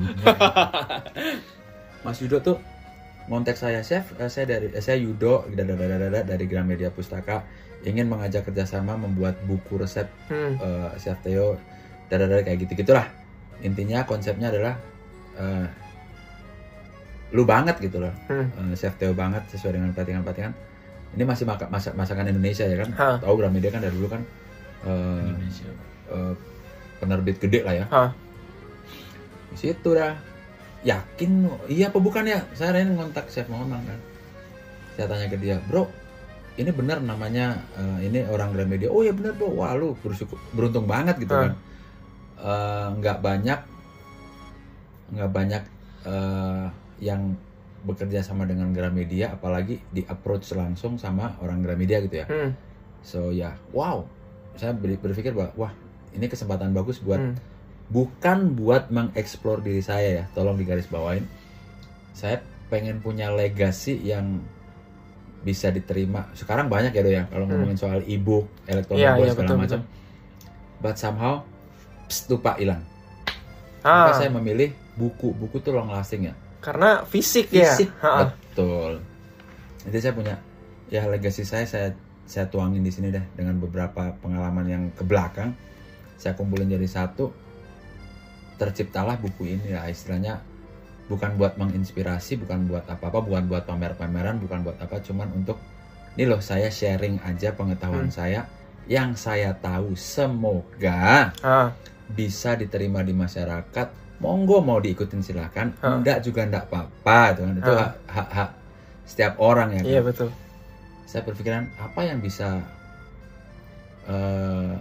Mas 2.05 2.19
Yudo 2.21 2.39
tuh 2.39 2.57
ngontek 3.29 3.55
saya 3.55 3.81
chef 3.81 4.17
eh, 4.17 4.27
saya 4.27 4.45
dari 4.49 4.73
eh, 4.73 4.81
saya 4.81 4.97
Yudo 4.97 5.45
dari 6.25 6.45
Gramedia 6.45 6.89
Pustaka 6.89 7.45
ingin 7.81 8.09
mengajak 8.09 8.43
kerjasama 8.43 8.97
membuat 8.97 9.39
buku 9.45 9.77
resep 9.77 10.09
Hmm. 10.27 10.57
eh, 10.57 10.91
chef 10.99 11.21
Theo 11.21 11.61
dadadada 12.09 12.41
kayak 12.41 12.65
gitu 12.65 12.83
gitulah 12.83 13.05
intinya 13.61 14.03
konsepnya 14.03 14.49
adalah 14.49 14.75
eh, 15.37 15.67
lu 17.31 17.45
banget 17.45 17.77
gitu 17.79 18.01
loh 18.01 18.13
Hmm. 18.27 18.49
Eh, 18.49 18.75
chef 18.75 18.97
Theo 18.97 19.13
banget 19.13 19.45
sesuai 19.49 19.77
dengan 19.77 19.93
pelatihan 19.93 20.25
pelatihan 20.25 20.53
ini 21.09 21.25
masih 21.25 21.45
maka, 21.45 21.65
masak 21.69 21.93
masakan 21.95 22.29
Indonesia 22.29 22.65
ya 22.65 22.77
kan 22.81 22.91
Hah. 22.93 23.17
tahu 23.21 23.35
Gramedia 23.37 23.69
kan 23.69 23.81
dari 23.81 23.93
dulu 23.93 24.09
kan 24.09 24.23
eh, 24.85 25.21
Indonesia. 25.27 25.69
eh, 26.09 26.35
penerbit 26.99 27.37
gede 27.39 27.63
lah 27.63 27.75
ya. 27.77 27.87
Hah. 27.89 28.11
Di 29.49 29.57
situ 29.57 29.95
dah. 29.95 30.19
Yakin 30.83 31.31
iya 31.67 31.91
apa 31.91 31.99
bukan 31.99 32.23
ya? 32.23 32.41
Saya 32.55 32.79
Ren 32.79 32.95
ngontak 32.95 33.27
Chef 33.29 33.49
Maunang 33.51 33.83
kan. 33.83 33.99
Saya 34.95 35.07
tanya 35.11 35.27
ke 35.27 35.39
dia, 35.39 35.59
"Bro, 35.67 35.91
ini 36.55 36.71
benar 36.71 37.03
namanya 37.03 37.59
eh, 37.75 38.07
ini 38.07 38.23
orang 38.25 38.55
Gramedia." 38.55 38.87
"Oh 38.89 39.03
ya 39.03 39.11
benar, 39.11 39.35
Bro." 39.35 39.59
Wah, 39.59 39.75
lu 39.75 39.99
bersyukur 39.99 40.39
beruntung 40.55 40.87
banget 40.87 41.19
gitu 41.19 41.35
Ah. 41.35 41.51
kan. 41.51 41.53
Eh, 42.39 42.89
nggak 43.03 43.19
banyak 43.19 43.61
nggak 45.09 45.31
banyak 45.33 45.63
eh, 46.05 46.67
yang 47.01 47.35
bekerja 47.79 48.21
sama 48.21 48.43
dengan 48.43 48.71
Gramedia 48.71 49.33
apalagi 49.33 49.79
di 49.89 50.03
approach 50.05 50.51
langsung 50.53 50.99
sama 50.99 51.39
orang 51.39 51.63
Gramedia 51.63 52.03
gitu 52.03 52.23
ya. 52.23 52.27
Hmm. 52.27 52.51
So 53.03 53.31
ya, 53.31 53.55
wow. 53.71 54.03
Saya 54.55 54.75
ber- 54.75 54.99
berpikir 54.99 55.31
bahwa 55.31 55.55
wah, 55.57 55.73
ini 56.11 56.27
kesempatan 56.27 56.71
bagus 56.71 56.99
buat 56.99 57.19
Hmm. 57.19 57.35
Bukan 57.89 58.53
buat 58.53 58.89
mengeksplor 58.89 59.61
diri 59.61 59.81
saya 59.81 60.09
ya. 60.09 60.25
Tolong 60.33 60.57
digaris 60.57 60.87
bawain. 60.87 61.25
Saya 62.13 62.41
pengen 62.69 63.01
punya 63.01 63.33
legasi 63.33 63.97
yang 63.99 64.45
bisa 65.41 65.71
diterima. 65.71 66.29
Sekarang 66.35 66.67
banyak 66.67 66.91
ya, 66.91 67.01
Do 67.01 67.09
ya, 67.09 67.25
kalau 67.27 67.47
Hmm. 67.47 67.57
ngomongin 67.57 67.79
soal 67.79 68.03
e-book, 68.05 68.51
elektronik 68.67 69.01
Iya, 69.01 69.13
iya, 69.15 69.33
segala 69.33 69.39
betul, 69.41 69.57
macam. 69.57 69.81
But 70.79 70.97
somehow 70.97 71.35
pst, 72.07 72.29
lupa 72.29 72.59
hilang. 72.59 72.83
Ah, 73.81 74.11
Maka 74.11 74.21
saya 74.21 74.31
memilih 74.31 74.75
buku. 74.95 75.31
Buku 75.33 75.59
tuh 75.59 75.73
long 75.73 75.89
lasting 75.89 76.29
ya. 76.29 76.35
karena 76.59 77.07
fisik, 77.07 77.55
ya. 77.55 77.71
Fisik. 77.71 77.87
Betul. 78.03 78.99
Jadi 79.87 79.99
saya 80.03 80.11
punya 80.13 80.35
ya 80.91 81.07
legasi 81.07 81.47
saya 81.47 81.63
saya 81.63 81.95
saya 82.27 82.51
tuangin 82.51 82.83
di 82.83 82.91
sini 82.91 83.15
deh 83.15 83.23
dengan 83.33 83.63
beberapa 83.63 84.11
pengalaman 84.19 84.67
yang 84.67 84.83
ke 84.91 85.07
belakang. 85.07 85.55
Saya 86.19 86.35
kumpulin 86.35 86.67
jadi 86.67 86.83
satu. 86.85 87.31
Terciptalah 88.59 89.17
buku 89.17 89.55
ini 89.55 89.71
lah 89.71 89.87
istilahnya 89.87 90.43
bukan 91.07 91.39
buat 91.39 91.57
menginspirasi, 91.57 92.37
bukan 92.37 92.67
buat 92.67 92.85
apa-apa, 92.85 93.23
bukan 93.23 93.47
buat 93.47 93.65
pamer-pameran, 93.65 94.37
bukan 94.39 94.61
buat 94.61 94.77
apa, 94.77 95.01
cuman 95.01 95.31
untuk 95.33 95.57
ini 96.15 96.27
loh 96.27 96.43
saya 96.43 96.69
sharing 96.69 97.23
aja 97.23 97.55
pengetahuan 97.55 98.11
Hmm. 98.11 98.13
saya 98.13 98.41
yang 98.85 99.15
saya 99.15 99.55
tahu 99.55 99.95
semoga 99.95 101.31
Ah, 101.39 101.71
bisa 102.09 102.53
diterima 102.53 103.01
di 103.01 103.13
masyarakat 103.13 103.89
monggo 104.19 104.59
mau 104.59 104.83
diikutin 104.83 105.23
silakan 105.23 105.71
Hah. 105.79 105.97
enggak 105.97 106.19
juga 106.21 106.43
enggak 106.43 106.67
apa-apa 106.67 107.21
itu 107.31 107.41
kan 107.41 107.55
itu 107.55 107.71
Hah. 107.71 107.79
hak, 107.79 107.93
hak 108.09 108.29
hak 108.35 108.51
setiap 109.07 109.33
orang 109.39 109.71
ya 109.71 109.81
kan? 109.81 109.87
iya 109.87 110.01
betul. 110.03 110.29
saya 111.05 111.23
berpikiran 111.23 111.71
apa 111.79 112.01
yang 112.03 112.19
bisa 112.19 112.59
eh, 114.07 114.73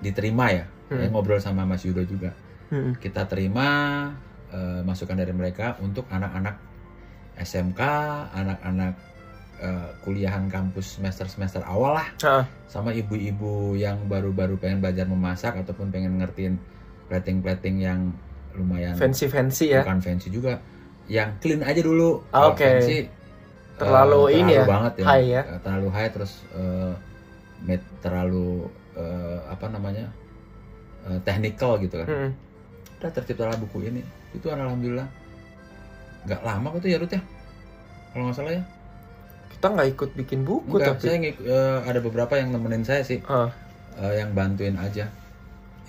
diterima 0.00 0.46
ya 0.50 0.66
Hmm. 0.88 1.00
Saya 1.00 1.08
ngobrol 1.08 1.40
sama 1.40 1.64
Mas 1.64 1.80
Yudo 1.82 2.04
juga 2.04 2.36
Hmm. 2.72 2.96
kita 2.96 3.28
terima 3.28 3.68
eh, 4.48 4.80
masukan 4.80 5.12
dari 5.12 5.28
mereka 5.30 5.76
untuk 5.78 6.08
anak-anak 6.08 6.56
SMK 7.36 7.80
anak-anak 8.32 8.96
eh, 9.60 9.88
kuliahan 10.00 10.48
kampus 10.48 10.96
semester 10.96 11.28
semester 11.28 11.60
awal 11.62 12.00
lah 12.00 12.08
Ah, 12.24 12.44
sama 12.66 12.90
ibu-ibu 12.90 13.76
yang 13.76 14.08
baru-baru 14.08 14.56
pengen 14.56 14.80
belajar 14.80 15.04
memasak 15.04 15.60
ataupun 15.60 15.92
pengen 15.92 16.16
ngertiin 16.16 16.56
plating-plating 17.06 17.76
yang 17.78 18.08
lumayan 18.56 18.96
fancy 18.96 19.28
fancy 19.28 19.72
ya 19.72 19.84
bukan 19.84 20.00
fancy 20.00 20.32
juga 20.32 20.56
yang 21.12 21.36
clean 21.44 21.60
aja 21.60 21.84
dulu 21.84 22.24
Ah, 22.32 22.48
oke. 22.48 22.56
fancy, 22.56 23.04
Terlalu 23.76 24.20
eh, 24.30 24.40
ini 24.40 24.52
ya, 24.54 24.64
banget 24.64 24.92
ya, 24.96 25.04
high 25.08 25.26
ya. 25.28 25.42
Eh, 25.44 25.60
terlalu 25.60 25.88
high 25.90 26.08
terus 26.08 26.32
met- 27.60 27.92
terlalu 28.00 28.64
eh, 28.94 29.38
apa 29.44 29.66
namanya 29.68 30.08
eh, 31.04 31.20
technical 31.20 31.76
gitu 31.76 32.00
kan 32.00 32.08
Mm. 32.08 32.30
Udah 33.02 33.10
terciptalah 33.10 33.58
buku 33.58 33.90
ini. 33.90 34.02
Itu 34.30 34.46
alhamdulillah. 34.46 35.10
Nggak 36.22 36.40
lama 36.46 36.66
kok 36.70 36.80
tuh 36.86 36.90
ya 36.94 36.98
Ruth 37.02 37.14
ya? 37.18 37.22
Kalau 38.14 38.22
nggak 38.30 38.36
salah 38.38 38.52
ya. 38.54 38.62
Kita 39.50 39.66
nggak 39.74 39.88
ikut 39.98 40.10
bikin 40.14 40.40
buku 40.46 40.78
Enggak, 40.78 41.02
tapi 41.02 41.04
saya 41.10 41.16
ngik- 41.18 41.42
eh, 41.42 41.78
ada 41.82 41.98
beberapa 41.98 42.32
yang 42.38 42.54
nemenin 42.54 42.86
saya 42.86 43.02
sih. 43.02 43.18
Ah, 43.26 43.50
eh, 43.98 44.22
yang 44.22 44.30
bantuin 44.30 44.78
aja. 44.78 45.10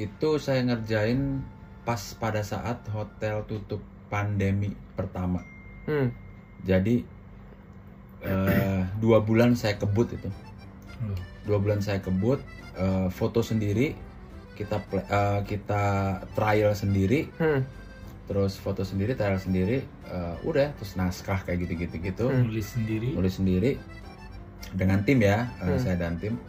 Itu 0.01 0.41
saya 0.41 0.65
ngerjain 0.65 1.45
pas 1.85 2.01
pada 2.17 2.41
saat 2.41 2.81
hotel 2.89 3.45
tutup 3.45 3.79
pandemi 4.09 4.73
pertama. 4.97 5.41
Hmm. 5.83 6.15
jadi 6.63 7.03
eh, 8.23 8.81
dua 9.03 9.19
bulan 9.19 9.51
saya 9.51 9.75
kebut 9.75 10.15
itu. 10.15 10.31
Loh. 11.03 11.19
dua 11.43 11.59
bulan 11.59 11.83
saya 11.83 11.99
kebut 11.99 12.39
eh, 12.79 13.07
foto 13.11 13.43
sendiri 13.43 13.91
kita 14.63 14.77
pla- 14.81 15.03
eh, 15.05 15.39
kita 15.45 15.83
trial 16.31 16.71
sendiri. 16.73 17.27
Hmm. 17.35 17.61
terus 18.23 18.55
foto 18.55 18.81
sendiri 18.81 19.13
trial 19.13 19.35
sendiri 19.35 19.83
eh, 19.83 20.35
udah 20.41 20.71
terus 20.73 20.95
naskah 20.95 21.43
kayak 21.43 21.67
gitu 21.67 21.73
gitu. 21.77 21.95
Gitu 22.01 22.25
Hmm. 22.25 22.47
nulis 22.47 22.67
sendiri. 22.69 23.11
Nulis 23.11 23.35
sendiri. 23.35 23.71
Dengan 24.71 25.03
tim 25.03 25.19
ya 25.19 25.51
eh, 25.59 25.67
Hmm. 25.67 25.77
saya 25.77 25.99
dan 25.99 26.15
tim. 26.15 26.39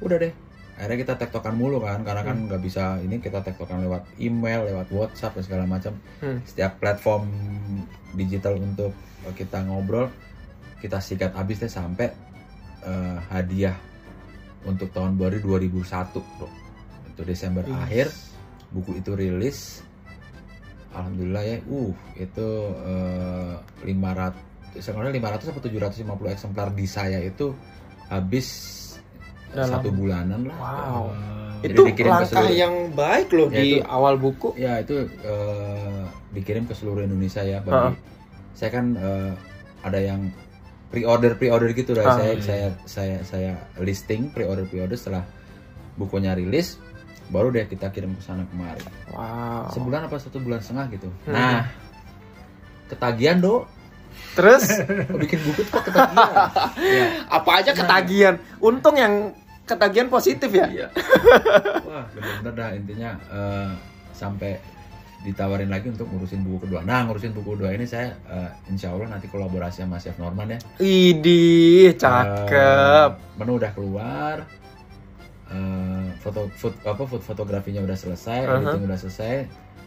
Udah 0.00 0.16
deh. 0.16 0.32
Akhirnya 0.72 0.98
kita 0.98 1.14
tektokan 1.16 1.52
mulu 1.52 1.78
kan 1.78 2.00
karena 2.00 2.24
kan 2.24 2.48
nggak 2.48 2.58
bisa 2.58 2.96
ini 2.98 3.20
kita 3.20 3.38
tektokan 3.40 3.84
lewat 3.84 4.08
email 4.16 4.64
lewat 4.64 4.88
WhatsApp 4.88 5.36
dan 5.36 5.44
segala 5.44 5.64
macam. 5.66 5.92
Hmm. 6.18 6.40
setiap 6.42 6.80
platform 6.80 7.28
digital 8.12 8.56
untuk 8.56 8.96
kita 9.30 9.62
ngobrol 9.62 10.08
kita 10.80 10.96
sikat 10.98 11.30
habis 11.32 11.60
deh 11.60 11.68
sampai 11.68 12.08
eh, 12.82 13.18
hadiah 13.28 13.76
untuk 14.62 14.88
tahun 14.90 15.14
baru 15.14 15.38
2001 15.38 16.18
bro 16.32 16.48
itu 17.12 17.22
Desember 17.22 17.62
Wih. 17.62 17.76
akhir 17.78 18.06
buku 18.68 18.96
itu 18.96 19.12
rilis 19.12 19.84
alhamdulillah 20.90 21.42
ya 21.42 21.58
uh 21.62 21.90
itu 22.16 22.48
eh, 22.82 23.54
500 23.86 24.78
sebenarnya 24.78 25.12
500 25.14 25.50
atau 25.50 25.60
750 25.62 26.08
eksemplar 26.30 26.68
di 26.70 26.86
saya 26.86 27.20
itu 27.20 27.52
habis 28.06 28.48
Dalam- 29.50 29.68
satu 29.78 29.88
bulanan 29.90 30.40
lah 30.46 30.56
Wow. 30.56 31.04
Jadi 31.62 31.72
itu 31.72 31.82
dikirim 31.86 32.10
ke 32.10 32.16
langkah 32.18 32.42
seluruh- 32.42 32.58
yang 32.58 32.74
baik 32.90 33.28
loh 33.30 33.46
Ya, 33.46 33.54
di 33.54 33.68
itu- 33.72 33.86
awal 33.86 34.14
buku 34.16 34.48
ya 34.56 34.72
itu 34.78 34.94
eh, 35.06 36.02
dikirim 36.32 36.64
ke 36.64 36.74
seluruh 36.74 37.02
Indonesia 37.02 37.40
ya 37.40 37.60
bagi 37.60 37.94
Ha. 37.94 37.98
saya 38.52 38.70
kan 38.72 38.86
eh, 38.94 39.32
ada 39.80 40.00
yang 40.00 40.26
pre-order 40.88 41.32
pre-order 41.34 41.70
gitu 41.70 41.92
lah 41.92 42.04
Ah, 42.04 42.16
saya 42.18 42.32
iya. 42.32 42.42
saya 42.42 42.66
saya 42.84 43.16
saya 43.22 43.52
listing 43.78 44.28
pre-order 44.28 44.64
pre-order 44.64 44.92
setelah 44.94 45.22
bukunya 45.94 46.32
rilis 46.32 46.76
baru 47.32 47.48
deh 47.48 47.64
kita 47.64 47.88
kirim 47.88 48.12
ke 48.12 48.20
sana 48.20 48.44
kemari 48.44 48.84
wow 49.08 49.66
sebulan 49.68 50.04
apa 50.04 50.16
satu 50.16 50.36
bulan 50.38 50.60
setengah 50.60 50.86
gitu 50.92 51.08
Hmm. 51.24 51.32
nah 51.32 51.64
ketagihan 52.86 53.38
do 53.38 53.64
terus 54.32 54.68
bikin 55.20 55.40
buku 55.42 55.64
kok 55.66 55.82
ketagihan 55.82 56.28
ya 57.00 57.04
apa 57.26 57.50
aja 57.56 57.70
ketagihan 57.72 58.34
untung 58.58 58.94
yang 58.94 59.32
ketagihan 59.62 60.06
positif 60.06 60.50
ya 60.50 60.66
Iya. 60.68 60.86
Wah, 61.88 62.04
bener-bener 62.10 62.52
dah 62.52 62.70
intinya 62.72 63.10
eh, 63.26 63.70
sampai 64.12 64.60
ditawarin 65.22 65.70
lagi 65.70 65.86
untuk 65.86 66.10
ngurusin 66.10 66.42
buku 66.42 66.66
kedua. 66.66 66.82
Nah, 66.82 67.06
ngurusin 67.06 67.30
buku 67.30 67.54
kedua 67.54 67.70
ini 67.70 67.86
saya 67.86 68.10
eh, 68.26 68.50
insya 68.66 68.90
Allah 68.90 69.06
nanti 69.08 69.30
kolaborasi 69.30 69.80
sama 69.80 69.96
Chef 69.96 70.18
Norman 70.18 70.50
ya. 70.50 70.58
Idih, 70.82 71.94
cakep. 71.94 73.10
Eh, 73.14 73.38
menu 73.38 73.52
udah 73.54 73.70
keluar. 73.70 74.36
eh, 75.46 76.01
foto 76.22 76.46
foto 76.54 76.78
apa 76.86 77.02
foto 77.02 77.20
fotografinya 77.20 77.82
udah 77.82 77.98
selesai, 77.98 78.46
Aha. 78.46 78.54
editing 78.56 78.86
udah 78.86 78.98
selesai. 78.98 79.34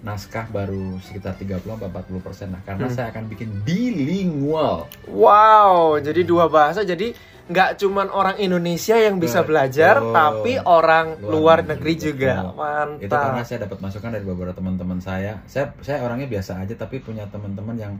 Naskah 0.04 0.52
baru 0.52 1.00
sekitar 1.02 1.34
30 1.34 1.66
40 1.82 2.22
persen. 2.22 2.54
Nah, 2.54 2.62
karena 2.62 2.86
Hmm. 2.86 2.94
saya 2.94 3.08
akan 3.10 3.26
bikin 3.26 3.50
bilingual. 3.66 4.86
Wow, 5.10 5.98
jadi 5.98 6.22
dua 6.22 6.46
bahasa. 6.46 6.84
Jadi 6.84 7.16
nggak 7.46 7.78
cuman 7.78 8.10
orang 8.10 8.38
Indonesia 8.38 8.98
yang 8.98 9.18
bisa 9.18 9.42
Betul. 9.42 9.50
belajar, 9.54 9.96
tapi 10.04 10.58
orang 10.60 11.18
Luar 11.22 11.32
luar 11.32 11.60
negeri, 11.64 11.94
negeri 11.98 12.06
juga. 12.12 12.34
betul. 12.44 12.90
Itu 13.02 13.14
karena 13.14 13.34
Mantap. 13.34 13.48
saya 13.48 13.60
dapat 13.66 13.78
masukan 13.82 14.10
dari 14.12 14.26
beberapa 14.26 14.54
teman-teman 14.54 15.00
saya. 15.00 15.34
Saya 15.46 15.66
saya 15.82 16.02
orangnya 16.02 16.28
biasa 16.28 16.58
aja 16.60 16.74
tapi 16.76 17.00
punya 17.00 17.26
teman-teman 17.26 17.78
yang 17.78 17.94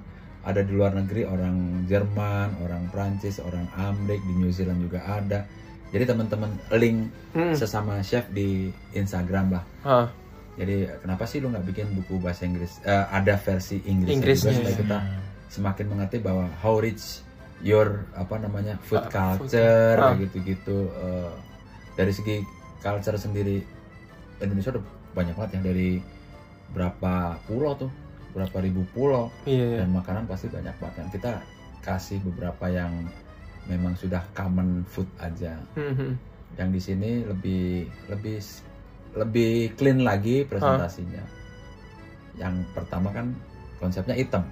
ada 0.46 0.62
di 0.62 0.78
luar 0.78 0.94
negeri, 0.94 1.26
orang 1.26 1.90
Jerman, 1.90 2.54
orang 2.62 2.86
Prancis, 2.94 3.42
orang 3.42 3.66
Amerika, 3.74 4.22
di 4.22 4.34
New 4.36 4.54
Zealand 4.54 4.78
juga 4.78 5.02
ada. 5.02 5.42
Jadi 5.88 6.04
teman-teman 6.04 6.50
link 6.74 6.98
Hmm. 7.32 7.52
sesama 7.52 8.00
chef 8.00 8.26
di 8.30 8.68
Instagram 8.92 9.52
lah. 9.52 9.64
Hah, 9.82 10.08
Jadi 10.56 10.88
kenapa 10.98 11.24
sih 11.24 11.38
lu 11.38 11.50
nggak 11.50 11.66
bikin 11.66 11.88
buku 11.94 12.16
bahasa 12.18 12.44
Inggris? 12.44 12.80
Eh, 12.82 13.06
ada 13.06 13.36
versi 13.36 13.84
Inggrisnya 13.84 14.16
Inggrisnya, 14.16 14.52
juga 14.52 14.56
supaya 14.58 14.72
ya. 14.72 14.80
kita 14.80 14.98
semakin 15.50 15.86
mengerti 15.86 16.18
bahwa 16.18 16.46
how 16.58 16.76
rich 16.76 17.20
your 17.60 18.08
apa 18.14 18.36
namanya 18.38 18.80
food 18.82 19.04
Uh, 19.04 19.12
culture 19.12 19.94
Ah. 19.94 20.12
kayak 20.12 20.20
gitu-gitu 20.26 20.88
Eh, 20.88 21.32
dari 21.94 22.12
segi 22.12 22.40
culture 22.80 23.16
sendiri 23.16 23.60
Indonesia 24.38 24.72
udah 24.72 24.84
banyak 25.14 25.34
banget 25.34 25.52
ya 25.54 25.62
dari 25.66 25.92
berapa 26.70 27.14
pulau 27.44 27.76
tuh 27.78 27.92
berapa 28.32 28.58
ribu 28.58 28.84
pulau 28.90 29.32
Iya. 29.44 29.80
dan 29.80 29.92
makanan 29.92 30.24
pasti 30.24 30.48
banyak 30.48 30.72
banget 30.74 30.96
kan 30.98 31.08
kita 31.10 31.32
kasih 31.82 32.20
beberapa 32.22 32.68
yang 32.68 32.92
memang 33.66 33.94
sudah 33.96 34.22
common 34.32 34.86
food 34.86 35.10
aja 35.18 35.58
Hmm, 35.74 35.92
hmm. 35.92 36.14
yang 36.56 36.70
di 36.70 36.78
sini 36.78 37.24
lebih 37.24 37.84
lebih 38.08 38.38
lebih 39.14 39.52
clean 39.74 40.02
lagi 40.02 40.44
presentasinya. 40.44 41.24
Yang 42.36 42.68
pertama 42.72 43.10
kan 43.10 43.32
konsepnya 43.76 44.12
hitam, 44.14 44.44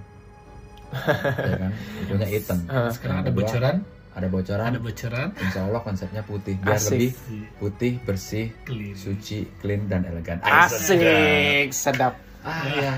ya 1.40 1.56
kan, 1.58 1.72
bukunya 2.00 2.28
hitam. 2.30 2.58
Ah. 2.66 2.88
sekarang 2.88 3.16
ada 3.20 3.30
bocoran 3.30 3.76
Ada 4.14 4.28
bocoran. 4.28 4.68
ada 4.68 4.78
bocoran 4.78 5.28
Insya 5.36 5.60
Allah 5.64 5.82
konsepnya 5.82 6.22
putih, 6.22 6.54
biar 6.56 6.76
Asik. 6.76 6.90
lebih 6.92 7.10
putih, 7.56 7.92
bersih, 8.00 8.46
clean 8.62 8.94
suci, 8.94 9.42
clean 9.58 9.84
dan 9.84 10.06
elegan. 10.06 10.38
Asik, 10.40 11.68
sedap. 11.70 12.14
Ah 12.40 12.62
ya, 12.68 12.94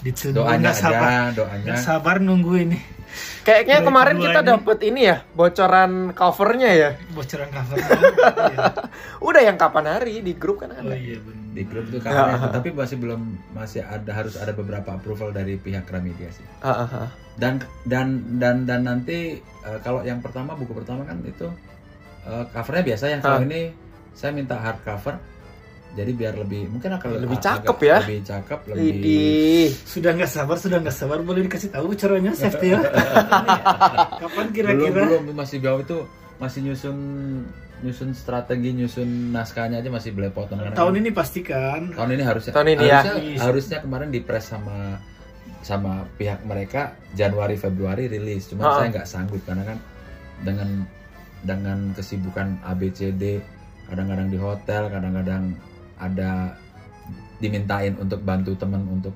ditunggu 0.00 0.38
doanya 0.38 0.60
nggak 0.60 0.76
sabar 0.76 1.08
aja, 1.08 1.22
doanya. 1.32 1.64
nggak 1.64 1.80
sabar 1.80 2.16
nunggu 2.18 2.54
ini 2.60 2.78
Kayaknya 3.40 3.76
Dari 3.76 3.86
kemarin 3.86 4.16
kita 4.18 4.40
dapet 4.42 4.78
ini 4.84 5.00
ya, 5.04 5.16
bocoran 5.30 5.92
covernya 6.12 6.70
ya. 6.70 6.90
bocoran 7.10 7.48
cover 7.48 7.76
Iya. 8.52 8.58
Udah 9.18 9.42
yang 9.42 9.56
kapan 9.56 9.86
hari 9.88 10.20
di 10.20 10.32
grup 10.32 10.60
kan 10.60 10.70
oh 10.70 10.80
ada. 10.82 10.92
iya 10.92 11.16
benar 11.18 11.36
di 11.48 11.62
grup 11.64 11.84
itu 11.86 11.98
Ah. 12.04 12.36
kan, 12.38 12.52
tapi 12.52 12.70
masih 12.70 12.96
belum 12.96 13.20
masih 13.50 13.82
ada 13.82 14.12
harus 14.12 14.36
ada 14.36 14.52
beberapa 14.52 14.92
approval 14.92 15.30
dari 15.30 15.56
pihak 15.56 15.84
Gramedia 15.84 16.28
sih. 16.28 16.44
Ah, 16.60 16.84
ah, 16.84 16.90
ah. 16.98 17.08
dan 17.34 17.58
dan 17.82 18.08
dan 18.36 18.62
dan 18.62 18.84
nanti 18.84 19.36
eh, 19.40 19.78
kalau 19.80 20.02
yang 20.02 20.20
pertama 20.20 20.54
buku 20.54 20.70
pertama 20.72 21.02
kan 21.02 21.18
itu 21.22 21.48
eh, 22.22 22.44
covernya 22.48 22.84
biasa 22.84 23.04
yang 23.08 23.20
kalau 23.20 23.42
ini 23.42 23.72
saya 24.12 24.30
minta 24.30 24.54
hard 24.54 24.82
cover 24.82 25.16
jadi 25.98 26.12
biar 26.12 26.34
lebih 26.36 26.62
mungkin 26.68 26.90
akan 26.92 27.08
Lebih 27.18 27.34
agak 27.34 27.44
cakep 27.44 27.78
ya. 27.82 27.98
lebih 28.00 28.20
cakep 28.22 28.60
lebih 28.68 28.82
Widih. 28.84 29.66
sudah 29.84 30.10
nggak 30.14 30.30
sabar 30.30 30.56
sudah 30.56 30.78
nggak 30.78 30.94
sabar 30.94 31.18
boleh 31.20 31.42
dikasih 31.44 31.68
tahu 31.68 31.84
bocorannya 31.90 32.32
safety 32.32 32.66
ya 32.70 32.80
kapan 34.22 34.46
belum 34.46 34.48
kira-kira 34.50 35.02
belum 35.08 35.24
masih 35.32 35.58
jauh 35.58 35.80
itu 35.80 35.98
masih 36.38 36.60
nyusun 36.64 36.96
nyusun 37.78 38.10
strategi 38.10 38.70
nyusun 38.72 39.06
naskahnya 39.30 39.78
aja 39.78 39.86
masih 39.88 40.10
belepotan 40.10 40.58
Karena 40.58 40.74
tahun 40.74 40.92
kan 40.92 41.00
ini 41.00 41.10
pastikan 41.10 41.80
tahun 41.92 42.10
ini 42.12 42.22
harusnya 42.22 42.52
Tahun 42.52 42.68
ini 42.68 42.84
ya. 42.84 43.00
harusnya, 43.00 43.14
harusnya 43.40 43.78
kemarin 43.80 44.08
di 44.08 44.20
press 44.20 44.46
sama 44.48 44.98
sama 45.58 46.06
pihak 46.14 46.42
mereka 46.42 46.94
Januari 47.12 47.54
Februari 47.54 48.06
rilis 48.06 48.46
cuma 48.46 48.62
Ah. 48.64 48.74
saya 48.78 48.90
nggak 48.92 49.06
sanggup 49.06 49.42
karena 49.42 49.62
kan 49.64 49.78
dengan 50.40 50.68
dengan 51.38 51.78
kesibukan 51.92 52.58
ABCD 52.64 53.38
kadang-kadang 53.86 54.28
di 54.28 54.36
hotel 54.36 54.86
kadang-kadang 54.88 55.54
ada 55.98 56.54
dimintain 57.36 57.94
untuk 57.94 58.20
bantu 58.20 58.54
teman 58.54 58.82
untuk 58.88 59.14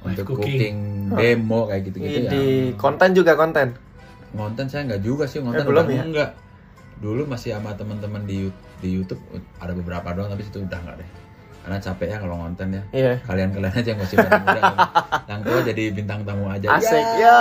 Live 0.00 0.16
untuk 0.16 0.24
cooking. 0.34 0.56
cooking, 0.56 0.76
demo 1.12 1.60
kayak 1.66 1.82
gitu-gitu 1.84 2.18
ya 2.18 2.22
Widih, 2.26 2.64
konten 2.74 3.10
juga 3.12 3.32
konten. 3.34 3.76
ngonten 4.30 4.64
saya 4.64 4.86
nggak 4.86 5.02
juga 5.02 5.26
sih 5.26 5.38
ngonten 5.38 5.60
Eh, 5.60 5.68
belum 5.68 5.86
ya? 5.86 6.02
enggak 6.02 6.30
dulu 6.96 7.22
masih 7.26 7.52
sama 7.52 7.74
teman-teman 7.74 8.22
di 8.22 8.46
di 8.78 8.88
YouTube 8.90 9.18
ada 9.56 9.72
beberapa 9.72 10.06
doang 10.10 10.28
tapi 10.28 10.40
itu 10.42 10.58
udah 10.58 10.78
nggak 10.78 10.96
deh 10.96 11.08
karena 11.60 11.76
capek 11.78 12.06
ya 12.06 12.16
kalau 12.16 12.34
ngonten 12.38 12.68
ya 12.70 12.82
Iya. 12.90 13.12
kalian 13.22 13.50
kalian 13.50 13.74
aja 13.74 13.88
yang 13.88 14.00
muda 14.00 14.60
yang 15.28 15.40
tua 15.42 15.60
jadi 15.62 15.84
bintang 15.90 16.20
tamu 16.22 16.46
aja 16.46 16.66
Asik 16.72 17.06
ya. 17.18 17.40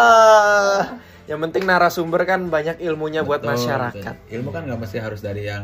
Yang 1.25 1.39
penting 1.45 1.63
narasumber 1.63 2.25
kan 2.25 2.49
banyak 2.49 2.81
ilmunya 2.81 3.21
buat 3.21 3.39
Betul, 3.39 3.53
masyarakat. 3.53 4.15
betul. 4.17 4.33
ilmu 4.33 4.49
kan 4.49 4.61
nggak 4.65 4.79
mesti 4.79 4.97
harus 4.97 5.21
dari 5.21 5.45
yang 5.45 5.61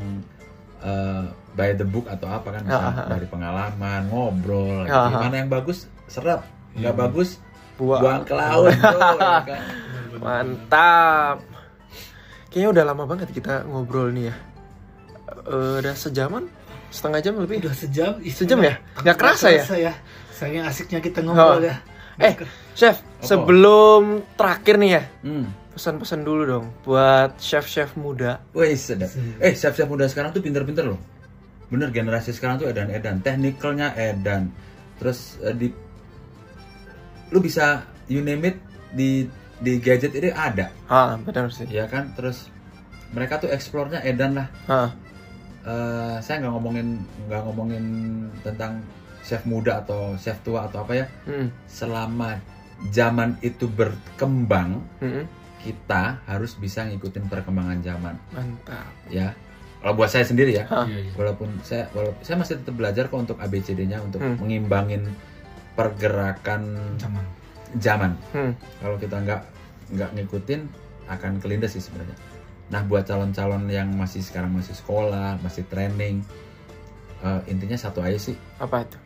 eh, 0.86 1.24
by 1.52 1.74
the 1.74 1.84
book 1.84 2.06
atau 2.06 2.30
apa 2.30 2.48
kan 2.52 2.62
bisa 2.62 2.78
Ah, 2.78 2.86
ah, 2.86 2.96
ah. 2.96 3.08
dari 3.10 3.26
pengalaman 3.26 4.02
ngobrol 4.06 4.84
gitu. 4.84 4.94
Ah, 4.94 5.10
ah. 5.10 5.20
mana 5.20 5.36
yang 5.38 5.50
bagus 5.50 5.78
serap 6.06 6.46
nggak 6.74 6.94
bagus 6.94 7.42
Buang. 7.76 8.00
buang 8.00 8.22
ke 8.24 8.34
laut 8.34 8.72
bro, 8.80 9.00
ya 9.18 9.42
kan? 9.44 9.62
Mantap. 10.16 11.38
Kayaknya 12.48 12.70
udah 12.72 12.84
lama 12.86 13.04
banget 13.04 13.28
kita 13.30 13.64
ngobrol 13.64 14.10
nih 14.10 14.32
ya. 14.32 14.36
Eh, 15.46 15.76
udah 15.80 15.92
sejaman? 15.94 16.48
Setengah 16.88 17.20
jam 17.20 17.36
lebih? 17.36 17.60
Udah 17.60 17.76
sejam. 17.76 18.16
ih, 18.20 18.32
Sejam 18.32 18.60
ya? 18.60 18.80
Nggak 18.98 19.18
kerasa 19.18 19.52
ya? 19.52 19.64
ya? 19.68 19.94
Saking 20.32 20.64
asiknya 20.64 21.00
kita 21.00 21.20
ngobrol 21.20 21.60
Oh. 21.60 21.62
ya. 21.62 21.76
Eh, 22.16 22.32
Chef, 22.72 22.96
sebelum 23.20 24.24
terakhir 24.34 24.80
nih 24.80 24.92
ya, 24.94 25.04
hmm. 25.22 25.46
Pesan-pesan 25.76 26.24
dulu 26.24 26.42
dong 26.44 26.66
buat 26.82 27.36
chef-chef 27.36 27.94
muda. 27.96 28.40
Wih 28.52 28.74
sedap. 28.74 29.12
Eh 29.38 29.52
siap-siap 29.52 29.86
muda 29.86 30.08
sekarang 30.08 30.32
tuh 30.32 30.40
pinter-pinter 30.40 30.88
loh. 30.88 31.00
Bener 31.68 31.92
generasi 31.92 32.32
sekarang 32.32 32.58
tuh 32.58 32.68
edan-edan. 32.68 33.20
Technicalnya 33.20 33.92
edan. 33.92 34.50
Terus 34.96 35.36
eh, 35.42 35.52
di 35.52 35.68
lu 37.28 37.40
bisa 37.40 37.84
you 38.06 38.22
name 38.22 38.46
it 38.46 38.58
di 38.92 39.28
di 39.56 39.80
gadget 39.80 40.12
ini 40.14 40.30
ada, 40.30 40.68
Ah, 40.86 41.16
benar 41.18 41.48
sih. 41.50 41.64
ya 41.66 41.88
kan? 41.88 42.12
Terus 42.14 42.52
mereka 43.12 43.40
tuh 43.40 43.48
explore-nya 43.48 44.00
edan 44.02 44.36
lah. 44.36 44.48
Ah, 44.66 44.90
Eh, 45.66 46.18
saya 46.22 46.38
nggak 46.40 46.54
ngomongin 46.54 46.88
nggak 47.26 47.42
ngomongin 47.42 47.86
tentang 48.40 48.86
chef 49.20 49.42
muda 49.44 49.82
atau 49.82 50.14
chef 50.16 50.38
tua 50.40 50.70
atau 50.70 50.86
apa 50.86 50.94
ya. 50.94 51.06
mm, 51.26 51.50
Selama 51.66 52.38
zaman 52.94 53.34
itu 53.42 53.66
berkembang, 53.66 54.78
mm, 55.02 55.26
kita 55.66 56.22
harus 56.24 56.54
bisa 56.54 56.86
ngikutin 56.86 57.26
perkembangan 57.26 57.82
zaman, 57.82 58.14
mantap. 58.30 58.86
ya. 59.10 59.34
Kalau 59.82 59.94
buat 59.94 60.10
saya 60.10 60.22
sendiri 60.24 60.54
ya, 60.56 60.66
Ah, 60.68 60.82
Iya, 60.84 60.98
iya. 61.00 61.12
walaupun 61.14 61.50
saya 61.62 61.86
walaupun 61.92 62.22
saya 62.22 62.38
masih 62.38 62.58
tetap 62.58 62.74
belajar 62.74 63.06
kok 63.06 63.20
untuk 63.20 63.38
ABCD-nya 63.38 63.98
untuk 64.00 64.18
Hmm. 64.18 64.38
mengimbangin 64.38 65.10
pergerakan 65.76 66.62
Zaman. 66.96 67.26
zaman. 67.76 68.12
hmm, 68.32 68.52
Kalau 68.80 68.96
kita 68.96 69.18
nggak 69.20 69.42
nggak 69.92 70.10
ngikutin 70.16 70.62
akan 71.06 71.32
kelindes 71.38 71.74
sih 71.74 71.84
sebenarnya. 71.84 72.18
Nah 72.66 72.82
buat 72.82 73.06
calon-calon 73.06 73.68
yang 73.68 73.92
masih 73.92 74.22
sekarang 74.22 74.50
masih 74.52 74.74
sekolah, 74.74 75.38
masih 75.40 75.62
training, 75.66 76.26
eh, 77.22 77.42
intinya 77.46 77.76
satu 77.76 78.02
aja 78.02 78.18
sih, 78.18 78.34
apa 78.58 78.82
itu? 78.82 78.98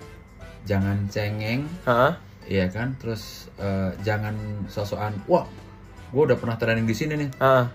jangan 0.62 0.95
cengeng, 1.07 1.68
Ah, 1.84 2.16
iya 2.45 2.68
kan? 2.68 2.95
Terus 2.95 3.51
eh, 3.57 3.91
jangan 3.99 4.38
sosokan, 4.66 5.12
wah, 5.26 5.43
gue 6.10 6.22
udah 6.24 6.36
pernah 6.36 6.55
training 6.55 6.84
di 6.84 6.93
sini 6.93 7.14
nih, 7.18 7.30
ah, 7.39 7.66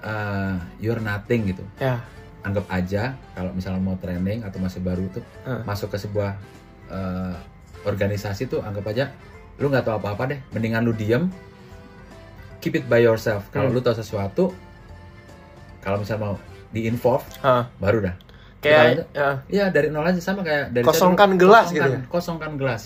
Eh, 0.00 0.54
you're 0.80 0.98
nothing 0.98 1.46
gitu. 1.46 1.62
ya. 1.76 2.02
Anggap 2.42 2.66
aja 2.68 3.14
kalau 3.30 3.52
misalnya 3.52 3.78
mau 3.78 3.94
training 3.94 4.42
atau 4.42 4.58
masih 4.58 4.80
baru 4.80 5.06
tuh 5.08 5.22
Ah. 5.42 5.62
masuk 5.62 5.88
ke 5.88 5.98
sebuah 5.98 6.34
eh, 6.88 7.34
organisasi 7.82 8.46
tuh 8.46 8.60
anggap 8.60 8.82
aja 8.86 9.14
lu 9.56 9.66
nggak 9.66 9.80
tahu 9.82 9.96
apa-apa 9.96 10.28
deh 10.28 10.40
mendingan 10.50 10.82
lu 10.82 10.92
diem 10.92 11.30
keep 12.58 12.74
it 12.74 12.84
by 12.84 12.98
yourself 12.98 13.46
kalau 13.48 13.66
Hmm. 13.66 13.74
lu 13.74 13.80
tahu 13.80 13.94
sesuatu 13.94 14.44
kalau 15.78 15.96
misalnya 15.96 16.22
mau 16.24 16.36
di 16.68 16.84
involve 16.84 17.22
Ah, 17.38 17.70
baru 17.76 18.02
dah 18.02 18.14
kayak 18.58 18.84
Kita- 18.98 19.08
ya, 19.12 19.28
Iya 19.48 19.64
dari 19.68 19.88
nol 19.88 20.04
aja 20.04 20.18
sama 20.18 20.42
kayak 20.42 20.70
dari 20.70 20.82
saya 20.82 20.90
Kosongkan 20.90 21.28
dulu. 21.32 21.40
gelas 21.40 21.64
kosongkan, 21.64 21.78
gitu 21.80 21.88
ya? 21.88 22.00
kosongkan 22.08 22.52
gelas 22.56 22.82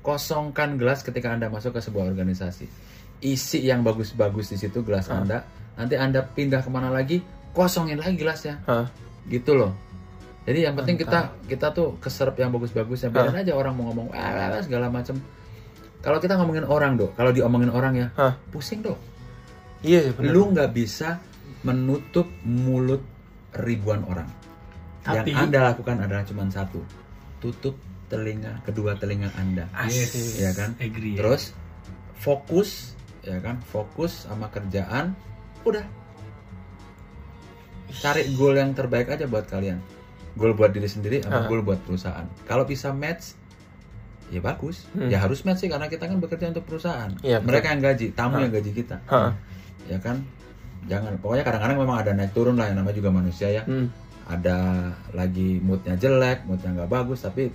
kosongkan 0.00 0.68
gelas 0.76 0.98
ketika 1.00 1.28
anda 1.30 1.46
masuk 1.46 1.70
ke 1.70 1.80
sebuah 1.80 2.04
organisasi 2.04 2.66
isi 3.20 3.62
yang 3.62 3.82
bagus-bagus 3.82 4.52
di 4.52 4.58
situ 4.58 4.82
gelas 4.82 5.08
Ah. 5.08 5.18
anda 5.20 5.38
nanti 5.74 5.94
anda 5.94 6.20
pindah 6.22 6.60
ke 6.60 6.70
mana 6.70 6.88
lagi 6.88 7.22
kosongin 7.50 7.98
lagi 7.98 8.14
gelasnya 8.14 8.58
ah, 8.64 8.86
gitu 9.26 9.54
loh 9.54 9.72
jadi 10.42 10.70
yang 10.70 10.74
penting 10.74 10.96
kita 10.96 11.34
kita 11.44 11.70
tuh 11.70 11.98
keserap 11.98 12.34
yang 12.34 12.48
bagus-bagus 12.48 13.04
ya 13.04 13.08
biarin 13.08 13.36
aja 13.36 13.52
orang 13.52 13.74
mau 13.74 13.90
ngomong 13.90 14.10
"Ah, 14.10 14.58
segala 14.58 14.86
macem 14.88 15.18
kalau 15.98 16.18
kita 16.18 16.34
ngomongin 16.34 16.62
orang 16.62 16.94
dok 16.94 17.14
kalau 17.14 17.30
diomongin 17.30 17.70
orang 17.70 17.92
ya 17.94 18.06
ah. 18.14 18.34
pusing 18.48 18.80
dok 18.80 18.98
Iya, 19.78 20.10
benar. 20.10 20.34
lu 20.34 20.50
nggak 20.50 20.70
bisa 20.74 21.22
menutup 21.62 22.26
mulut 22.42 22.98
ribuan 23.54 24.02
orang 24.04 24.26
Tapi- 25.02 25.30
yang 25.30 25.46
anda 25.46 25.70
lakukan 25.70 26.02
adalah 26.02 26.26
cuma 26.26 26.42
satu 26.48 26.82
tutup 27.38 27.78
telinga 28.10 28.58
kedua 28.62 28.98
telinga 28.98 29.30
anda 29.34 29.70
Yes. 29.86 30.38
ya 30.38 30.50
kan 30.52 30.74
Agree. 30.78 31.14
ya. 31.14 31.22
terus 31.22 31.54
fokus 32.16 32.97
ya 33.20 33.38
kan? 33.38 33.58
Fokus 33.62 34.26
sama 34.26 34.48
kerjaan 34.48 35.12
udah. 35.62 35.82
Cari 37.88 38.36
goal 38.36 38.54
yang 38.54 38.72
terbaik 38.72 39.08
aja 39.08 39.24
buat 39.24 39.48
kalian. 39.48 39.80
Goal 40.36 40.52
buat 40.52 40.70
diri 40.70 40.86
sendiri 40.86 41.24
sama 41.24 41.44
Ah. 41.44 41.48
goal 41.48 41.64
buat 41.64 41.80
perusahaan. 41.82 42.28
Kalau 42.44 42.62
bisa 42.62 42.92
match 42.92 43.34
ya 44.28 44.44
bagus. 44.44 44.84
Hmm. 44.92 45.08
ya 45.08 45.24
harus 45.24 45.40
match 45.42 45.64
sih 45.64 45.70
karena 45.72 45.88
kita 45.88 46.04
kan 46.04 46.20
bekerja 46.20 46.52
untuk 46.52 46.68
perusahaan. 46.68 47.08
Betul. 47.16 47.40
mereka 47.42 47.66
yang 47.72 47.80
gaji 47.80 48.06
tamu 48.12 48.36
Ah. 48.36 48.44
yang 48.44 48.52
gaji 48.52 48.70
kita. 48.72 48.96
Ah, 49.08 49.32
ya 49.88 49.96
kan? 49.98 50.20
Jangan. 50.84 51.16
Pokoknya 51.18 51.42
kadang-kadang 51.42 51.78
memang 51.80 51.96
ada 51.98 52.12
naik 52.12 52.32
turun 52.32 52.54
lah 52.54 52.68
yang 52.68 52.76
namanya 52.76 52.96
juga 52.96 53.10
manusia 53.10 53.48
ya. 53.50 53.64
Hmm, 53.64 53.88
ada 54.28 54.92
lagi 55.10 55.56
moodnya 55.58 55.96
jelek 55.96 56.44
moodnya 56.44 56.76
nggak 56.76 56.92
bagus 56.92 57.24
tapi 57.24 57.48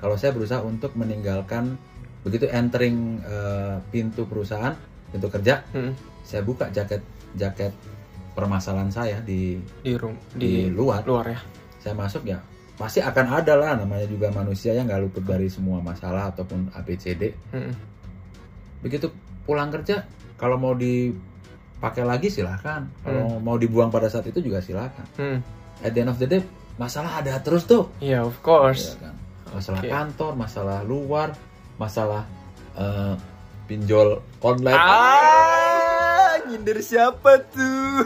kalau 0.00 0.16
saya 0.16 0.32
berusaha 0.32 0.64
untuk 0.64 0.96
meninggalkan 0.96 1.76
begitu 2.24 2.48
entering 2.48 3.20
eh, 3.20 3.76
pintu 3.92 4.24
perusahaan 4.24 4.72
pintu 5.14 5.30
kerja 5.30 5.62
hmm. 5.70 5.92
saya 6.20 6.42
buka 6.42 6.66
jaket 6.68 6.98
jaket 7.34 7.70
permasalahan 8.32 8.90
saya 8.90 9.22
di 9.22 9.62
Di 9.80 9.94
room, 9.94 10.18
di 10.34 10.66
di 10.66 10.68
luar 10.68 11.06
luar 11.06 11.26
ya. 11.28 11.38
saya 11.78 11.94
masuk 11.94 12.26
ya 12.26 12.42
pasti 12.74 12.98
akan 12.98 13.26
ada 13.32 13.54
lah 13.54 13.78
namanya 13.78 14.02
juga 14.04 14.26
manusia 14.28 14.74
yang 14.74 14.84
nggak 14.84 15.06
luput 15.06 15.22
dari 15.22 15.46
semua 15.46 15.78
masalah 15.78 16.28
ataupun 16.28 16.74
ABCD 16.74 17.30
Hmm. 17.48 17.70
begitu 18.80 19.06
pulang 19.42 19.70
kerja 19.70 20.02
kalau 20.34 20.58
mau 20.58 20.74
dipakai 20.74 22.02
lagi 22.02 22.26
silahkan 22.26 22.82
kalau 23.00 23.38
mau 23.38 23.54
dibuang 23.54 23.88
pada 23.88 24.10
saat 24.10 24.26
itu 24.26 24.42
juga 24.42 24.58
silahkan 24.58 25.06
Hmm. 25.14 25.38
at 25.80 25.94
the 25.94 26.02
end 26.02 26.10
of 26.10 26.18
the 26.18 26.26
day 26.26 26.42
masalah 26.74 27.22
ada 27.22 27.38
terus 27.38 27.62
tuh 27.64 27.86
Iya, 27.98 28.26
of 28.26 28.34
course. 28.40 28.98
Ya 28.98 29.06
kan? 29.06 29.14
masalah 29.54 29.78
Oke. 29.78 29.88
kantor 29.88 30.32
masalah 30.34 30.78
luar 30.82 31.28
masalah 31.76 32.26
eh, 32.74 33.14
pinjol 33.64 34.08
online 34.40 34.76
Ah, 34.76 36.36
nyindir 36.44 36.78
siapa 36.78 37.40
tuh? 37.46 38.04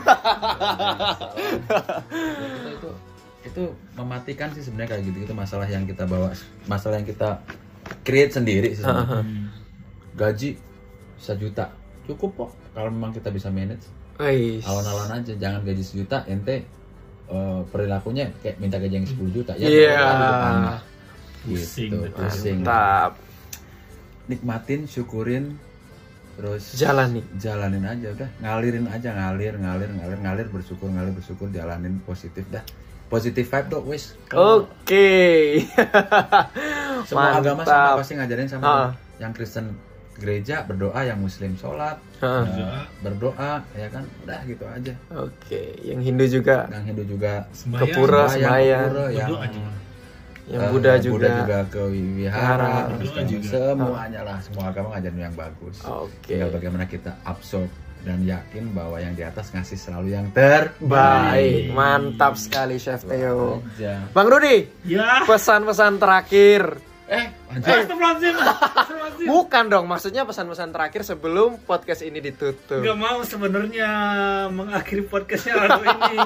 itu, 1.89 1.99
itu 2.69 2.91
itu 3.45 3.63
mematikan 3.95 4.53
sih 4.53 4.61
sebenarnya 4.61 4.91
kayak 4.93 5.05
gitu 5.07 5.19
itu 5.23 5.33
masalah 5.33 5.65
yang 5.65 5.83
kita 5.83 6.05
bawa 6.05 6.31
masalah 6.65 6.97
yang 6.97 7.07
kita 7.07 7.41
create 8.03 8.31
sendiri 8.31 8.73
sih 8.73 8.83
sebenarnya. 8.83 9.25
Gaji 10.15 10.51
sejuta 11.17 11.73
cukup 12.05 12.31
kok 12.37 12.51
kalau 12.73 12.89
memang 12.89 13.11
kita 13.11 13.29
bisa 13.29 13.49
manage 13.49 13.85
alon-alon 14.63 15.11
aja 15.13 15.33
jangan 15.33 15.61
gaji 15.63 15.83
sejuta 15.83 16.23
ente 16.25 16.63
eh, 17.27 17.61
perilakunya 17.67 18.31
kayak 18.39 18.57
minta 18.59 18.77
gaji 18.77 18.95
yang 18.97 19.07
10 19.07 19.19
juta 19.33 19.53
ya 19.55 19.67
Iya. 19.67 19.99
Pusing, 21.41 21.89
gitu, 21.89 21.97
betul. 22.05 22.19
pusing 22.21 22.59
Mantap. 22.61 23.13
Nikmatin 24.29 24.85
syukurin 24.85 25.57
terus 26.35 26.71
Jalani. 26.73 27.25
jalanin 27.37 27.83
aja 27.83 28.13
udah 28.13 28.29
ngalirin 28.39 28.87
aja 28.87 29.11
ngalir 29.11 29.55
ngalir 29.55 29.91
ngalir 29.91 30.19
ngalir 30.21 30.47
bersyukur 30.49 30.87
ngalir 30.87 31.11
bersyukur 31.11 31.49
jalanin 31.49 31.99
positif 32.01 32.47
dah 32.47 32.63
positif 33.09 33.43
vibe 33.45 33.69
dok 33.69 33.85
wes 33.87 34.15
Oke. 34.31 35.65
semua 37.05 37.35
agama 37.35 37.63
sama 37.63 37.73
Mantap. 37.91 37.97
pasti 37.99 38.13
ngajarin 38.15 38.47
sama 38.47 38.65
Ah. 38.65 38.91
yang 39.19 39.33
Kristen 39.33 39.75
gereja 40.15 40.63
berdoa 40.63 41.01
yang 41.01 41.17
Muslim 41.17 41.55
sholat 41.55 41.97
Ah. 42.19 42.43
eh, 42.45 42.85
berdoa 43.01 43.63
ya 43.73 43.87
kan 43.89 44.05
udah 44.21 44.41
gitu 44.45 44.65
aja 44.65 44.95
Oke, 45.17 45.63
yang 45.81 45.99
Hindu 46.01 46.27
juga, 46.29 46.67
yang 46.69 46.85
Hindu 46.85 47.05
juga 47.09 47.47
Sembahyang. 47.51 47.83
ke 47.83 47.97
pura 47.97 48.23
sembahyang, 48.27 48.31
sembahyang, 48.31 48.79
ke 48.79 48.91
pura, 48.91 49.07
yang 49.09 49.29
Berdoa 49.29 49.47
juga. 49.49 49.71
Yang 50.49 50.63
eh, 50.65 50.71
Buddha 50.71 50.95
juga. 50.97 51.61
ke 51.69 51.83
wihara 51.85 52.25
Wihara. 52.25 52.73
terus 52.91 53.11
Berdoa 53.11 53.25
juga. 53.27 53.49
semuanya 53.71 54.21
lah 54.25 54.39
semua 54.41 54.65
agama 54.67 54.89
ngajarin 54.91 55.21
yang 55.23 55.37
bagus 55.37 55.77
Oke. 55.85 56.27
tinggal 56.27 56.49
bagaimana 56.49 56.85
kita 56.85 57.13
absorb 57.23 57.69
dan 57.99 58.23
yakin 58.23 58.73
bahwa 58.73 58.97
yang 58.97 59.13
di 59.13 59.21
atas 59.21 59.51
ngasih 59.51 59.77
selalu 59.77 60.15
yang 60.15 60.27
terbaik 60.31 61.69
Baik, 61.69 61.75
mantap 61.75 62.39
sekali 62.39 62.79
Chef 62.79 63.03
aja 63.05 63.35
Bang 64.11 64.27
Rudi, 64.27 64.65
Ya. 64.85 65.27
pesan-pesan 65.27 65.99
terakhir. 65.99 66.79
Eh 67.09 67.25
anjir. 67.49 67.89
Bukan 69.25 69.65
dong, 69.67 69.85
maksudnya 69.85 70.23
pesan-pesan 70.23 70.71
terakhir 70.71 71.03
sebelum 71.03 71.57
podcast 71.59 72.01
ini 72.01 72.21
ditutup. 72.21 72.81
Gak 72.81 72.95
mau 72.95 73.21
sebenarnya 73.23 73.89
mengakhiri 74.49 75.05
podcastnya 75.05 75.57
Aldo 75.57 75.83
ini 75.83 76.17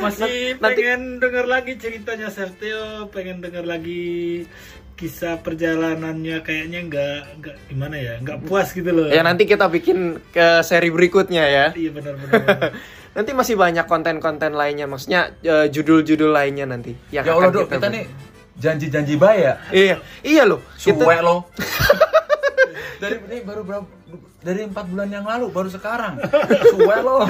masih 0.00 0.56
Nanti- 0.56 0.80
pengen 0.80 1.00
dengar 1.18 1.44
lagi 1.44 1.76
ceritanya 1.76 2.28
Serteo 2.28 3.06
pengen 3.08 3.40
dengar 3.40 3.62
lagi 3.62 4.44
kisah 4.92 5.36
perjalanannya 5.36 6.40
kayaknya 6.40 6.80
nggak 6.84 7.18
nggak 7.36 7.56
gimana 7.66 7.96
ya 7.96 8.14
nggak 8.22 8.44
puas 8.44 8.70
gitu 8.70 8.86
loh 8.88 9.08
Ya 9.08 9.20
nanti 9.20 9.44
kita 9.44 9.66
bikin 9.66 9.98
ke 10.30 10.62
seri 10.62 10.88
berikutnya 10.88 11.42
ya. 11.42 11.66
iya 11.74 11.90
benar-benar 11.90 12.40
benar. 12.40 12.70
Nanti 13.12 13.36
masih 13.36 13.60
banyak 13.60 13.84
konten-konten 13.84 14.56
lainnya, 14.56 14.88
maksudnya 14.88 15.36
eh, 15.38 15.68
judul-judul 15.68 16.32
lainnya 16.32 16.64
nanti. 16.64 16.96
yang 17.12 17.28
ya 17.28 17.28
akan 17.28 17.36
Allah 17.36 17.50
dok 17.52 17.68
kita 17.68 17.76
buat. 17.78 17.92
nih 17.92 18.04
janji-janji 18.56 19.14
baik 19.16 19.40
ya? 19.40 19.54
Iya, 19.70 19.96
iya 20.22 20.42
loh. 20.44 20.60
Kita 20.76 20.98
suwe 20.98 21.16
lo 21.18 21.36
dari 23.02 23.18
ini 23.18 23.42
baru 23.42 23.66
berapa 23.66 23.86
dari 24.42 24.62
empat 24.62 24.84
bulan 24.86 25.08
yang 25.10 25.26
lalu 25.26 25.50
baru 25.50 25.68
sekarang. 25.68 26.22
Suwe 26.70 26.96
lo 26.98 27.26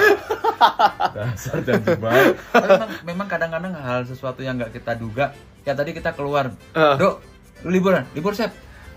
dasar 1.13 1.59
janji 1.63 1.97
Tapi 1.97 2.69
memang, 2.69 2.91
memang 3.05 3.27
kadang-kadang 3.27 3.73
hal 3.75 4.05
sesuatu 4.05 4.41
yang 4.41 4.57
nggak 4.57 4.73
kita 4.75 4.93
duga 4.95 5.33
ya 5.63 5.73
tadi 5.73 5.93
kita 5.93 6.13
keluar. 6.13 6.53
Ah. 6.73 6.97
dok 6.97 7.23
liburan 7.65 8.05
libur 8.13 8.35
sep. 8.35 8.51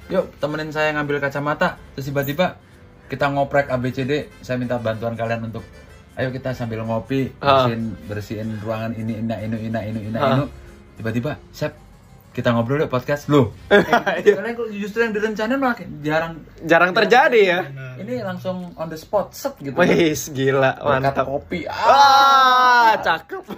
Yuk 0.05 0.37
temenin 0.37 0.69
saya 0.69 0.93
ngambil 0.93 1.17
kacamata 1.17 1.81
terus 1.93 2.05
tiba-tiba 2.05 2.61
kita 3.05 3.25
ngoprek 3.25 3.69
ABCD 3.69 4.29
saya 4.41 4.57
minta 4.57 4.77
bantuan 4.77 5.13
kalian 5.13 5.49
untuk 5.49 5.65
ayo 6.13 6.29
kita 6.29 6.53
sambil 6.53 6.81
ngopi 6.85 7.33
Ah. 7.37 7.65
bersihin 7.65 7.81
bersihin 8.05 8.49
ruangan 8.61 8.93
ini 8.93 9.17
ina 9.19 9.35
inu 9.41 9.57
ina 9.57 9.79
inu 9.81 9.99
ina 10.03 10.17
Ah. 10.17 10.29
inu 10.37 10.45
tiba-tiba 10.95 11.37
sep 11.49 11.73
kita 12.35 12.51
ngobrol 12.51 12.83
yuk 12.83 12.91
podcast 12.91 13.31
lu 13.31 13.47
kalian 13.71 14.53
kok 14.53 14.67
justru 14.75 14.99
yang 15.01 15.15
direncanain 15.15 15.55
malah 15.55 15.79
jarang 16.03 16.43
Jarang 16.61 16.91
terjadi 16.91 17.41
ya. 17.47 17.59
ini 17.95 18.19
langsung 18.19 18.75
on 18.75 18.91
the 18.91 18.99
spot 18.99 19.31
set 19.31 19.55
gitu 19.57 19.71
Wih, 19.71 20.11
gila, 20.11 20.75
Berkat 20.75 21.15
mantap. 21.15 21.25
kopi 21.25 21.63
Ah, 21.65 22.99
cakep. 22.99 23.41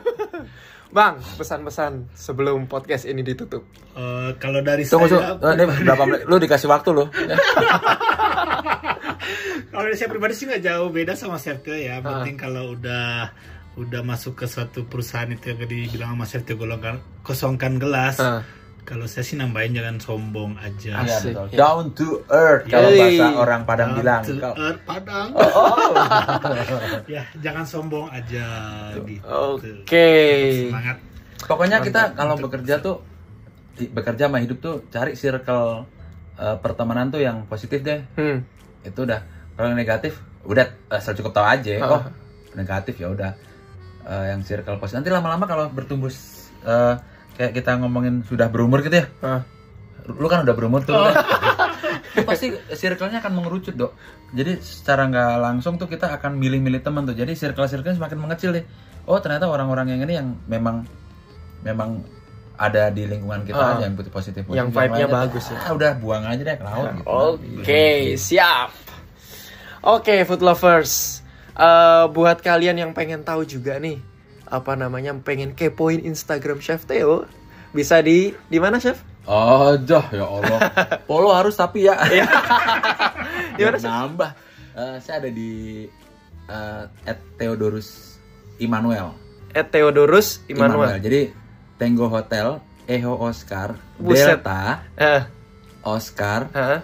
Bang, 0.88 1.20
pesan-pesan 1.36 2.16
sebelum 2.16 2.64
podcast 2.66 3.04
ini 3.04 3.20
ditutup. 3.20 3.60
Eh, 3.92 4.32
kalau 4.40 4.62
dari 4.62 4.88
tunggu 4.88 5.12
saya, 5.12 5.36
tunggu 5.36 5.60
ini 5.60 5.64
berapa 5.84 6.04
menit 6.06 6.22
lu 6.24 6.38
dikasih 6.38 6.70
waktu 6.72 6.90
lu 6.96 7.06
kalau 9.68 9.84
dari 9.84 9.98
saya 9.98 10.08
pribadi 10.08 10.34
sih 10.34 10.48
nggak 10.48 10.64
jauh 10.64 10.88
beda 10.88 11.14
sama 11.14 11.38
Sertio 11.38 11.76
ya. 11.76 12.00
Ah. 12.00 12.02
Penting 12.02 12.36
kalau 12.40 12.74
udah 12.74 13.30
udah 13.78 14.02
masuk 14.02 14.34
ke 14.36 14.46
suatu 14.48 14.88
perusahaan 14.88 15.28
itu 15.28 15.52
yang 15.52 15.60
dibilang 15.62 16.10
sama 16.16 16.26
Sertio 16.26 16.56
golongan 16.56 16.98
kosongkan 17.22 17.78
gelas. 17.78 18.18
Ah. 18.18 18.42
Kalau 18.88 19.04
saya 19.04 19.20
sih 19.22 19.36
nambahin 19.36 19.76
jangan 19.76 20.00
sombong 20.00 20.56
aja. 20.56 21.04
Iya, 21.04 21.12
Asik. 21.12 21.36
betul. 21.36 21.48
down 21.54 21.86
to 21.92 22.08
earth 22.30 22.64
kalau 22.66 22.88
Yoi. 22.88 23.00
bahasa 23.20 23.26
orang 23.36 23.62
Padang 23.62 23.90
Down 23.90 24.00
bilang 24.00 24.22
to 24.24 24.34
Kalau- 24.34 24.56
earth, 24.58 24.82
Padang. 24.82 25.28
ya, 27.12 27.24
jangan 27.38 27.64
sombong 27.64 28.08
aja 28.10 28.46
gitu. 28.98 29.28
Oke. 29.60 30.10
Semangat. 30.66 30.98
pokoknya 31.40 31.78
kita 31.80 32.02
kalau 32.14 32.34
bekerja 32.36 32.80
tuh 32.80 33.04
di- 33.74 33.86
bekerja 33.88 34.26
sama 34.26 34.40
hidup 34.40 34.58
tuh 34.58 34.88
cari 34.88 35.14
circle 35.14 35.86
eh, 36.36 36.58
pertemanan 36.58 37.08
tuh 37.08 37.20
yang 37.20 37.46
positif 37.46 37.82
deh 37.82 38.02
Hmm. 38.14 38.42
itu 38.82 39.00
udah 39.00 39.22
kalau 39.54 39.68
yang 39.68 39.78
negatif 39.78 40.18
udah 40.44 40.64
asal 40.88 41.14
cukup 41.14 41.34
tahu 41.34 41.46
aja 41.46 41.76
Ah. 41.78 41.92
oh 41.92 42.02
negatif 42.54 42.96
ya 42.96 43.10
udah 43.10 43.32
Eh, 44.02 44.32
yang 44.32 44.40
circle 44.40 44.80
positif 44.80 44.98
nanti 44.98 45.12
lama-lama 45.12 45.44
kalau 45.44 45.68
bertumbuh 45.68 46.08
eh, 46.64 46.96
kayak 47.38 47.54
kita 47.54 47.78
ngomongin 47.78 48.22
sudah 48.24 48.48
berumur 48.48 48.82
gitu 48.82 48.98
ya 48.98 49.08
Ah. 49.22 49.42
lu 50.08 50.26
kan 50.26 50.42
udah 50.42 50.54
berumur 50.54 50.82
tuh 50.82 50.96
udah. 50.96 51.14
Itu 52.12 52.24
pasti 52.30 52.48
circle-nya 52.72 53.20
akan 53.20 53.34
mengerucut 53.34 53.74
dok 53.74 53.92
jadi 54.30 54.58
secara 54.58 55.06
nggak 55.06 55.32
langsung 55.38 55.76
tuh 55.76 55.86
kita 55.86 56.10
akan 56.10 56.36
milih-milih 56.36 56.80
teman 56.80 57.04
tuh 57.04 57.14
jadi 57.14 57.30
circle-circle 57.30 57.94
semakin 57.94 58.18
mengecil 58.18 58.52
deh 58.52 58.64
oh 59.04 59.18
ternyata 59.18 59.46
orang-orang 59.46 59.94
yang 59.94 60.02
ini 60.02 60.14
yang 60.16 60.28
memang 60.46 60.88
memang 61.62 62.02
ada 62.56 62.90
di 62.90 63.04
lingkungan 63.04 63.44
kita 63.44 63.60
aja 63.76 63.86
yang 63.86 63.94
butuh 63.94 64.10
positif 64.10 64.42
Yang 64.44 64.72
positif. 64.72 64.80
vibe-nya 64.80 65.08
bagus 65.08 65.46
ya. 65.46 65.58
ah, 65.60 65.72
udah 65.72 65.92
buang 65.96 66.24
aja 66.24 66.42
deh 66.42 66.56
ke 66.56 66.64
laut 66.64 66.90
gitu. 66.90 67.06
Oke, 67.06 67.86
siap. 68.18 68.70
Oke, 69.80 70.26
food 70.26 70.42
lovers. 70.42 71.22
Eh, 71.54 72.06
buat 72.08 72.38
kalian 72.40 72.78
yang 72.80 72.92
pengen 72.92 73.22
tahu 73.22 73.42
juga 73.44 73.78
nih, 73.78 74.02
apa 74.48 74.74
namanya, 74.74 75.12
pengen 75.18 75.52
kepoin 75.52 76.00
Instagram 76.00 76.60
Chef 76.60 76.84
Theo, 76.84 77.28
bisa 77.70 78.00
di 78.00 78.32
di 78.48 78.58
mana 78.58 78.78
Chef? 78.78 79.00
Jah, 79.84 80.06
ya 80.10 80.24
Allah. 80.24 80.60
Polo 81.08 81.32
harus 81.32 81.54
tapi 81.54 81.84
ya. 81.84 82.00
Di 82.00 82.20
mana, 82.20 82.40
Biar 83.56 83.74
Chef? 83.76 83.86
nambah. 83.86 84.32
Eh, 84.72 84.96
saya 85.00 85.20
ada 85.20 85.30
di 85.30 85.84
eh, 86.46 86.84
at 87.04 87.20
Theodorus 87.36 88.16
Immanuel. 88.58 89.12
At 89.52 89.68
Theodorus 89.68 90.40
Immanuel. 90.48 90.96
Jadi 90.98 91.34
Tango 91.76 92.08
Hotel, 92.08 92.58
Eho 92.86 93.14
Oscar, 93.20 93.76
Buset. 93.98 94.40
Delta, 94.40 94.88
Eh, 94.96 95.22
Oscar, 95.84 96.48
hah? 96.52 96.80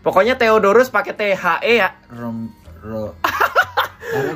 Pokoknya 0.00 0.34
Theodorus 0.34 0.88
pakai 0.88 1.12
T 1.12 1.22
H 1.36 1.60
E 1.60 1.76
ya. 1.78 1.92
Rom, 2.08 2.48
Ro, 2.80 3.12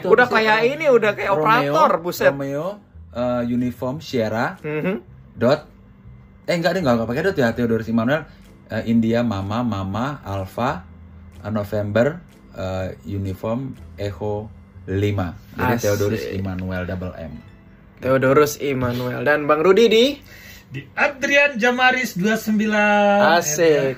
Udah 0.05 0.27
kayak 0.27 0.59
ini, 0.67 0.87
udah 0.87 1.13
kayak 1.13 1.31
operator, 1.33 1.91
buset. 1.99 2.31
Romeo, 2.31 2.79
eh, 3.11 3.43
Uniform, 3.47 3.99
Sierra, 3.99 4.59
Mhm. 4.59 4.95
dot. 5.35 5.61
Eh 6.45 6.53
enggak 6.53 6.77
deh 6.77 6.81
enggak, 6.81 6.95
enggak 6.97 7.09
pakai 7.09 7.23
dot 7.25 7.37
ya 7.37 7.49
Theodorus 7.51 7.89
Immanuel. 7.89 8.23
Eh, 8.65 8.83
India 8.87 9.21
Mama 9.21 9.61
Mama 9.61 10.21
Alpha 10.21 10.85
eh, 11.39 11.51
November 11.51 12.21
eh, 12.55 12.95
Uniform 13.05 13.75
Echo 13.95 14.47
5 14.87 15.35
jadi 15.55 15.75
Asik. 15.75 15.83
Theodorus 15.83 16.23
Immanuel 16.31 16.83
double 16.85 17.15
M. 17.17 17.33
Theodorus 17.99 18.61
Immanuel. 18.61 19.25
Dan 19.25 19.45
Bang 19.45 19.61
Rudi 19.61 19.89
di? 19.89 20.07
Di 20.69 20.81
Adrian 20.93 21.57
Jamaris 21.57 22.15
29. 22.15 22.69
Asik. 23.39 23.97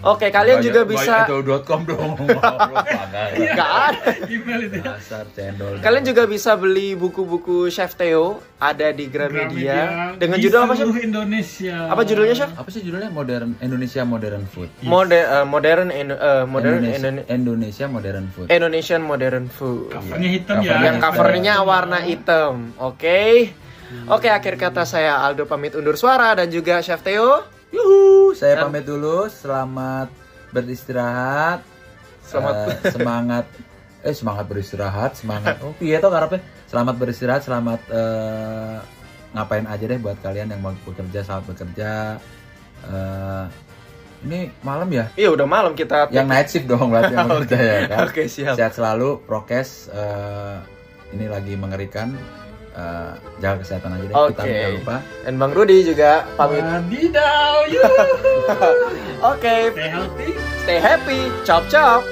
Oke, 0.00 0.28
kalian 0.28 0.58
juga 0.60 0.82
bisa 0.82 1.28
com 1.62 1.80
dong 1.84 2.16
Nggak 3.40 3.70
ada. 3.70 4.00
Email 4.26 4.60
itu 4.66 4.78
dasar 4.80 5.24
cendol 5.30 5.78
Kalian 5.78 6.04
juga 6.04 6.24
bisa 6.24 6.56
beli 6.56 6.94
buku-buku 6.94 7.68
Chef 7.68 7.94
Theo 7.94 8.40
ada 8.56 8.90
di 8.90 9.06
Gramedia 9.06 10.12
dengan 10.16 10.36
Di 10.36 10.44
judul 10.44 10.60
apa 10.62 10.74
seluruh 10.74 11.00
Indonesia. 11.00 11.76
Apa 11.88 12.02
judulnya 12.02 12.34
Chef? 12.34 12.50
apa 12.52 12.68
sih 12.68 12.80
judulnya 12.80 13.08
modern 13.08 13.56
Indonesia 13.58 14.02
modern 14.02 14.44
food 14.46 14.68
Mode, 14.80 15.14
eh, 15.14 15.44
modern 15.44 15.88
Indo- 15.88 16.16
eh, 16.16 16.44
modern 16.44 16.80
Indonesia, 16.80 16.98
Indone- 16.98 17.24
Indonesia 17.28 17.86
modern 17.86 18.24
food 18.28 18.46
Indonesian 18.50 19.02
modern 19.02 19.44
food. 19.48 19.92
Covernya 19.92 20.30
hitam 20.30 20.54
ya. 20.56 20.62
Covernya 20.62 20.84
Yang 20.84 20.96
covernya 21.00 21.54
warna 21.62 21.98
hitam. 22.00 22.54
Oke. 22.76 23.52
Oke, 24.06 24.30
akhir 24.30 24.54
kata 24.54 24.86
saya 24.86 25.18
Aldo 25.18 25.44
pamit 25.44 25.74
undur 25.74 25.98
suara 25.98 26.30
dan 26.32 26.46
juga 26.46 26.78
Chef 26.78 27.02
Theo. 27.02 27.42
Yuhu, 27.70 28.32
saya 28.32 28.60
pamit 28.60 28.82
dulu. 28.82 29.26
Selamat 29.26 30.10
beristirahat. 30.50 31.62
Selamat- 32.20 32.56
Eh, 32.80 32.90
semangat 32.90 33.46
eh 34.00 34.12
semangat 34.12 34.46
beristirahat, 34.46 35.12
semangat. 35.14 35.60
Oh, 35.60 35.76
iya 35.78 35.98
toh 35.98 36.08
karepnya. 36.08 36.40
Selamat 36.64 36.94
beristirahat, 36.96 37.42
selamat 37.42 37.80
eh, 37.86 38.78
ngapain 39.30 39.66
aja 39.66 39.84
deh 39.84 39.98
buat 39.98 40.16
kalian 40.18 40.48
yang 40.48 40.60
mau 40.60 40.72
bekerja, 40.80 41.20
selamat 41.20 41.44
bekerja. 41.48 41.90
Eh, 42.82 43.44
ini 44.20 44.38
malam 44.60 44.88
ya? 44.88 45.04
Iya, 45.14 45.30
udah 45.30 45.44
malam 45.44 45.72
kita. 45.74 46.08
Yang 46.08 46.26
night 46.26 46.48
shift 46.48 46.66
dong 46.66 46.88
berarti 46.88 47.12
yang 47.12 47.28
bekerja 47.30 47.58
ya 47.58 47.78
kan. 47.86 47.98
Oke, 48.06 48.22
siap. 48.26 48.54
Sehat 48.56 48.72
selalu, 48.72 49.20
prokes 49.20 49.90
eh, 49.90 50.56
ini 51.12 51.26
lagi 51.26 51.54
mengerikan. 51.54 52.14
Eh, 52.70 53.12
jaga 53.42 53.66
kesehatan 53.66 53.98
aja 53.98 54.04
deh, 54.06 54.14
kita 54.14 54.30
Oke. 54.30 54.46
jangan 54.46 54.72
lupa. 54.78 54.96
Dan 55.26 55.34
Bang 55.36 55.52
Rudi 55.52 55.78
juga 55.82 56.22
pamit. 56.38 56.62
Wadidaw, 56.62 57.54
yuk. 57.66 57.90
Oke, 59.34 59.56
Stay 59.74 59.88
healthy. 59.90 60.28
stay 60.62 60.78
happy. 60.78 61.20
Chop 61.42 61.66
chop. 61.66 62.06